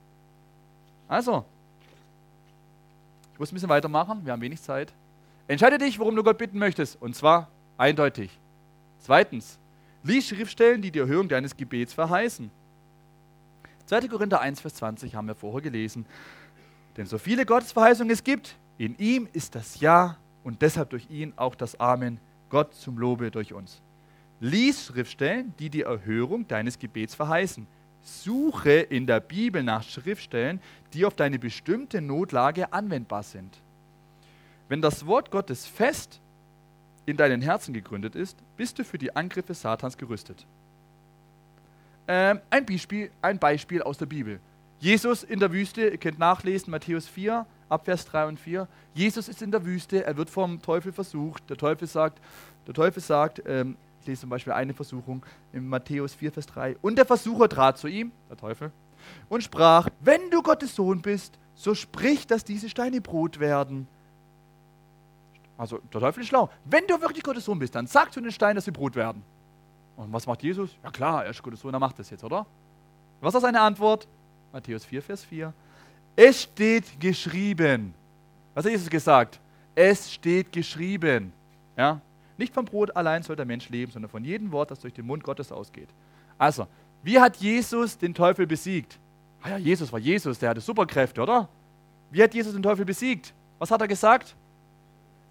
Also, 1.09 1.45
ich 3.33 3.41
muss 3.41 3.51
ein 3.51 3.55
bisschen 3.55 3.69
weitermachen, 3.69 4.25
wir 4.25 4.33
haben 4.33 4.41
wenig 4.41 4.63
Zeit. 4.63 4.93
Entscheide 5.49 5.79
dich, 5.79 5.99
worum 5.99 6.15
du 6.15 6.23
Gott 6.23 6.39
bitten 6.39 6.59
möchtest. 6.59 7.03
Und 7.03 7.17
zwar 7.17 7.49
eindeutig. 7.77 8.39
Zweitens, 9.01 9.59
lies 10.05 10.29
Schriftstellen, 10.29 10.81
die 10.81 10.93
die 10.93 11.01
Erhöhung 11.01 11.29
deines 11.29 11.57
Gebets 11.57 11.93
verheißen. 11.93 12.53
2. 13.87 14.07
Korinther 14.07 14.41
1, 14.41 14.61
Vers 14.61 14.75
20 14.77 15.17
haben 15.17 15.27
wir 15.27 15.35
vorher 15.35 15.61
gelesen. 15.61 16.07
Denn 16.97 17.07
so 17.07 17.19
viele 17.19 17.47
Gottesverheißungen 17.47 18.13
es 18.13 18.23
gibt, 18.23 18.57
in 18.79 18.97
ihm 18.99 19.29
ist 19.33 19.55
das 19.55 19.81
Ja 19.81 20.17
und 20.45 20.63
deshalb 20.63 20.91
durch 20.91 21.09
ihn 21.11 21.33
auch 21.37 21.55
das 21.55 21.79
Amen, 21.79 22.19
Gott 22.51 22.75
zum 22.75 22.99
Lobe 22.99 23.31
durch 23.31 23.53
uns. 23.53 23.81
Lies 24.41 24.87
Schriftstellen, 24.87 25.55
die 25.59 25.71
die 25.71 25.83
Erhörung 25.83 26.47
deines 26.49 26.79
Gebets 26.79 27.15
verheißen. 27.15 27.67
Suche 28.03 28.73
in 28.73 29.07
der 29.07 29.21
Bibel 29.21 29.63
nach 29.63 29.85
Schriftstellen, 29.85 30.61
die 30.93 31.05
auf 31.05 31.15
deine 31.15 31.39
bestimmte 31.39 32.01
Notlage 32.01 32.73
anwendbar 32.73 33.23
sind. 33.23 33.57
Wenn 34.69 34.83
das 34.83 35.07
Wort 35.07 35.31
Gottes 35.31 35.67
fest 35.67 36.21
in 37.07 37.17
deinen 37.17 37.41
Herzen 37.41 37.73
gegründet 37.73 38.17
ist, 38.17 38.37
bist 38.57 38.79
du 38.79 38.85
für 38.85 38.99
die 38.99 39.15
Angriffe 39.15 39.55
Satans 39.55 39.97
gerüstet. 39.97 40.45
Ähm, 42.09 42.41
ein, 42.51 42.67
Beispiel, 42.67 43.11
ein 43.23 43.39
Beispiel 43.39 43.83
aus 43.83 43.99
der 43.99 44.07
Bibel. 44.07 44.41
Jesus 44.83 45.23
in 45.23 45.39
der 45.39 45.53
Wüste, 45.53 45.91
ihr 45.91 45.97
könnt 45.97 46.19
nachlesen, 46.19 46.73
Matthäus 46.73 47.07
4, 47.07 47.47
Abvers 47.69 48.05
3 48.05 48.27
und 48.27 48.41
4. 48.41 48.67
Jesus 48.95 49.29
ist 49.29 49.41
in 49.41 49.53
der 49.53 49.65
Wüste, 49.65 50.05
er 50.05 50.17
wird 50.17 50.29
vom 50.29 50.61
Teufel 50.61 50.91
versucht. 50.91 51.49
Der 51.49 51.57
Teufel 51.57 51.87
sagt, 51.87 52.21
der 52.67 52.75
Teufel 52.75 53.01
sagt, 53.01 53.45
ähm, 53.47 53.77
ich 54.01 54.09
lese 54.09 54.23
zum 54.23 54.31
Beispiel 54.31 54.53
eine 54.53 54.75
Versuchung 54.75 55.25
in 55.53 55.69
Matthäus 55.69 56.15
4, 56.15 56.33
Vers 56.33 56.47
3. 56.47 56.79
Und 56.83 56.99
der 56.99 57.07
Versucher 57.07 57.49
trat 57.49 57.79
zu 57.79 57.87
ihm, 57.87 58.11
der 58.29 58.37
Teufel, 58.37 58.73
und 59.29 59.45
sprach, 59.45 59.89
wenn 60.01 60.31
du 60.31 60.43
Gottes 60.43 60.75
Sohn 60.75 61.01
bist, 61.01 61.39
so 61.55 61.77
sprich, 61.77 62.27
dass 62.27 62.43
diese 62.43 62.69
Steine 62.69 63.01
Brot 63.01 63.39
werden. 63.39 63.87
Also 65.57 65.79
der 65.93 66.01
Teufel 66.01 66.25
ist 66.25 66.29
schlau. 66.31 66.51
Wenn 66.65 66.89
du 66.89 67.01
wirklich 67.01 67.23
Gottes 67.23 67.45
Sohn 67.45 67.61
bist, 67.61 67.77
dann 67.77 67.87
sag 67.87 68.13
zu 68.13 68.21
den 68.21 68.33
Steinen, 68.33 68.57
dass 68.57 68.65
sie 68.65 68.73
Brot 68.73 68.97
werden. 68.97 69.23
Und 69.97 70.13
was 70.13 70.27
macht 70.27 70.43
Jesus? 70.43 70.71
Ja 70.83 70.91
klar, 70.91 71.25
er 71.25 71.31
ist 71.31 71.41
Gottes 71.41 71.61
Sohn, 71.61 71.73
er 71.73 71.79
macht 71.79 72.01
das 72.01 72.11
jetzt, 72.11 72.25
oder? 72.25 72.47
Was 73.21 73.33
ist 73.33 73.43
seine 73.43 73.61
Antwort? 73.61 74.09
Matthäus 74.53 74.85
4, 74.85 75.03
Vers 75.03 75.25
4. 75.25 75.53
Es 76.15 76.43
steht 76.43 77.01
geschrieben. 77.01 77.95
Was 78.55 78.65
hat 78.65 78.73
Jesus 78.73 78.91
gesagt? 78.91 79.41
Es 79.75 80.13
steht 80.13 80.53
geschrieben. 80.53 81.33
Ja? 81.77 82.01
Nicht 82.37 82.53
vom 82.53 82.65
Brot 82.65 82.95
allein 82.97 83.23
soll 83.23 83.37
der 83.37 83.47
Mensch 83.47 83.69
leben, 83.71 83.93
sondern 83.93 84.11
von 84.11 84.25
jedem 84.25 84.53
Wort, 84.53 84.71
das 84.71 84.81
durch 84.81 84.93
den 84.93 85.07
Mund 85.07 85.25
Gottes 85.25 85.51
ausgeht. 85.51 85.89
Also, 86.37 86.67
wie 87.03 87.19
hat 87.19 87.37
Jesus 87.37 87.97
den 87.97 88.15
Teufel 88.15 88.47
besiegt? 88.47 88.99
Ah 89.43 89.51
ja, 89.51 89.57
Jesus 89.57 89.93
war 89.93 89.99
Jesus, 89.99 90.39
der 90.39 90.51
hatte 90.51 90.61
Superkräfte, 90.61 91.21
oder? 91.21 91.49
Wie 92.11 92.23
hat 92.23 92.35
Jesus 92.35 92.53
den 92.53 92.63
Teufel 92.63 92.85
besiegt? 92.85 93.33
Was 93.59 93.71
hat 93.71 93.81
er 93.81 93.89
gesagt? 93.89 94.37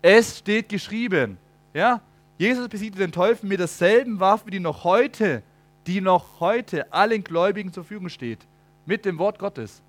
Es 0.01 0.39
steht 0.39 0.67
geschrieben. 0.67 1.37
Ja? 1.73 2.01
Jesus 2.37 2.67
besiegte 2.67 2.99
den 2.99 3.11
Teufel 3.11 3.47
mit 3.47 3.59
derselben 3.59 4.19
Waffe, 4.19 4.49
die 4.49 4.59
noch 4.59 4.83
heute, 4.83 5.43
die 5.85 6.01
noch 6.01 6.39
heute 6.39 6.91
allen 6.91 7.23
Gläubigen 7.23 7.71
zur 7.71 7.83
Verfügung 7.83 8.09
steht. 8.09 8.39
Mit 8.85 9.05
dem 9.05 9.17
Wort 9.17 9.39
Gottes. 9.39 9.81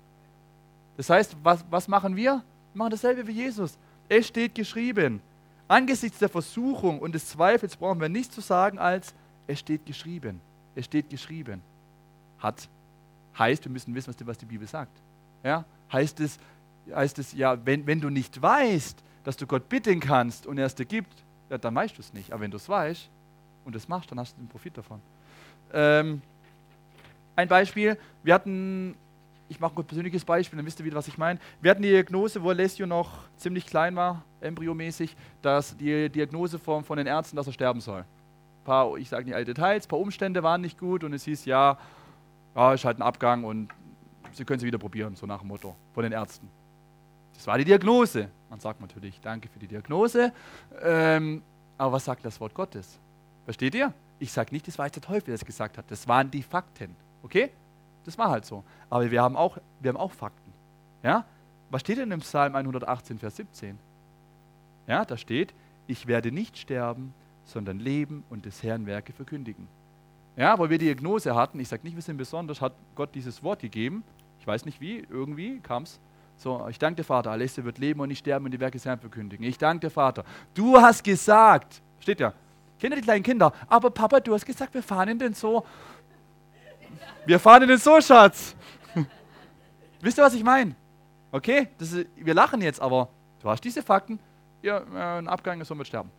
Das 0.97 1.09
heißt, 1.09 1.35
was, 1.43 1.63
was 1.69 1.87
machen 1.87 2.15
wir? 2.15 2.43
Wir 2.73 2.77
machen 2.77 2.91
dasselbe 2.91 3.25
wie 3.27 3.31
Jesus. 3.31 3.77
Es 4.09 4.27
steht 4.27 4.55
geschrieben. 4.55 5.21
Angesichts 5.67 6.19
der 6.19 6.29
Versuchung 6.29 6.99
und 6.99 7.15
des 7.15 7.27
Zweifels 7.27 7.75
brauchen 7.75 7.99
wir 7.99 8.09
nichts 8.09 8.35
zu 8.35 8.41
sagen 8.41 8.77
als, 8.77 9.13
es 9.47 9.59
steht 9.59 9.85
geschrieben. 9.85 10.39
Es 10.75 10.85
steht 10.85 11.09
geschrieben. 11.09 11.61
Hat. 12.39 12.67
Heißt, 13.37 13.65
wir 13.65 13.71
müssen 13.71 13.95
wissen, 13.95 14.13
was 14.25 14.37
die, 14.37 14.45
Bibel 14.45 14.67
sagt. 14.67 14.91
Ja? 15.43 15.65
Heißt 15.91 16.19
es, 16.19 16.37
heißt 16.93 17.17
es 17.19 17.33
ja, 17.33 17.57
wenn, 17.65 17.87
wenn 17.87 17.99
du 17.99 18.09
nicht 18.09 18.41
weißt, 18.41 19.03
dass 19.23 19.37
du 19.37 19.47
Gott 19.47 19.69
bitten 19.69 19.99
kannst 19.99 20.45
und 20.45 20.57
er 20.57 20.65
es 20.65 20.75
dir 20.75 20.85
gibt, 20.85 21.23
ja, 21.49 21.57
dann 21.57 21.73
weißt 21.73 21.97
du 21.97 22.01
es 22.01 22.13
nicht. 22.13 22.31
Aber 22.31 22.41
wenn 22.41 22.51
du 22.51 22.57
es 22.57 22.67
weißt 22.67 23.09
und 23.65 23.75
es 23.75 23.87
machst, 23.87 24.11
dann 24.11 24.19
hast 24.19 24.35
du 24.35 24.41
den 24.41 24.47
Profit 24.47 24.77
davon. 24.77 24.99
Ähm, 25.71 26.21
ein 27.35 27.47
Beispiel, 27.47 27.97
wir 28.23 28.33
hatten, 28.33 28.95
ich 29.49 29.59
mache 29.59 29.79
ein 29.79 29.85
persönliches 29.85 30.25
Beispiel, 30.25 30.57
dann 30.57 30.65
wisst 30.65 30.79
ihr 30.79 30.85
wieder, 30.85 30.97
was 30.97 31.07
ich 31.07 31.17
meine. 31.17 31.39
Wir 31.61 31.71
hatten 31.71 31.81
die 31.81 31.89
Diagnose, 31.89 32.41
wo 32.43 32.49
Alessio 32.49 32.85
noch 32.85 33.27
ziemlich 33.37 33.65
klein 33.65 33.95
war, 33.95 34.23
embryomäßig, 34.41 35.15
dass 35.41 35.75
die 35.77 36.09
Diagnose 36.09 36.59
von, 36.59 36.83
von 36.83 36.97
den 36.97 37.07
Ärzten, 37.07 37.35
dass 37.35 37.47
er 37.47 37.53
sterben 37.53 37.81
soll. 37.81 38.01
Ein 38.01 38.63
paar, 38.65 38.97
ich 38.97 39.09
sage 39.09 39.25
nicht 39.25 39.35
alle 39.35 39.45
Details, 39.45 39.85
ein 39.85 39.89
paar 39.89 39.99
Umstände 39.99 40.43
waren 40.43 40.61
nicht 40.61 40.77
gut 40.77 41.03
und 41.03 41.13
es 41.13 41.23
hieß, 41.25 41.45
ja, 41.45 41.77
ja, 42.55 42.73
ist 42.73 42.85
halt 42.85 42.99
ein 42.99 43.03
Abgang 43.03 43.43
und 43.43 43.69
sie 44.31 44.45
können 44.45 44.57
es 44.57 44.63
wieder 44.63 44.77
probieren, 44.77 45.15
so 45.15 45.25
nach 45.25 45.39
dem 45.39 45.47
Motto 45.47 45.75
von 45.93 46.03
den 46.03 46.11
Ärzten. 46.11 46.49
Das 47.33 47.47
war 47.47 47.57
die 47.57 47.65
Diagnose. 47.65 48.29
Man 48.49 48.59
sagt 48.59 48.79
natürlich, 48.79 49.19
danke 49.19 49.49
für 49.49 49.59
die 49.59 49.67
Diagnose. 49.67 50.31
Ähm, 50.81 51.41
aber 51.77 51.93
was 51.93 52.05
sagt 52.05 52.23
das 52.23 52.39
Wort 52.39 52.53
Gottes? 52.53 52.99
Versteht 53.45 53.75
ihr? 53.75 53.93
Ich 54.19 54.31
sage 54.31 54.53
nicht, 54.53 54.67
das 54.67 54.77
war 54.77 54.85
jetzt 54.85 54.95
der 54.95 55.03
Teufel, 55.03 55.25
der 55.25 55.35
es 55.35 55.43
gesagt 55.43 55.77
hat. 55.77 55.89
Das 55.89 56.07
waren 56.07 56.29
die 56.29 56.43
Fakten. 56.43 56.95
Okay? 57.23 57.51
Das 58.05 58.17
war 58.17 58.29
halt 58.29 58.45
so. 58.45 58.63
Aber 58.89 59.09
wir 59.09 59.21
haben 59.21 59.35
auch, 59.35 59.57
wir 59.79 59.89
haben 59.89 59.97
auch 59.97 60.11
Fakten. 60.11 60.53
Ja? 61.01 61.25
Was 61.69 61.81
steht 61.81 61.97
denn 61.97 62.11
im 62.11 62.19
Psalm 62.19 62.55
118, 62.55 63.17
Vers 63.17 63.37
17? 63.37 63.79
Ja, 64.85 65.05
da 65.05 65.17
steht, 65.17 65.53
ich 65.87 66.07
werde 66.07 66.31
nicht 66.31 66.57
sterben, 66.57 67.13
sondern 67.45 67.79
leben 67.79 68.23
und 68.29 68.45
des 68.45 68.61
Herrn 68.61 68.85
Werke 68.85 69.13
verkündigen. 69.13 69.67
Ja, 70.35 70.57
weil 70.57 70.69
wir 70.69 70.77
die 70.77 70.85
Diagnose 70.85 71.35
hatten, 71.35 71.59
ich 71.59 71.67
sage 71.67 71.83
nicht, 71.83 71.95
wir 71.95 72.01
sind 72.01 72.17
besonders, 72.17 72.59
hat 72.59 72.73
Gott 72.95 73.13
dieses 73.13 73.43
Wort 73.43 73.61
gegeben. 73.61 74.03
Ich 74.39 74.47
weiß 74.47 74.65
nicht 74.65 74.81
wie, 74.81 75.05
irgendwie 75.09 75.59
kam 75.59 75.83
es. 75.83 75.99
So, 76.37 76.67
ich 76.67 76.79
danke 76.79 77.01
dir, 77.01 77.03
Vater, 77.03 77.31
Alessia 77.31 77.63
wird 77.63 77.77
leben 77.77 77.99
und 77.99 78.09
nicht 78.09 78.19
sterben 78.19 78.45
und 78.45 78.51
die 78.51 78.59
Werke 78.59 78.77
des 78.77 78.85
Herrn 78.85 78.99
verkündigen. 78.99 79.45
Ich 79.45 79.57
danke 79.57 79.87
dir, 79.87 79.91
Vater. 79.91 80.25
Du 80.53 80.77
hast 80.77 81.03
gesagt, 81.03 81.81
steht 81.99 82.19
ja, 82.19 82.33
Kinder, 82.79 82.97
die 82.97 83.03
kleinen 83.03 83.23
Kinder, 83.23 83.53
aber 83.67 83.91
Papa, 83.91 84.19
du 84.19 84.33
hast 84.33 84.45
gesagt, 84.45 84.73
wir 84.73 84.83
fahren 84.83 85.09
in 85.09 85.19
den 85.19 85.33
Zoo. 85.33 85.61
Wir 87.25 87.39
fahren 87.39 87.63
in 87.63 87.69
den 87.69 87.77
Zoo, 87.77 88.01
Schatz. 88.01 88.55
Wisst 90.01 90.17
ihr, 90.17 90.23
was 90.23 90.33
ich 90.33 90.43
meine? 90.43 90.75
Okay, 91.31 91.67
ist, 91.79 92.05
wir 92.15 92.33
lachen 92.33 92.61
jetzt, 92.61 92.79
aber 92.81 93.09
du 93.41 93.49
hast 93.49 93.63
diese 93.63 93.81
Fakten. 93.81 94.19
Ja, 94.61 94.79
äh, 94.93 95.19
ein 95.19 95.27
Abgang, 95.27 95.63
Sohn 95.63 95.77
wird 95.77 95.87
sterben. 95.87 96.11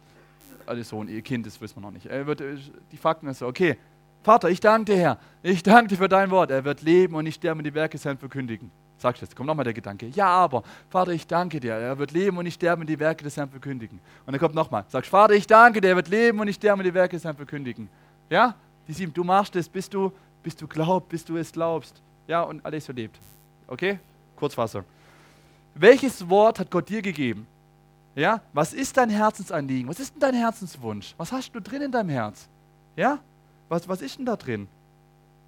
Also 0.67 0.83
Sohn, 0.83 1.09
ihr 1.09 1.23
Kind, 1.23 1.47
das 1.47 1.61
wissen 1.61 1.77
wir 1.77 1.83
noch 1.83 1.91
nicht. 1.91 2.07
Er 2.07 2.27
wird, 2.27 2.41
äh, 2.41 2.57
die 2.91 2.97
Fakten 2.97 3.27
ist 3.29 3.39
so, 3.39 3.47
okay. 3.47 3.77
Vater, 4.23 4.49
ich 4.49 4.61
danke 4.61 4.93
dir, 4.93 4.97
Herr. 4.99 5.19
Ich 5.43 5.63
danke 5.63 5.89
dir 5.89 5.97
für 5.97 6.09
dein 6.09 6.31
Wort. 6.31 6.51
Er 6.51 6.65
wird 6.65 6.83
leben 6.83 7.15
und 7.15 7.25
nicht 7.25 7.37
sterben 7.37 7.61
und 7.61 7.65
die 7.65 7.75
Werke 7.75 7.97
des 7.97 8.05
Herrn 8.05 8.17
verkündigen. 8.17 8.71
Sagst 8.97 9.21
du 9.21 9.27
jetzt, 9.27 9.37
kommt 9.37 9.49
nochmal 9.49 9.65
der 9.65 9.75
Gedanke. 9.75 10.07
Ja, 10.09 10.29
aber, 10.29 10.63
Vater, 10.89 11.13
ich 11.13 11.27
danke 11.27 11.61
dir. 11.61 11.75
Er 11.75 11.99
wird 11.99 12.11
leben 12.13 12.39
und 12.39 12.45
nicht 12.45 12.55
sterben 12.55 12.81
und 12.81 12.89
die 12.89 12.99
Werke 12.99 13.23
des 13.23 13.37
Herrn 13.37 13.51
verkündigen. 13.51 14.01
Und 14.25 14.33
dann 14.33 14.41
kommt 14.41 14.55
nochmal. 14.55 14.85
Sagst, 14.89 15.11
Vater, 15.11 15.35
ich 15.35 15.47
danke 15.47 15.81
dir. 15.81 15.89
Er 15.89 15.97
wird 15.97 16.09
leben 16.09 16.41
und 16.41 16.47
nicht 16.47 16.57
sterben 16.57 16.81
und 16.81 16.87
die 16.87 16.95
Werke 16.95 17.17
des 17.17 17.25
Herrn 17.25 17.37
verkündigen. 17.37 17.89
Ja? 18.31 18.55
Die 18.89 18.93
sieben, 18.93 19.13
du 19.13 19.25
machst 19.25 19.57
es, 19.57 19.69
bis 19.69 19.89
du, 19.91 20.13
bis 20.45 20.55
du 20.55 20.69
glaubst, 20.69 21.09
bis 21.09 21.25
du 21.25 21.37
es 21.37 21.51
glaubst. 21.51 22.01
Ja, 22.29 22.43
und 22.43 22.65
alles 22.65 22.85
so 22.85 22.93
lebt. 22.93 23.19
Okay? 23.67 23.99
Kurzfassung. 24.37 24.85
Welches 25.75 26.29
Wort 26.29 26.61
hat 26.61 26.71
Gott 26.71 26.89
dir 26.89 27.03
gegeben? 27.03 27.47
Ja? 28.15 28.41
Was 28.53 28.73
ist 28.73 28.97
dein 28.97 29.11
Herzensanliegen? 29.11 29.89
Was 29.89 29.99
ist 29.99 30.13
denn 30.13 30.21
dein 30.21 30.35
Herzenswunsch? 30.35 31.15
Was 31.17 31.33
hast 31.33 31.51
du 31.53 31.61
drin 31.61 31.83
in 31.83 31.91
deinem 31.91 32.11
Herz? 32.11 32.49
Ja? 32.95 33.19
Was, 33.69 33.89
was 33.89 34.03
ist 34.03 34.19
denn 34.19 34.27
da 34.27 34.37
drin? 34.37 34.69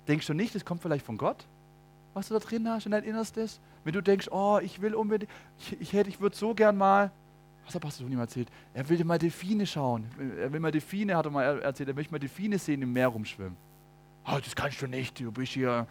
Denkst 0.09 0.27
du 0.27 0.35
nicht, 0.35 0.55
das 0.55 0.65
kommt 0.65 0.83
vielleicht 0.83 1.05
von 1.05 1.17
Gott? 1.17 1.45
Was 2.15 2.29
du 2.29 2.35
da 2.35 2.41
drin 2.41 2.69
hast 2.69 2.87
in 2.87 2.93
dein 2.93 3.05
Innerstes? 3.05 3.61
Wenn 3.85 3.93
du 3.93 4.01
denkst, 4.01 4.29
oh, 4.31 4.59
ich 4.63 4.81
will 4.81 4.95
unbedingt, 4.95 5.31
ich, 5.59 5.81
ich 5.81 5.93
hätte, 5.93 6.09
ich 6.09 6.21
würde 6.21 6.35
so 6.35 6.55
gern 6.55 6.77
mal, 6.77 7.13
was 7.67 7.75
hat 7.75 7.83
Pastor 7.83 8.07
Toni 8.07 8.19
erzählt? 8.19 8.49
Er 8.73 8.89
will 8.89 9.05
mal 9.05 9.19
Delfine 9.19 9.67
schauen. 9.67 10.07
Er 10.39 10.53
will 10.53 10.61
mal 10.61 10.73
Delfine, 10.73 11.17
hat 11.17 11.27
er 11.27 11.31
mal 11.31 11.61
erzählt, 11.61 11.89
er 11.89 11.95
möchte 11.95 12.13
mal 12.13 12.19
Delfine 12.19 12.59
sehen 12.59 12.81
im 12.83 12.93
Meer 12.93 13.09
rumschwimmen. 13.09 13.57
Oh, 14.27 14.39
das 14.43 14.57
kannst 14.57 14.83
du 14.83 14.87
nicht, 14.87 15.21
du 15.21 15.31
bist 15.31 15.53
hier 15.53 15.87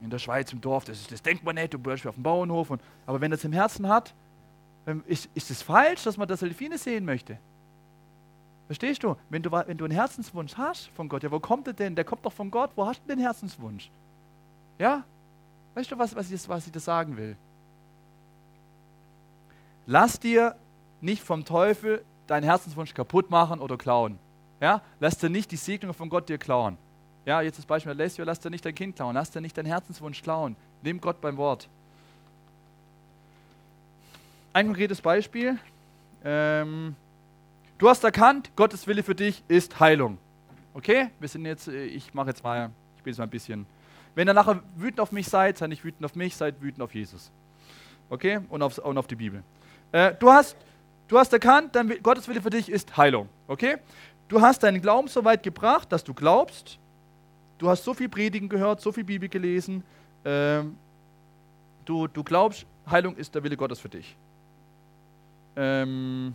in 0.00 0.10
der 0.10 0.18
Schweiz 0.18 0.52
im 0.52 0.60
Dorf, 0.60 0.84
das, 0.84 1.00
ist, 1.00 1.12
das 1.12 1.22
denkt 1.22 1.44
man 1.44 1.54
nicht, 1.54 1.74
du 1.74 1.78
bist 1.78 2.06
auf 2.06 2.14
dem 2.14 2.22
Bauernhof. 2.22 2.70
Und, 2.70 2.82
aber 3.06 3.20
wenn 3.20 3.32
es 3.32 3.44
im 3.44 3.52
Herzen 3.52 3.88
hat, 3.88 4.14
ähm, 4.86 5.02
ist, 5.06 5.28
ist 5.34 5.50
es 5.50 5.62
falsch, 5.62 6.04
dass 6.04 6.16
man 6.16 6.28
das 6.28 6.40
Delfine 6.40 6.78
sehen 6.78 7.04
möchte? 7.04 7.38
Verstehst 8.66 9.02
du? 9.02 9.16
Wenn, 9.30 9.42
du? 9.42 9.50
wenn 9.50 9.78
du 9.78 9.84
einen 9.84 9.94
Herzenswunsch 9.94 10.56
hast 10.56 10.88
von 10.88 11.08
Gott, 11.08 11.22
ja, 11.22 11.30
wo 11.30 11.40
kommt 11.40 11.66
der 11.66 11.74
denn? 11.74 11.94
Der 11.94 12.04
kommt 12.04 12.24
doch 12.26 12.32
von 12.32 12.50
Gott. 12.50 12.70
Wo 12.76 12.86
hast 12.86 13.02
du 13.02 13.08
den 13.08 13.18
Herzenswunsch? 13.18 13.90
Ja? 14.78 15.04
Weißt 15.74 15.90
du, 15.90 15.98
was, 15.98 16.14
was, 16.14 16.30
ich, 16.30 16.48
was 16.48 16.66
ich 16.66 16.72
da 16.72 16.80
sagen 16.80 17.16
will? 17.16 17.36
Lass 19.86 20.20
dir 20.20 20.54
nicht 21.00 21.22
vom 21.22 21.44
Teufel 21.44 22.04
deinen 22.26 22.44
Herzenswunsch 22.44 22.92
kaputt 22.92 23.30
machen 23.30 23.60
oder 23.60 23.78
klauen. 23.78 24.18
Ja? 24.60 24.82
Lass 25.00 25.16
dir 25.16 25.30
nicht 25.30 25.50
die 25.50 25.56
Segnung 25.56 25.94
von 25.94 26.10
Gott 26.10 26.28
dir 26.28 26.36
klauen. 26.36 26.76
Ja, 27.28 27.42
jetzt 27.42 27.58
das 27.58 27.66
Beispiel 27.66 27.92
Alessio, 27.92 28.24
lass 28.24 28.40
dir 28.40 28.48
nicht 28.48 28.64
dein 28.64 28.74
Kind 28.74 28.96
klauen, 28.96 29.14
lass 29.14 29.30
dir 29.30 29.42
nicht 29.42 29.54
deinen 29.58 29.66
Herzenswunsch 29.66 30.22
klauen. 30.22 30.56
Nimm 30.80 30.98
Gott 30.98 31.20
beim 31.20 31.36
Wort. 31.36 31.68
Ein 34.54 34.64
konkretes 34.64 35.02
Beispiel. 35.02 35.58
Ähm, 36.24 36.96
Du 37.76 37.88
hast 37.88 38.02
erkannt, 38.02 38.50
Gottes 38.56 38.88
Wille 38.88 39.04
für 39.04 39.14
dich 39.14 39.44
ist 39.46 39.78
Heilung. 39.78 40.16
Okay? 40.72 41.10
Wir 41.20 41.28
sind 41.28 41.44
jetzt, 41.44 41.68
äh, 41.68 41.84
ich 41.84 42.14
mache 42.14 42.28
jetzt 42.28 42.42
mal, 42.42 42.70
ich 42.96 43.02
bin 43.04 43.12
jetzt 43.12 43.18
mal 43.18 43.24
ein 43.24 43.30
bisschen. 43.30 43.66
Wenn 44.14 44.26
ihr 44.26 44.32
nachher 44.34 44.62
wütend 44.74 44.98
auf 44.98 45.12
mich 45.12 45.28
seid, 45.28 45.58
seid 45.58 45.68
nicht 45.68 45.84
wütend 45.84 46.06
auf 46.06 46.16
mich, 46.16 46.34
seid 46.34 46.62
wütend 46.62 46.82
auf 46.82 46.94
Jesus. 46.94 47.30
Okay? 48.08 48.40
Und, 48.48 48.62
aufs, 48.62 48.80
und 48.80 48.96
auf 48.96 49.06
die 49.06 49.16
Bibel. 49.16 49.44
Äh, 49.92 50.14
du, 50.14 50.32
hast, 50.32 50.56
du 51.06 51.18
hast 51.18 51.32
erkannt, 51.32 51.76
dein, 51.76 52.02
Gottes 52.02 52.26
Wille 52.26 52.40
für 52.40 52.48
dich 52.48 52.68
ist 52.70 52.96
Heilung. 52.96 53.28
Okay? 53.46 53.76
Du 54.26 54.40
hast 54.40 54.62
deinen 54.64 54.80
Glauben 54.80 55.06
so 55.06 55.24
weit 55.24 55.44
gebracht, 55.44 55.92
dass 55.92 56.02
du 56.02 56.14
glaubst. 56.14 56.80
Du 57.58 57.68
hast 57.68 57.84
so 57.84 57.92
viel 57.92 58.08
Predigen 58.08 58.48
gehört, 58.48 58.80
so 58.80 58.92
viel 58.92 59.04
Bibel 59.04 59.28
gelesen. 59.28 59.82
Ähm, 60.24 60.76
du, 61.84 62.06
du 62.06 62.22
glaubst, 62.22 62.66
Heilung 62.88 63.16
ist 63.16 63.34
der 63.34 63.42
Wille 63.42 63.56
Gottes 63.56 63.80
für 63.80 63.88
dich. 63.88 64.16
Ähm, 65.56 66.34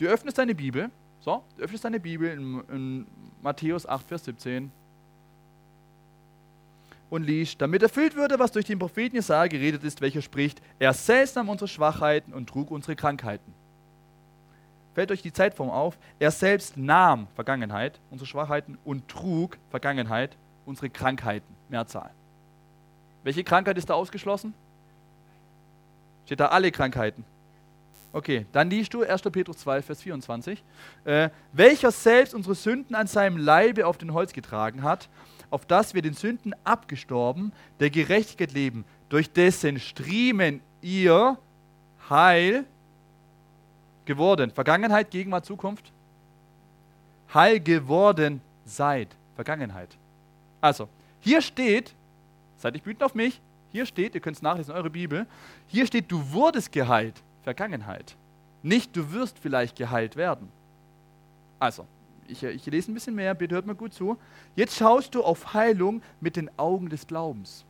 Du 0.00 0.06
öffnest 0.06 0.38
deine 0.38 0.54
Bibel, 0.54 0.90
so, 1.20 1.44
du 1.58 1.62
öffnest 1.62 1.84
deine 1.84 2.00
Bibel 2.00 2.30
in, 2.30 2.62
in 2.72 3.06
Matthäus 3.42 3.86
8, 3.86 4.08
Vers 4.08 4.24
17 4.24 4.72
und 7.10 7.24
liest, 7.24 7.60
damit 7.60 7.82
erfüllt 7.82 8.16
würde, 8.16 8.38
was 8.38 8.50
durch 8.50 8.64
den 8.64 8.78
Propheten 8.78 9.16
Jesaja 9.16 9.46
geredet 9.46 9.84
ist, 9.84 10.00
welcher 10.00 10.22
spricht, 10.22 10.62
er 10.78 10.94
selbst 10.94 11.36
nahm 11.36 11.50
unsere 11.50 11.68
Schwachheiten 11.68 12.32
und 12.32 12.48
trug 12.48 12.70
unsere 12.70 12.96
Krankheiten. 12.96 13.52
Fällt 14.94 15.12
euch 15.12 15.20
die 15.20 15.34
Zeitform 15.34 15.68
auf? 15.68 15.98
Er 16.18 16.30
selbst 16.30 16.78
nahm 16.78 17.26
Vergangenheit, 17.34 18.00
unsere 18.10 18.26
Schwachheiten 18.26 18.78
und 18.86 19.06
trug 19.06 19.58
Vergangenheit, 19.68 20.34
unsere 20.66 20.90
Krankheiten. 20.90 21.54
Mehrzahl. 21.68 22.10
Welche 23.22 23.44
Krankheit 23.44 23.78
ist 23.78 23.90
da 23.90 23.94
ausgeschlossen? 23.94 24.54
Steht 26.26 26.40
da 26.40 26.46
alle 26.46 26.70
Krankheiten? 26.70 27.24
Okay, 28.12 28.46
dann 28.52 28.70
liest 28.70 28.92
du 28.92 29.04
1. 29.04 29.22
Petrus 29.22 29.58
2, 29.58 29.82
Vers 29.82 30.02
24. 30.02 30.62
Äh, 31.04 31.30
welcher 31.52 31.92
selbst 31.92 32.34
unsere 32.34 32.54
Sünden 32.54 32.96
an 32.96 33.06
seinem 33.06 33.36
Leibe 33.36 33.86
auf 33.86 33.98
den 33.98 34.12
Holz 34.12 34.32
getragen 34.32 34.82
hat, 34.82 35.08
auf 35.50 35.64
das 35.66 35.94
wir 35.94 36.02
den 36.02 36.14
Sünden 36.14 36.54
abgestorben, 36.64 37.52
der 37.78 37.90
Gerechtigkeit 37.90 38.52
leben, 38.52 38.84
durch 39.08 39.32
dessen 39.32 39.78
Striemen 39.78 40.60
ihr 40.82 41.38
Heil 42.08 42.64
geworden. 44.04 44.50
Vergangenheit, 44.50 45.10
Gegenwart, 45.10 45.44
Zukunft. 45.44 45.92
Heil 47.32 47.60
geworden 47.60 48.40
seid. 48.64 49.08
Vergangenheit. 49.36 49.96
Also, 50.60 50.88
hier 51.20 51.42
steht, 51.42 51.94
seid 52.56 52.76
ich 52.76 52.84
wütend 52.84 53.02
auf 53.02 53.14
mich, 53.14 53.40
hier 53.72 53.86
steht, 53.86 54.14
ihr 54.14 54.20
könnt 54.20 54.36
es 54.36 54.42
nachlesen 54.42 54.72
in 54.72 54.78
eurer 54.78 54.90
Bibel, 54.90 55.26
hier 55.68 55.86
steht, 55.86 56.10
du 56.10 56.32
wurdest 56.32 56.72
geheilt. 56.72 57.22
Vergangenheit. 57.42 58.16
Nicht, 58.62 58.94
du 58.96 59.12
wirst 59.12 59.38
vielleicht 59.38 59.76
geheilt 59.76 60.16
werden. 60.16 60.48
Also, 61.58 61.86
ich, 62.28 62.42
ich 62.42 62.66
lese 62.66 62.90
ein 62.90 62.94
bisschen 62.94 63.14
mehr, 63.14 63.34
bitte 63.34 63.54
hört 63.54 63.66
mir 63.66 63.74
gut 63.74 63.94
zu. 63.94 64.18
Jetzt 64.54 64.76
schaust 64.76 65.14
du 65.14 65.22
auf 65.22 65.54
Heilung 65.54 66.02
mit 66.20 66.36
den 66.36 66.50
Augen 66.58 66.88
des 66.88 67.06
Glaubens. 67.06 67.64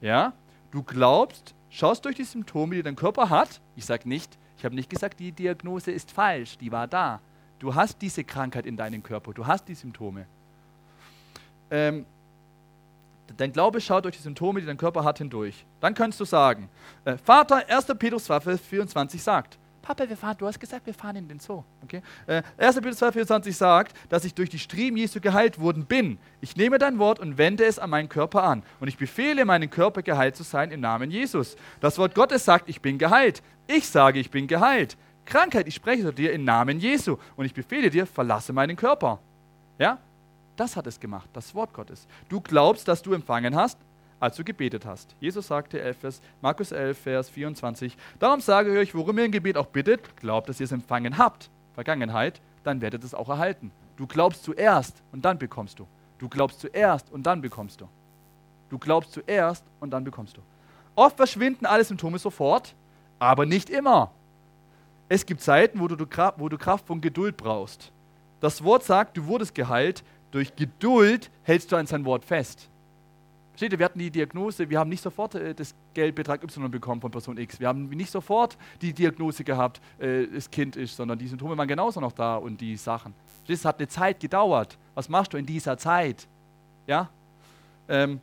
Ja? 0.00 0.34
Du 0.70 0.82
glaubst, 0.82 1.54
schaust 1.70 2.04
durch 2.04 2.16
die 2.16 2.24
Symptome, 2.24 2.76
die 2.76 2.82
dein 2.82 2.96
Körper 2.96 3.30
hat. 3.30 3.60
Ich 3.76 3.86
sage 3.86 4.08
nicht, 4.08 4.36
ich 4.58 4.64
habe 4.64 4.74
nicht 4.74 4.90
gesagt, 4.90 5.20
die 5.20 5.32
Diagnose 5.32 5.90
ist 5.90 6.10
falsch, 6.10 6.58
die 6.58 6.70
war 6.70 6.86
da. 6.86 7.20
Du 7.58 7.74
hast 7.74 8.00
diese 8.02 8.24
Krankheit 8.24 8.66
in 8.66 8.76
deinem 8.76 9.02
Körper, 9.02 9.32
du 9.32 9.46
hast 9.46 9.66
die 9.68 9.74
Symptome. 9.74 10.26
Ähm, 11.70 12.06
dein 13.36 13.52
Glaube 13.52 13.80
schaut 13.80 14.04
durch 14.04 14.16
die 14.16 14.22
Symptome, 14.22 14.60
die 14.60 14.66
dein 14.66 14.76
Körper 14.76 15.04
hat, 15.04 15.18
hindurch. 15.18 15.64
Dann 15.80 15.94
kannst 15.94 16.18
du 16.20 16.24
sagen, 16.24 16.68
äh, 17.04 17.16
Vater, 17.16 17.64
1. 17.68 17.86
Petrus 17.98 18.24
2, 18.24 18.58
24 18.58 19.22
sagt, 19.22 19.58
Papa, 19.88 20.06
wir 20.06 20.18
fahren, 20.18 20.36
du 20.38 20.46
hast 20.46 20.60
gesagt, 20.60 20.84
wir 20.84 20.92
fahren 20.92 21.16
in 21.16 21.28
den 21.28 21.40
Zoo. 21.40 21.64
Okay? 21.82 22.02
Äh, 22.26 22.42
1. 22.58 22.76
Petrus 22.76 22.98
2, 22.98 23.12
24 23.12 23.56
sagt, 23.56 23.96
dass 24.10 24.24
ich 24.24 24.34
durch 24.34 24.50
die 24.50 24.58
Striemen 24.58 24.98
Jesu 24.98 25.18
geheilt 25.18 25.58
worden 25.58 25.86
bin. 25.86 26.18
Ich 26.42 26.56
nehme 26.56 26.76
dein 26.76 26.98
Wort 26.98 27.18
und 27.18 27.38
wende 27.38 27.64
es 27.64 27.78
an 27.78 27.88
meinen 27.88 28.10
Körper 28.10 28.42
an. 28.42 28.62
Und 28.80 28.88
ich 28.88 28.98
befehle 28.98 29.46
meinen 29.46 29.70
Körper 29.70 30.02
geheilt 30.02 30.36
zu 30.36 30.42
sein 30.42 30.72
im 30.72 30.80
Namen 30.80 31.10
Jesus. 31.10 31.56
Das 31.80 31.96
Wort 31.96 32.14
Gottes 32.14 32.44
sagt, 32.44 32.68
ich 32.68 32.82
bin 32.82 32.98
geheilt. 32.98 33.42
Ich 33.66 33.88
sage, 33.88 34.18
ich 34.18 34.30
bin 34.30 34.46
geheilt. 34.46 34.98
Krankheit, 35.24 35.66
ich 35.66 35.76
spreche 35.76 36.02
zu 36.02 36.12
dir 36.12 36.32
im 36.32 36.44
Namen 36.44 36.80
Jesu. 36.80 37.16
Und 37.36 37.46
ich 37.46 37.54
befehle 37.54 37.88
dir, 37.88 38.06
verlasse 38.06 38.52
meinen 38.52 38.76
Körper. 38.76 39.20
Ja? 39.78 39.98
Das 40.58 40.74
hat 40.74 40.88
es 40.88 40.98
gemacht, 40.98 41.30
das 41.34 41.54
Wort 41.54 41.72
Gottes. 41.72 42.08
Du 42.28 42.40
glaubst, 42.40 42.88
dass 42.88 43.00
du 43.00 43.12
empfangen 43.12 43.54
hast, 43.54 43.78
als 44.18 44.34
du 44.34 44.42
gebetet 44.42 44.84
hast. 44.84 45.14
Jesus 45.20 45.46
sagte 45.46 45.80
11, 45.80 46.20
Markus 46.40 46.72
11, 46.72 46.98
Vers 46.98 47.30
24, 47.30 47.96
darum 48.18 48.40
sage 48.40 48.72
ich 48.72 48.78
euch, 48.78 48.94
worum 48.96 49.18
ihr 49.18 49.26
im 49.26 49.30
Gebet 49.30 49.56
auch 49.56 49.66
bittet, 49.66 50.16
glaubt, 50.16 50.48
dass 50.48 50.58
ihr 50.58 50.64
es 50.64 50.72
empfangen 50.72 51.16
habt, 51.16 51.48
Vergangenheit, 51.74 52.40
dann 52.64 52.80
werdet 52.80 53.04
es 53.04 53.14
auch 53.14 53.28
erhalten. 53.28 53.70
Du 53.96 54.08
glaubst 54.08 54.42
zuerst 54.42 55.00
und 55.12 55.24
dann 55.24 55.38
bekommst 55.38 55.78
du. 55.78 55.86
Du 56.18 56.28
glaubst 56.28 56.58
zuerst 56.58 57.12
und 57.12 57.22
dann 57.22 57.40
bekommst 57.40 57.80
du. 57.80 57.88
Du 58.68 58.78
glaubst 58.78 59.12
zuerst 59.12 59.64
und 59.78 59.90
dann 59.90 60.02
bekommst 60.02 60.36
du. 60.36 60.42
Oft 60.96 61.16
verschwinden 61.16 61.66
alle 61.66 61.84
Symptome 61.84 62.18
sofort, 62.18 62.74
aber 63.20 63.46
nicht 63.46 63.70
immer. 63.70 64.10
Es 65.08 65.24
gibt 65.24 65.40
Zeiten, 65.40 65.78
wo 65.78 65.86
du, 65.86 66.04
wo 66.36 66.48
du 66.48 66.58
Kraft 66.58 66.84
von 66.88 67.00
Geduld 67.00 67.36
brauchst. 67.36 67.92
Das 68.40 68.62
Wort 68.62 68.84
sagt, 68.84 69.16
du 69.16 69.26
wurdest 69.26 69.54
geheilt, 69.54 70.04
durch 70.30 70.54
Geduld 70.56 71.30
hältst 71.42 71.72
du 71.72 71.76
an 71.76 71.86
sein 71.86 72.04
Wort 72.04 72.24
fest. 72.24 72.68
Versteht 73.58 73.72
ihr, 73.72 73.78
wir 73.80 73.86
hatten 73.86 73.98
die 73.98 74.10
Diagnose, 74.10 74.70
wir 74.70 74.78
haben 74.78 74.88
nicht 74.88 75.02
sofort 75.02 75.34
äh, 75.34 75.52
das 75.52 75.74
Geldbetrag 75.92 76.44
Y 76.44 76.70
bekommen 76.70 77.00
von 77.00 77.10
Person 77.10 77.36
X. 77.38 77.58
Wir 77.58 77.66
haben 77.66 77.88
nicht 77.88 78.10
sofort 78.10 78.56
die 78.80 78.92
Diagnose 78.92 79.42
gehabt, 79.42 79.80
äh, 79.98 80.26
das 80.28 80.48
Kind 80.50 80.76
ist, 80.76 80.94
sondern 80.96 81.18
die 81.18 81.26
Symptome 81.26 81.58
waren 81.58 81.66
genauso 81.66 82.00
noch 82.00 82.12
da 82.12 82.36
und 82.36 82.60
die 82.60 82.76
Sachen. 82.76 83.14
Das 83.48 83.64
hat 83.64 83.78
eine 83.78 83.88
Zeit 83.88 84.20
gedauert. 84.20 84.78
Was 84.94 85.08
machst 85.08 85.32
du 85.32 85.38
in 85.38 85.46
dieser 85.46 85.76
Zeit? 85.76 86.28
Ja? 86.86 87.08
Ähm, 87.88 88.20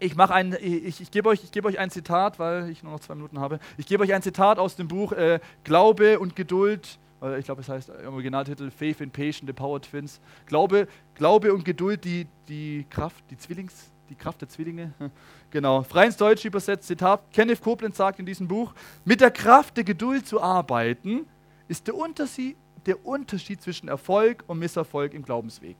ich, 0.00 0.18
ein, 0.18 0.56
ich, 0.60 1.00
ich 1.00 1.10
gebe 1.10 1.28
euch, 1.28 1.50
geb 1.52 1.64
euch 1.64 1.78
ein 1.78 1.88
Zitat, 1.88 2.38
weil 2.38 2.68
ich 2.70 2.82
nur 2.82 2.92
noch 2.92 3.00
zwei 3.00 3.14
Minuten 3.14 3.38
habe. 3.38 3.60
Ich 3.78 3.86
gebe 3.86 4.02
euch 4.02 4.12
ein 4.12 4.20
Zitat 4.20 4.58
aus 4.58 4.76
dem 4.76 4.88
Buch 4.88 5.12
äh, 5.12 5.38
Glaube 5.64 6.18
und 6.18 6.34
Geduld. 6.34 6.98
Ich 7.38 7.44
glaube, 7.44 7.60
es 7.60 7.68
heißt 7.68 7.88
im 7.88 8.14
Originaltitel 8.14 8.70
Faith 8.70 9.00
and 9.00 9.12
Patience, 9.12 9.46
The 9.46 9.52
Power 9.52 9.80
Twins. 9.80 10.20
Glaube, 10.46 10.88
Glaube 11.14 11.54
und 11.54 11.64
Geduld, 11.64 12.04
die, 12.04 12.26
die 12.48 12.84
Kraft, 12.90 13.24
die 13.30 13.36
Zwillings, 13.36 13.92
die 14.08 14.16
Kraft 14.16 14.40
der 14.40 14.48
Zwillinge. 14.48 14.92
Genau. 15.50 15.82
Frei 15.82 16.06
ins 16.06 16.16
Deutsche 16.16 16.48
übersetzt, 16.48 16.86
Zitat. 16.86 17.20
Kenneth 17.30 17.60
Koblenz 17.60 17.98
sagt 17.98 18.18
in 18.18 18.24
diesem 18.24 18.48
Buch: 18.48 18.72
Mit 19.04 19.20
der 19.20 19.30
Kraft 19.30 19.76
der 19.76 19.84
Geduld 19.84 20.26
zu 20.26 20.40
arbeiten, 20.40 21.26
ist 21.68 21.86
der 21.86 21.94
Unterschied, 21.94 22.56
der 22.86 23.04
Unterschied 23.04 23.60
zwischen 23.60 23.88
Erfolg 23.88 24.44
und 24.46 24.58
Misserfolg 24.58 25.12
im 25.12 25.22
Glaubensweg. 25.22 25.76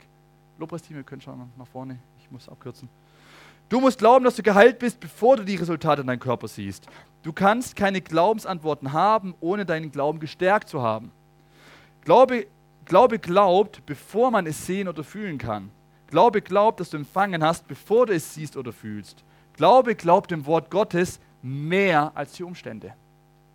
Lobpreisteam, 0.59 0.97
ihr 0.97 1.03
könnt 1.03 1.23
schauen 1.23 1.51
nach 1.57 1.65
vorne. 1.65 1.97
Ich 2.19 2.29
muss 2.29 2.47
abkürzen. 2.47 2.87
Du 3.67 3.79
musst 3.79 3.97
glauben, 3.97 4.23
dass 4.23 4.35
du 4.35 4.43
geheilt 4.43 4.77
bist, 4.77 4.99
bevor 4.99 5.37
du 5.37 5.43
die 5.43 5.55
Resultate 5.55 6.01
in 6.01 6.07
deinem 6.07 6.19
Körper 6.19 6.47
siehst. 6.47 6.85
Du 7.23 7.33
kannst 7.33 7.75
keine 7.75 8.01
Glaubensantworten 8.01 8.93
haben, 8.93 9.33
ohne 9.39 9.65
deinen 9.65 9.91
Glauben 9.91 10.19
gestärkt 10.19 10.69
zu 10.69 10.83
haben. 10.83 11.11
Glaube, 12.03 12.47
Glaube 12.85 13.17
glaubt, 13.17 13.85
bevor 13.85 14.29
man 14.29 14.45
es 14.45 14.65
sehen 14.65 14.87
oder 14.87 15.03
fühlen 15.03 15.37
kann. 15.37 15.71
Glaube 16.07 16.41
glaubt, 16.41 16.79
dass 16.79 16.89
du 16.89 16.97
empfangen 16.97 17.43
hast, 17.43 17.67
bevor 17.67 18.05
du 18.05 18.13
es 18.13 18.33
siehst 18.33 18.57
oder 18.57 18.73
fühlst. 18.73 19.23
Glaube 19.53 19.95
glaubt 19.95 20.31
dem 20.31 20.45
Wort 20.45 20.69
Gottes 20.69 21.19
mehr 21.41 22.11
als 22.15 22.33
die 22.33 22.43
Umstände. 22.43 22.93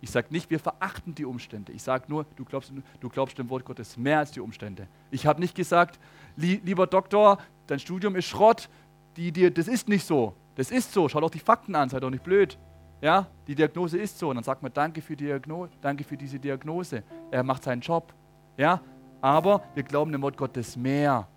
Ich 0.01 0.11
sage 0.11 0.27
nicht, 0.31 0.49
wir 0.49 0.59
verachten 0.59 1.13
die 1.13 1.25
Umstände. 1.25 1.73
Ich 1.73 1.83
sage 1.83 2.05
nur, 2.07 2.25
du 2.35 2.45
glaubst, 2.45 2.71
du 2.99 3.09
glaubst 3.09 3.37
dem 3.37 3.49
Wort 3.49 3.65
Gottes 3.65 3.97
mehr 3.97 4.19
als 4.19 4.31
die 4.31 4.39
Umstände. 4.39 4.87
Ich 5.11 5.25
habe 5.25 5.39
nicht 5.41 5.55
gesagt, 5.55 5.99
lieber 6.35 6.87
Doktor, 6.87 7.37
dein 7.67 7.79
Studium 7.79 8.15
ist 8.15 8.25
Schrott. 8.25 8.69
Die, 9.17 9.31
die, 9.31 9.53
das 9.53 9.67
ist 9.67 9.89
nicht 9.89 10.05
so. 10.05 10.33
Das 10.55 10.71
ist 10.71 10.93
so. 10.93 11.09
Schau 11.09 11.19
doch 11.19 11.29
die 11.29 11.39
Fakten 11.39 11.75
an, 11.75 11.89
sei 11.89 11.99
doch 11.99 12.09
nicht 12.09 12.23
blöd. 12.23 12.57
Ja, 13.01 13.27
die 13.47 13.55
Diagnose 13.55 13.97
ist 13.97 14.17
so. 14.17 14.29
Und 14.29 14.35
dann 14.35 14.43
sagt 14.43 14.61
man, 14.61 14.73
danke 14.73 15.01
für, 15.01 15.15
die 15.15 15.25
Diagnose, 15.25 15.71
danke 15.81 16.03
für 16.03 16.17
diese 16.17 16.39
Diagnose. 16.39 17.03
Er 17.31 17.43
macht 17.43 17.63
seinen 17.63 17.81
Job. 17.81 18.13
Ja, 18.59 18.81
aber 19.21 19.63
wir 19.73 19.83
glauben 19.83 20.11
dem 20.11 20.21
Wort 20.21 20.35
Gottes 20.35 20.75
mehr. 20.75 21.29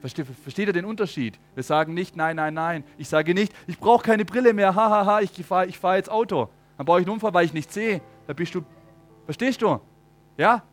Versteht, 0.00 0.26
versteht 0.26 0.66
ihr 0.66 0.72
den 0.72 0.84
Unterschied? 0.84 1.38
Wir 1.54 1.62
sagen 1.62 1.94
nicht, 1.94 2.16
nein, 2.16 2.34
nein, 2.34 2.52
nein. 2.52 2.84
Ich 2.98 3.08
sage 3.08 3.32
nicht, 3.32 3.54
ich 3.68 3.78
brauche 3.78 4.02
keine 4.02 4.24
Brille 4.24 4.52
mehr, 4.52 4.74
hahaha, 4.74 5.06
ha, 5.06 5.06
ha, 5.06 5.20
ich 5.20 5.30
fahre 5.46 5.66
ich 5.66 5.78
fahr 5.78 5.94
jetzt 5.94 6.10
Auto. 6.10 6.48
Dann 6.76 6.84
brauche 6.84 7.00
ich 7.00 7.06
einen 7.06 7.14
Unfall, 7.14 7.32
weil 7.32 7.44
ich 7.46 7.52
nicht 7.52 7.72
sehe. 7.72 8.00
Da 8.26 8.32
bist 8.32 8.52
du, 8.56 8.62
verstehst 9.24 9.62
du? 9.62 9.78
Ja? 10.36 10.64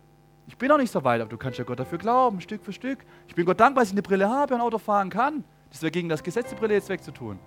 Ich 0.47 0.57
bin 0.57 0.69
noch 0.69 0.79
nicht 0.79 0.91
so 0.91 1.03
weit, 1.03 1.21
aber 1.21 1.29
du 1.29 1.37
kannst 1.37 1.59
ja 1.59 1.65
Gott 1.65 1.79
dafür 1.79 1.99
glauben, 1.99 2.41
Stück 2.41 2.63
für 2.63 2.73
Stück. 2.73 3.05
Ich 3.27 3.35
bin 3.35 3.45
Gott 3.45 3.59
dankbar, 3.59 3.83
dass 3.83 3.89
ich 3.89 3.93
eine 3.93 4.01
Brille 4.01 4.27
habe 4.27 4.55
und 4.55 4.61
Auto 4.61 4.79
fahren 4.79 5.11
kann. 5.11 5.43
Das 5.69 5.83
wäre 5.83 5.91
gegen 5.91 6.09
das 6.09 6.23
Gesetz, 6.23 6.49
die 6.49 6.55
Brille 6.55 6.73
jetzt 6.73 6.89
wegzutun. 6.89 7.37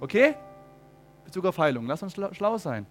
Okay? 0.00 0.34
Bezug 1.26 1.44
auf 1.44 1.58
Heilung. 1.58 1.86
Lass 1.86 2.02
uns 2.02 2.14
schlau 2.14 2.56
sein. 2.56 2.86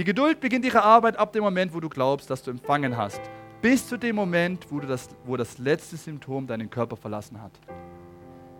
Die 0.00 0.04
Geduld 0.04 0.40
beginnt 0.40 0.64
ihre 0.64 0.82
Arbeit 0.82 1.18
ab 1.18 1.30
dem 1.34 1.44
Moment, 1.44 1.74
wo 1.74 1.80
du 1.80 1.90
glaubst, 1.90 2.30
dass 2.30 2.42
du 2.42 2.50
empfangen 2.50 2.96
hast 2.96 3.20
bis 3.60 3.86
zu 3.86 3.98
dem 3.98 4.16
Moment, 4.16 4.66
wo, 4.70 4.80
das, 4.80 5.10
wo 5.26 5.36
das 5.36 5.58
letzte 5.58 5.98
Symptom 5.98 6.46
deinen 6.46 6.70
Körper 6.70 6.96
verlassen 6.96 7.42
hat. 7.42 7.52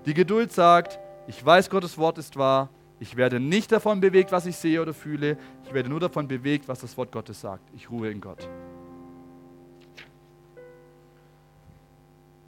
Die 0.05 0.12
Geduld 0.12 0.53
sagt, 0.53 0.99
ich 1.26 1.43
weiß, 1.43 1.70
Gottes 1.70 1.97
Wort 1.97 2.18
ist 2.18 2.36
wahr, 2.36 2.68
ich 2.99 3.16
werde 3.16 3.41
nicht 3.41 3.72
davon 3.72 4.01
bewegt, 4.01 4.32
was 4.32 4.45
ich 4.45 4.55
sehe 4.55 4.82
oder 4.82 4.93
fühle, 4.93 5.38
ich 5.64 5.72
werde 5.72 5.88
nur 5.88 6.01
davon 6.01 6.28
bewegt, 6.28 6.68
was 6.68 6.80
das 6.80 6.95
Wort 6.99 7.11
Gottes 7.11 7.41
sagt. 7.41 7.64
Ich 7.74 7.91
ruhe 7.91 8.11
in 8.11 8.20
Gott. 8.20 8.47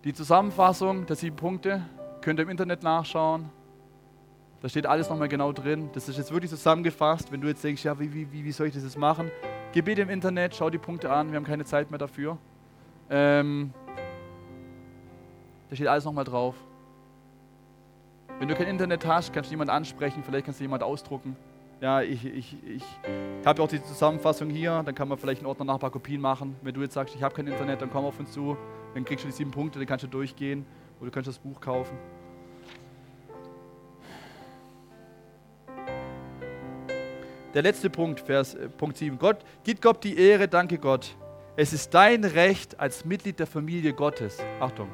Die 0.05 0.12
Zusammenfassung 0.12 1.07
der 1.07 1.16
sieben 1.16 1.36
Punkte 1.36 1.82
könnt 2.20 2.38
ihr 2.38 2.43
im 2.43 2.51
Internet 2.51 2.82
nachschauen. 2.82 3.49
Da 4.62 4.68
steht 4.68 4.86
alles 4.86 5.10
nochmal 5.10 5.28
genau 5.28 5.50
drin. 5.52 5.90
Das 5.92 6.08
ist 6.08 6.16
jetzt 6.16 6.32
wirklich 6.32 6.50
zusammengefasst. 6.50 7.32
Wenn 7.32 7.40
du 7.40 7.48
jetzt 7.48 7.64
denkst, 7.64 7.84
ja, 7.84 7.98
wie, 7.98 8.14
wie, 8.14 8.44
wie 8.44 8.52
soll 8.52 8.68
ich 8.68 8.74
das 8.74 8.84
jetzt 8.84 8.96
machen? 8.96 9.28
Gebet 9.72 9.98
im 9.98 10.08
Internet, 10.08 10.54
schau 10.54 10.70
die 10.70 10.78
Punkte 10.78 11.10
an, 11.10 11.32
wir 11.32 11.36
haben 11.36 11.44
keine 11.44 11.64
Zeit 11.64 11.90
mehr 11.90 11.98
dafür. 11.98 12.38
Ähm, 13.10 13.72
da 15.68 15.74
steht 15.74 15.88
alles 15.88 16.04
nochmal 16.04 16.24
drauf. 16.24 16.54
Wenn 18.38 18.46
du 18.48 18.54
kein 18.54 18.68
Internet 18.68 19.04
hast, 19.04 19.32
kannst 19.32 19.50
du 19.50 19.52
jemanden 19.52 19.72
ansprechen, 19.72 20.22
vielleicht 20.24 20.44
kannst 20.44 20.60
du 20.60 20.64
jemanden 20.64 20.84
ausdrucken. 20.84 21.36
Ja, 21.80 22.00
ich, 22.00 22.24
ich, 22.24 22.56
ich 22.64 22.84
habe 23.44 23.60
auch 23.62 23.68
die 23.68 23.82
Zusammenfassung 23.82 24.48
hier, 24.48 24.82
dann 24.84 24.94
kann 24.94 25.08
man 25.08 25.18
vielleicht 25.18 25.40
einen 25.40 25.48
Ordner 25.48 25.64
nach 25.64 25.74
ein 25.74 25.80
paar 25.80 25.90
Kopien 25.90 26.20
machen. 26.20 26.54
Wenn 26.62 26.74
du 26.74 26.82
jetzt 26.82 26.94
sagst, 26.94 27.16
ich 27.16 27.22
habe 27.22 27.34
kein 27.34 27.48
Internet, 27.48 27.82
dann 27.82 27.90
komm 27.90 28.04
auf 28.04 28.20
uns 28.20 28.30
zu, 28.30 28.56
dann 28.94 29.04
kriegst 29.04 29.24
du 29.24 29.28
die 29.28 29.34
sieben 29.34 29.50
Punkte, 29.50 29.80
dann 29.80 29.88
kannst 29.88 30.04
du 30.04 30.08
durchgehen 30.08 30.64
oder 31.00 31.10
du 31.10 31.14
kannst 31.14 31.28
das 31.28 31.38
Buch 31.38 31.60
kaufen. 31.60 31.96
Der 37.55 37.62
letzte 37.62 37.90
Punkt, 37.90 38.20
Vers, 38.20 38.55
äh, 38.55 38.68
Punkt 38.68 38.96
7. 38.96 39.18
Gott, 39.18 39.38
gib 39.64 39.80
Gott 39.80 40.03
die 40.05 40.16
Ehre, 40.16 40.48
danke 40.48 40.78
Gott. 40.78 41.14
Es 41.57 41.72
ist 41.72 41.92
dein 41.92 42.24
Recht 42.24 42.80
als 42.80 43.05
Mitglied 43.05 43.38
der 43.38 43.46
Familie 43.46 43.92
Gottes. 43.92 44.38
Achtung, 44.61 44.88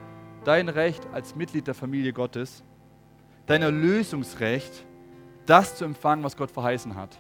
dein 0.45 0.69
Recht 0.69 1.07
als 1.13 1.37
Mitglied 1.37 1.67
der 1.67 1.75
Familie 1.75 2.13
Gottes, 2.13 2.65
dein 3.47 3.63
Erlösungsrecht, 3.63 4.85
das 5.47 5.77
zu 5.77 5.85
empfangen, 5.85 6.25
was 6.25 6.37
Gott 6.37 6.51
verheißen 6.51 6.97
hat. 6.97 7.17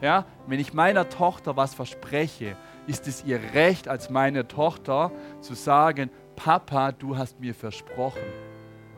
Ja, 0.00 0.26
wenn 0.46 0.60
ich 0.60 0.72
meiner 0.72 1.08
Tochter 1.08 1.56
was 1.56 1.74
verspreche, 1.74 2.56
ist 2.86 3.08
es 3.08 3.24
ihr 3.24 3.40
Recht 3.52 3.88
als 3.88 4.10
meine 4.10 4.46
Tochter 4.46 5.10
zu 5.40 5.54
sagen, 5.54 6.10
Papa, 6.36 6.92
du 6.92 7.16
hast 7.16 7.40
mir 7.40 7.54
versprochen. 7.54 8.22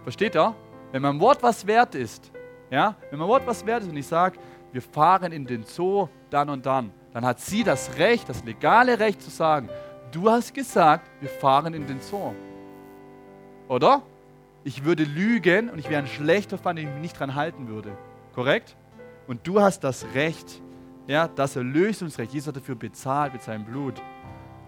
Versteht 0.03 0.37
ihr? 0.37 0.55
Wenn 0.93 1.03
mein 1.03 1.19
Wort 1.21 1.43
was 1.43 1.67
wert 1.67 1.95
ist, 1.95 2.31
ja, 2.71 2.97
wenn 3.11 3.19
mein 3.19 3.29
Wort 3.29 3.47
was 3.47 3.65
wert 3.65 3.83
ist 3.83 3.89
und 3.89 3.97
ich 3.97 4.07
sage, 4.07 4.39
wir 4.73 4.83
fahren 4.83 5.33
in 5.33 5.47
den 5.47 5.65
Zoo 5.65 6.09
dann 6.31 6.49
und 6.49 6.67
dann, 6.67 6.93
dann 7.13 7.25
hat 7.25 7.41
sie 7.41 7.65
das 7.65 7.99
Recht, 7.99 8.29
das 8.29 8.45
legale 8.45 8.99
Recht 8.99 9.21
zu 9.23 9.31
sagen, 9.31 9.69
du 10.13 10.31
hast 10.31 10.55
gesagt, 10.55 11.11
wir 11.21 11.29
fahren 11.29 11.75
in 11.75 11.87
den 11.87 12.01
Zoo. 12.01 12.33
Oder? 13.69 14.03
Ich 14.63 14.85
würde 14.85 15.05
lügen 15.05 15.71
und 15.71 15.79
ich 15.79 15.89
wäre 15.89 16.03
ein 16.03 16.07
schlechter 16.07 16.59
Fan, 16.59 16.77
den 16.77 16.89
ich 16.89 16.93
mich 16.93 17.03
nicht 17.03 17.19
dran 17.19 17.35
halten 17.35 17.69
würde. 17.69 17.97
Korrekt? 18.35 18.77
Und 19.27 19.47
du 19.47 19.61
hast 19.61 19.85
das 19.85 20.07
Recht, 20.15 20.61
ja, 21.07 21.29
das 21.29 21.57
Erlösungsrecht, 21.57 22.33
Jesus 22.33 22.49
hat 22.49 22.57
dafür 22.57 22.75
bezahlt 22.75 23.33
mit 23.33 23.43
seinem 23.43 23.65
Blut, 23.65 24.03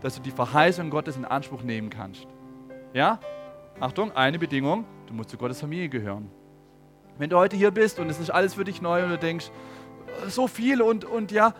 dass 0.01 0.17
du 0.17 0.23
die 0.23 0.31
Verheißung 0.31 0.91
Gottes 0.91 1.17
in 1.17 1.25
Anspruch 1.25 1.63
nehmen 1.63 1.91
kannst. 1.91 2.27
Ja? 2.95 3.21
Achtung, 3.81 4.13
eine 4.13 4.39
Bedingung, 4.39 4.85
du 5.07 5.15
musst 5.15 5.31
zu 5.31 5.37
Gottes 5.37 5.61
Familie 5.61 5.89
gehören. 5.89 6.31
Wenn 7.19 7.31
du 7.31 7.37
heute 7.37 7.57
hier 7.57 7.71
bist 7.71 7.99
und 7.99 8.09
es 8.09 8.19
ist 8.19 8.31
alles 8.31 8.55
für 8.55 8.65
dich 8.65 8.81
neu 8.81 9.05
und 9.05 9.11
du 9.11 9.19
denkst, 9.19 9.51
so 10.29 10.47
viel 10.47 10.83
und, 10.83 11.05
und 11.05 11.33
ja, 11.33 11.55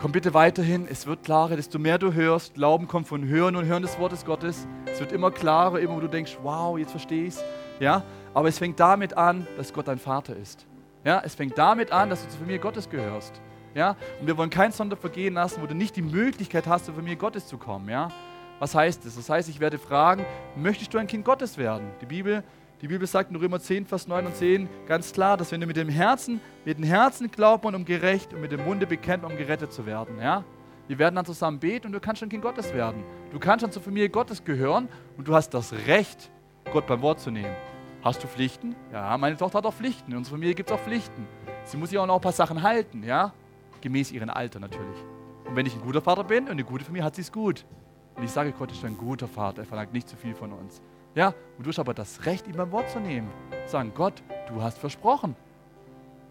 komm 0.00 0.12
bitte 0.12 0.34
weiterhin, 0.34 0.86
es 0.88 1.06
wird 1.06 1.24
klarer, 1.24 1.56
desto 1.56 1.78
mehr 1.78 1.98
du 1.98 2.12
hörst. 2.12 2.54
Glauben 2.54 2.88
kommt 2.88 3.08
von 3.08 3.26
Hören 3.26 3.56
und 3.56 3.66
Hören 3.66 3.82
des 3.82 3.98
Wortes 3.98 4.24
Gottes. 4.24 4.66
Es 4.86 5.00
wird 5.00 5.12
immer 5.12 5.30
klarer, 5.30 5.80
immer 5.80 5.96
wo 5.96 6.00
du 6.00 6.08
denkst, 6.08 6.38
wow, 6.42 6.78
jetzt 6.78 6.90
verstehe 6.90 7.24
ich 7.24 7.34
es. 7.34 7.44
Ja? 7.80 8.02
Aber 8.32 8.48
es 8.48 8.58
fängt 8.58 8.78
damit 8.80 9.16
an, 9.16 9.46
dass 9.56 9.72
Gott 9.72 9.88
dein 9.88 9.98
Vater 9.98 10.36
ist. 10.36 10.66
Ja? 11.04 11.22
Es 11.24 11.34
fängt 11.34 11.56
damit 11.56 11.92
an, 11.92 12.10
dass 12.10 12.22
du 12.22 12.28
zur 12.28 12.40
Familie 12.40 12.60
Gottes 12.60 12.88
gehörst. 12.90 13.40
Ja? 13.74 13.96
Und 14.20 14.26
wir 14.26 14.36
wollen 14.36 14.50
kein 14.50 14.72
Sonder 14.72 14.96
vergehen 14.96 15.34
lassen, 15.34 15.62
wo 15.62 15.66
du 15.66 15.74
nicht 15.74 15.96
die 15.96 16.02
Möglichkeit 16.02 16.66
hast, 16.66 16.86
zur 16.86 16.94
Familie 16.94 17.16
Gottes 17.16 17.46
zu 17.46 17.58
kommen. 17.58 17.88
Ja? 17.88 18.10
Was 18.58 18.74
heißt 18.74 19.04
das? 19.04 19.16
Das 19.16 19.28
heißt, 19.28 19.48
ich 19.48 19.60
werde 19.60 19.78
fragen, 19.78 20.24
möchtest 20.56 20.94
du 20.94 20.98
ein 20.98 21.06
Kind 21.06 21.24
Gottes 21.24 21.58
werden? 21.58 21.90
Die 22.00 22.06
Bibel, 22.06 22.44
die 22.80 22.88
Bibel 22.88 23.06
sagt 23.06 23.30
in 23.30 23.36
Römer 23.36 23.60
10, 23.60 23.86
Vers 23.86 24.08
9 24.08 24.26
und 24.26 24.36
10 24.36 24.68
ganz 24.86 25.12
klar, 25.12 25.36
dass 25.36 25.52
wenn 25.52 25.60
du 25.60 25.66
mit 25.66 25.76
dem 25.76 25.88
Herzen, 25.88 26.40
mit 26.64 26.76
dem 26.78 26.84
Herzen 26.84 27.30
glaubt 27.30 27.64
man, 27.64 27.74
um 27.74 27.84
gerecht 27.84 28.34
und 28.34 28.40
mit 28.40 28.52
dem 28.52 28.64
Munde 28.64 28.86
bekennt 28.86 29.22
man, 29.22 29.32
um 29.32 29.38
gerettet 29.38 29.72
zu 29.72 29.86
werden. 29.86 30.18
Ja? 30.18 30.44
Wir 30.86 30.98
werden 30.98 31.14
dann 31.14 31.24
zusammen 31.24 31.58
beten 31.58 31.86
und 31.86 31.92
du 31.92 32.00
kannst 32.00 32.20
schon 32.20 32.28
Kind 32.28 32.42
Gottes 32.42 32.74
werden. 32.74 33.04
Du 33.32 33.38
kannst 33.38 33.62
schon 33.62 33.72
zur 33.72 33.82
Familie 33.82 34.10
Gottes 34.10 34.44
gehören 34.44 34.88
und 35.16 35.26
du 35.26 35.34
hast 35.34 35.50
das 35.50 35.72
Recht, 35.86 36.30
Gott 36.72 36.86
beim 36.86 37.00
Wort 37.00 37.20
zu 37.20 37.30
nehmen. 37.30 37.54
Hast 38.02 38.22
du 38.22 38.26
Pflichten? 38.26 38.76
Ja, 38.92 39.16
meine 39.16 39.36
Tochter 39.36 39.58
hat 39.58 39.66
auch 39.66 39.72
Pflichten. 39.72 40.10
In 40.10 40.18
unserer 40.18 40.34
Familie 40.34 40.54
gibt 40.54 40.70
es 40.70 40.76
auch 40.76 40.80
Pflichten. 40.80 41.26
Sie 41.64 41.78
muss 41.78 41.88
sich 41.88 41.98
auch 41.98 42.06
noch 42.06 42.16
ein 42.16 42.20
paar 42.20 42.32
Sachen 42.32 42.62
halten, 42.62 43.02
ja? 43.02 43.32
Gemäß 43.80 44.12
ihrem 44.12 44.28
Alter 44.28 44.60
natürlich. 44.60 44.98
Und 45.46 45.56
wenn 45.56 45.64
ich 45.64 45.74
ein 45.74 45.80
guter 45.80 46.02
Vater 46.02 46.24
bin 46.24 46.44
und 46.44 46.50
eine 46.50 46.64
gute 46.64 46.84
Familie, 46.84 47.04
hat 47.04 47.14
sie 47.14 47.22
es 47.22 47.32
gut. 47.32 47.64
Und 48.14 48.24
ich 48.24 48.30
sage, 48.30 48.52
Gott 48.52 48.70
ist 48.72 48.84
ein 48.84 48.98
guter 48.98 49.26
Vater, 49.26 49.62
er 49.62 49.64
verlangt 49.64 49.94
nicht 49.94 50.08
zu 50.08 50.16
viel 50.16 50.34
von 50.34 50.52
uns. 50.52 50.82
Ja, 51.14 51.28
und 51.56 51.64
du 51.64 51.68
hast 51.68 51.78
aber 51.78 51.94
das 51.94 52.26
Recht, 52.26 52.46
ihm 52.48 52.56
beim 52.56 52.72
Wort 52.72 52.90
zu 52.90 52.98
nehmen. 52.98 53.30
Sagen, 53.66 53.92
Gott, 53.94 54.14
du 54.48 54.62
hast 54.62 54.78
versprochen. 54.78 55.36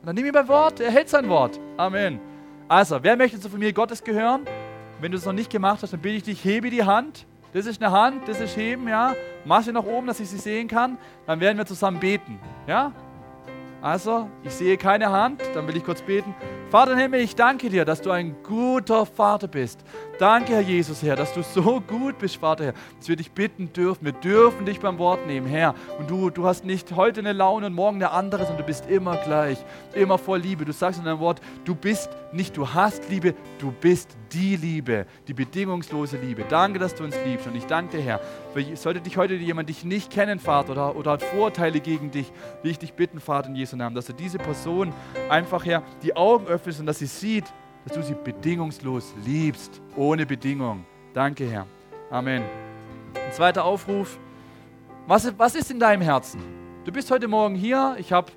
Und 0.02 0.08
dann 0.08 0.16
nimm 0.16 0.26
ihn 0.26 0.34
beim 0.34 0.48
Wort, 0.48 0.80
er 0.80 0.92
hält 0.92 1.08
sein 1.08 1.30
Wort. 1.30 1.60
Amen. 1.78 2.20
Also, 2.68 3.02
wer 3.02 3.16
möchte 3.16 3.40
zur 3.40 3.52
Familie 3.52 3.74
Gottes 3.74 4.04
gehören? 4.04 4.46
Wenn 5.00 5.12
du 5.12 5.18
es 5.18 5.26
noch 5.26 5.34
nicht 5.34 5.50
gemacht 5.50 5.82
hast, 5.82 5.94
dann 5.94 6.02
bitte 6.02 6.18
ich 6.18 6.24
dich, 6.24 6.44
hebe 6.44 6.70
die 6.70 6.84
Hand. 6.84 7.26
Das 7.54 7.66
ist 7.66 7.82
eine 7.82 7.92
Hand, 7.92 8.28
das 8.28 8.42
ist 8.42 8.58
heben, 8.58 8.88
ja. 8.88 9.16
Mach 9.46 9.62
sie 9.62 9.72
nach 9.72 9.84
oben, 9.84 10.08
dass 10.08 10.20
ich 10.20 10.30
sie 10.30 10.38
sehen 10.38 10.68
kann. 10.68 10.98
Dann 11.28 11.40
werden 11.40 11.58
wir 11.58 11.66
zusammen 11.66 12.00
beten, 12.00 12.40
ja. 12.68 12.92
Also, 13.82 14.30
ich 14.44 14.54
sehe 14.54 14.78
keine 14.78 15.12
Hand, 15.12 15.42
dann 15.54 15.68
will 15.68 15.78
ich 15.78 15.84
kurz 15.84 16.02
beten. 16.02 16.34
Vater 16.74 16.94
im 16.94 16.98
Himmel, 16.98 17.20
ich 17.20 17.36
danke 17.36 17.70
dir, 17.70 17.86
dass 17.86 18.02
du 18.02 18.10
ein 18.10 18.36
guter 18.42 19.06
Vater 19.06 19.48
bist. 19.48 19.86
Danke, 20.18 20.54
Herr 20.54 20.62
Jesus, 20.62 21.04
Herr, 21.04 21.16
dass 21.16 21.32
du 21.32 21.44
so 21.44 21.80
gut 21.80 22.18
bist, 22.18 22.38
Vater, 22.38 22.66
Herr, 22.66 22.74
dass 22.98 23.08
wir 23.08 23.16
dich 23.16 23.32
bitten 23.32 23.72
dürfen. 23.72 24.06
Wir 24.06 24.14
dürfen 24.14 24.66
dich 24.66 24.80
beim 24.80 24.98
Wort 24.98 25.28
nehmen, 25.28 25.46
Herr. 25.46 25.76
Und 26.00 26.10
du, 26.10 26.32
du 26.32 26.48
hast 26.48 26.66
nicht 26.66 26.96
heute 26.96 27.20
eine 27.20 27.34
Laune 27.34 27.68
und 27.68 27.74
morgen 27.74 27.98
eine 27.98 28.10
andere, 28.10 28.42
sondern 28.46 28.58
du 28.58 28.64
bist 28.64 28.90
immer 28.90 29.18
gleich, 29.18 29.64
immer 29.94 30.18
voll 30.18 30.40
Liebe. 30.40 30.66
Du 30.66 30.74
sagst 30.74 30.98
in 30.98 31.06
deinem 31.06 31.20
Wort, 31.20 31.42
du 31.64 31.76
bist 31.76 32.10
nicht, 32.32 32.58
du 32.58 32.68
hast 32.68 33.08
Liebe, 33.08 33.36
du 33.60 33.72
bist 33.72 34.18
die 34.32 34.56
Liebe, 34.56 35.06
die 35.28 35.34
bedingungslose 35.34 36.18
Liebe. 36.18 36.44
Danke, 36.50 36.80
dass 36.80 36.96
du 36.96 37.04
uns 37.04 37.16
liebst. 37.24 37.46
Und 37.46 37.56
ich 37.56 37.66
danke 37.66 37.98
dir, 37.98 38.04
Herr. 38.04 38.20
Sollte 38.76 39.02
dich 39.02 39.18
heute 39.18 39.36
jemand 39.36 39.70
dich 39.70 39.84
nicht 39.84 40.12
kennen, 40.12 40.40
Vater, 40.40 40.72
oder, 40.72 40.96
oder 40.96 41.12
hat 41.12 41.24
Vorurteile 41.24 41.80
gegen 41.80 42.10
dich, 42.10 42.32
will 42.64 42.72
ich 42.72 42.80
dich 42.80 42.94
bitten, 42.94 43.20
Vater, 43.20 43.50
in 43.50 43.56
Jesu 43.56 43.76
Namen, 43.76 43.96
dass 43.96 44.06
du 44.06 44.14
diese 44.14 44.38
Person 44.38 44.92
einfach, 45.30 45.66
Herr, 45.66 45.84
die 46.02 46.16
Augen 46.16 46.48
öffnest 46.48 46.63
öffnest 46.64 46.80
und 46.80 46.86
dass 46.86 47.00
sie 47.00 47.08
sieht, 47.08 47.44
dass 47.86 47.94
du 47.98 48.02
sie 48.02 48.16
bedingungslos 48.16 49.14
liebst, 49.26 49.82
ohne 49.98 50.26
Bedingung. 50.26 50.86
Danke, 51.14 51.46
Herr. 51.46 51.68
Amen. 52.10 52.42
Ein 53.16 53.34
zweiter 53.34 53.66
Aufruf. 53.66 54.18
Was, 55.06 55.38
was 55.38 55.56
ist 55.56 55.70
in 55.72 55.80
deinem 55.80 56.02
Herzen? 56.02 56.42
Du 56.86 56.92
bist 56.94 57.12
heute 57.12 57.28
Morgen 57.28 57.56
hier. 57.56 57.98
Ich 58.00 58.14
habe 58.14 58.32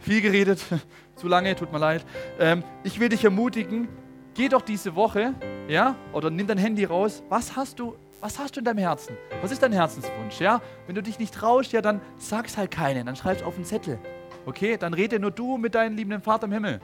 viel 0.00 0.22
geredet, 0.22 0.64
zu 1.16 1.28
lange, 1.28 1.54
tut 1.54 1.70
mir 1.70 1.78
leid. 1.78 2.06
Ähm, 2.40 2.64
ich 2.82 2.98
will 2.98 3.10
dich 3.10 3.24
ermutigen, 3.24 3.88
geh 4.32 4.48
doch 4.48 4.62
diese 4.62 4.94
Woche, 4.94 5.34
ja, 5.68 5.96
oder 6.14 6.30
nimm 6.30 6.46
dein 6.46 6.58
Handy 6.58 6.84
raus. 6.84 7.22
Was 7.28 7.56
hast 7.56 7.78
du, 7.78 7.94
was 8.22 8.38
hast 8.38 8.56
du 8.56 8.60
in 8.60 8.64
deinem 8.64 8.78
Herzen? 8.78 9.18
Was 9.42 9.52
ist 9.52 9.62
dein 9.62 9.72
Herzenswunsch, 9.72 10.40
ja? 10.40 10.62
Wenn 10.86 10.94
du 10.94 11.02
dich 11.02 11.18
nicht 11.18 11.34
traust, 11.34 11.72
ja, 11.72 11.82
dann 11.82 12.00
sag's 12.16 12.56
halt 12.56 12.70
keinen, 12.70 13.04
dann 13.04 13.16
schreib's 13.16 13.42
auf 13.42 13.56
einen 13.56 13.66
Zettel. 13.66 13.98
Okay, 14.46 14.76
dann 14.78 14.94
rede 14.94 15.18
nur 15.18 15.32
du 15.32 15.58
mit 15.58 15.74
deinem 15.74 15.96
liebenden 15.96 16.22
Vater 16.22 16.46
im 16.46 16.52
Himmel. 16.52 16.80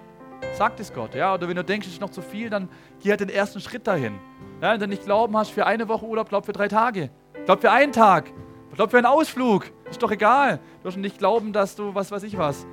Sagt 0.55 0.81
es 0.81 0.93
Gott, 0.93 1.15
ja. 1.15 1.35
Oder 1.35 1.49
wenn 1.49 1.57
du 1.57 1.65
denkst, 1.65 1.87
es 1.87 1.95
ist 1.95 2.01
noch 2.01 2.11
zu 2.11 2.23
viel, 2.23 2.51
dann 2.51 2.69
geh 3.01 3.11
halt 3.11 3.21
den 3.21 3.29
ersten 3.29 3.61
Schritt 3.61 3.87
dahin. 3.87 4.19
Ja, 4.61 4.73
wenn 4.73 4.81
du 4.81 4.87
nicht 4.87 5.05
glauben 5.05 5.37
hast 5.37 5.51
für 5.51 5.67
eine 5.67 5.89
Woche 5.89 6.05
Urlaub, 6.07 6.29
glaub 6.29 6.47
für 6.47 6.53
drei 6.53 6.69
Tage. 6.69 7.11
Glaub 7.47 7.61
für 7.61 7.71
einen 7.71 7.93
Tag. 7.93 8.31
Glaub 8.75 8.91
für 8.91 8.99
einen 8.99 9.07
Ausflug. 9.07 9.71
Ist 9.91 10.03
doch 10.03 10.11
egal. 10.11 10.59
Du 10.83 10.89
musst 10.89 10.99
nicht 10.99 11.19
glauben, 11.19 11.53
dass 11.53 11.75
du, 11.75 11.95
was 11.95 12.11
weiß 12.11 12.23
ich 12.23 12.39
was, 12.39 12.67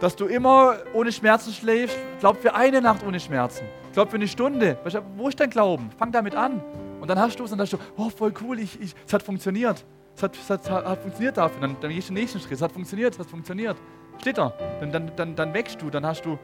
dass 0.00 0.16
du 0.16 0.26
immer 0.26 0.76
ohne 0.94 1.12
Schmerzen 1.12 1.52
schläfst. 1.52 1.98
Glaub 2.20 2.36
für 2.40 2.54
eine 2.54 2.80
Nacht 2.80 3.04
ohne 3.04 3.20
Schmerzen. 3.20 3.64
Glaub 3.92 4.10
für 4.10 4.16
eine 4.16 4.28
Stunde. 4.28 4.78
Wo 5.16 5.28
ist 5.28 5.40
dein 5.40 5.50
Glauben? 5.50 5.90
Fang 5.98 6.12
damit 6.12 6.34
an. 6.34 6.62
Und 7.00 7.08
dann 7.08 7.18
hast 7.18 7.38
du 7.38 7.44
es 7.44 7.52
und 7.52 7.58
dann 7.58 7.66
hast 7.66 7.72
du, 7.72 7.78
oh, 7.96 8.10
voll 8.10 8.32
cool, 8.42 8.58
ich, 8.58 8.80
ich, 8.80 8.94
es 9.06 9.12
hat 9.12 9.22
funktioniert. 9.22 9.84
Es 10.16 10.22
hat, 10.22 10.36
es 10.36 10.50
hat, 10.50 10.68
hat 10.70 11.00
funktioniert 11.00 11.36
dafür. 11.36 11.60
Dann, 11.60 11.76
dann 11.80 11.90
gehst 11.90 12.08
du 12.08 12.12
den 12.12 12.20
nächsten 12.20 12.40
Schritt. 12.40 12.52
Es 12.52 12.62
hat 12.62 12.72
funktioniert, 12.72 13.14
es 13.14 13.18
hat 13.18 13.26
funktioniert. 13.26 13.76
Steht 14.20 14.38
da. 14.38 14.52
Dann, 14.80 14.92
dann, 14.92 15.12
dann, 15.16 15.36
dann 15.36 15.54
wächst 15.54 15.80
du, 15.80 15.90
dann 15.90 16.04
hast 16.04 16.24
du 16.24 16.38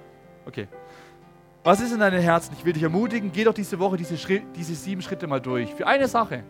Okay. 0.47 0.69
Was 1.63 1.81
ist 1.81 1.93
in 1.93 2.01
deinem 2.01 2.21
Herzen? 2.21 2.55
Ich 2.59 2.65
will 2.65 2.75
dich 2.75 2.83
ermutigen, 2.83 3.33
geh 3.33 3.45
doch 3.45 3.55
diese 3.55 3.79
Woche 3.79 3.97
diese, 3.97 4.19
Schritt, 4.19 4.43
diese 4.55 4.75
sieben 4.75 5.01
Schritte 5.01 5.27
mal 5.27 5.41
durch. 5.41 5.73
Für 5.75 5.87
eine 5.87 6.09
Sache. 6.09 6.45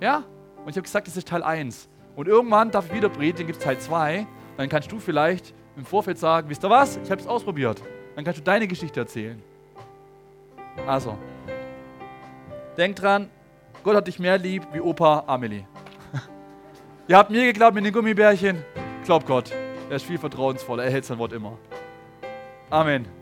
Ja? 0.00 0.24
Und 0.64 0.70
ich 0.70 0.76
habe 0.76 0.82
gesagt, 0.82 1.06
das 1.06 1.16
ist 1.16 1.28
Teil 1.28 1.42
1. 1.42 1.88
Und 2.16 2.28
irgendwann 2.28 2.70
darf 2.70 2.86
ich 2.86 2.92
wieder 2.92 3.08
predigen, 3.08 3.46
gibt 3.46 3.58
es 3.58 3.64
Teil 3.64 3.78
2. 3.78 4.26
Dann 4.58 4.68
kannst 4.68 4.92
du 4.92 4.98
vielleicht 4.98 5.54
im 5.76 5.86
Vorfeld 5.86 6.18
sagen, 6.18 6.50
wisst 6.50 6.64
ihr 6.64 6.70
was? 6.70 6.98
Ich 7.02 7.10
habe 7.10 7.20
es 7.20 7.26
ausprobiert. 7.26 7.82
Dann 8.14 8.24
kannst 8.24 8.40
du 8.40 8.44
deine 8.44 8.68
Geschichte 8.68 9.00
erzählen. 9.00 9.40
Also, 10.86 11.16
denk 12.76 12.96
dran, 12.96 13.30
Gott 13.82 13.96
hat 13.96 14.06
dich 14.06 14.18
mehr 14.18 14.36
lieb 14.36 14.66
wie 14.72 14.80
Opa 14.80 15.24
Amelie. 15.26 15.64
Ihr 17.08 17.16
habt 17.16 17.30
mir 17.30 17.44
geglaubt 17.44 17.74
mit 17.74 17.86
den 17.86 17.92
Gummibärchen. 17.92 18.62
Glaub 19.04 19.24
Gott. 19.24 19.50
Er 19.88 19.96
ist 19.96 20.04
viel 20.04 20.18
vertrauensvoller. 20.18 20.84
Er 20.84 20.90
hält 20.90 21.06
sein 21.06 21.18
Wort 21.18 21.32
immer. 21.32 21.56
Amen. 22.68 23.08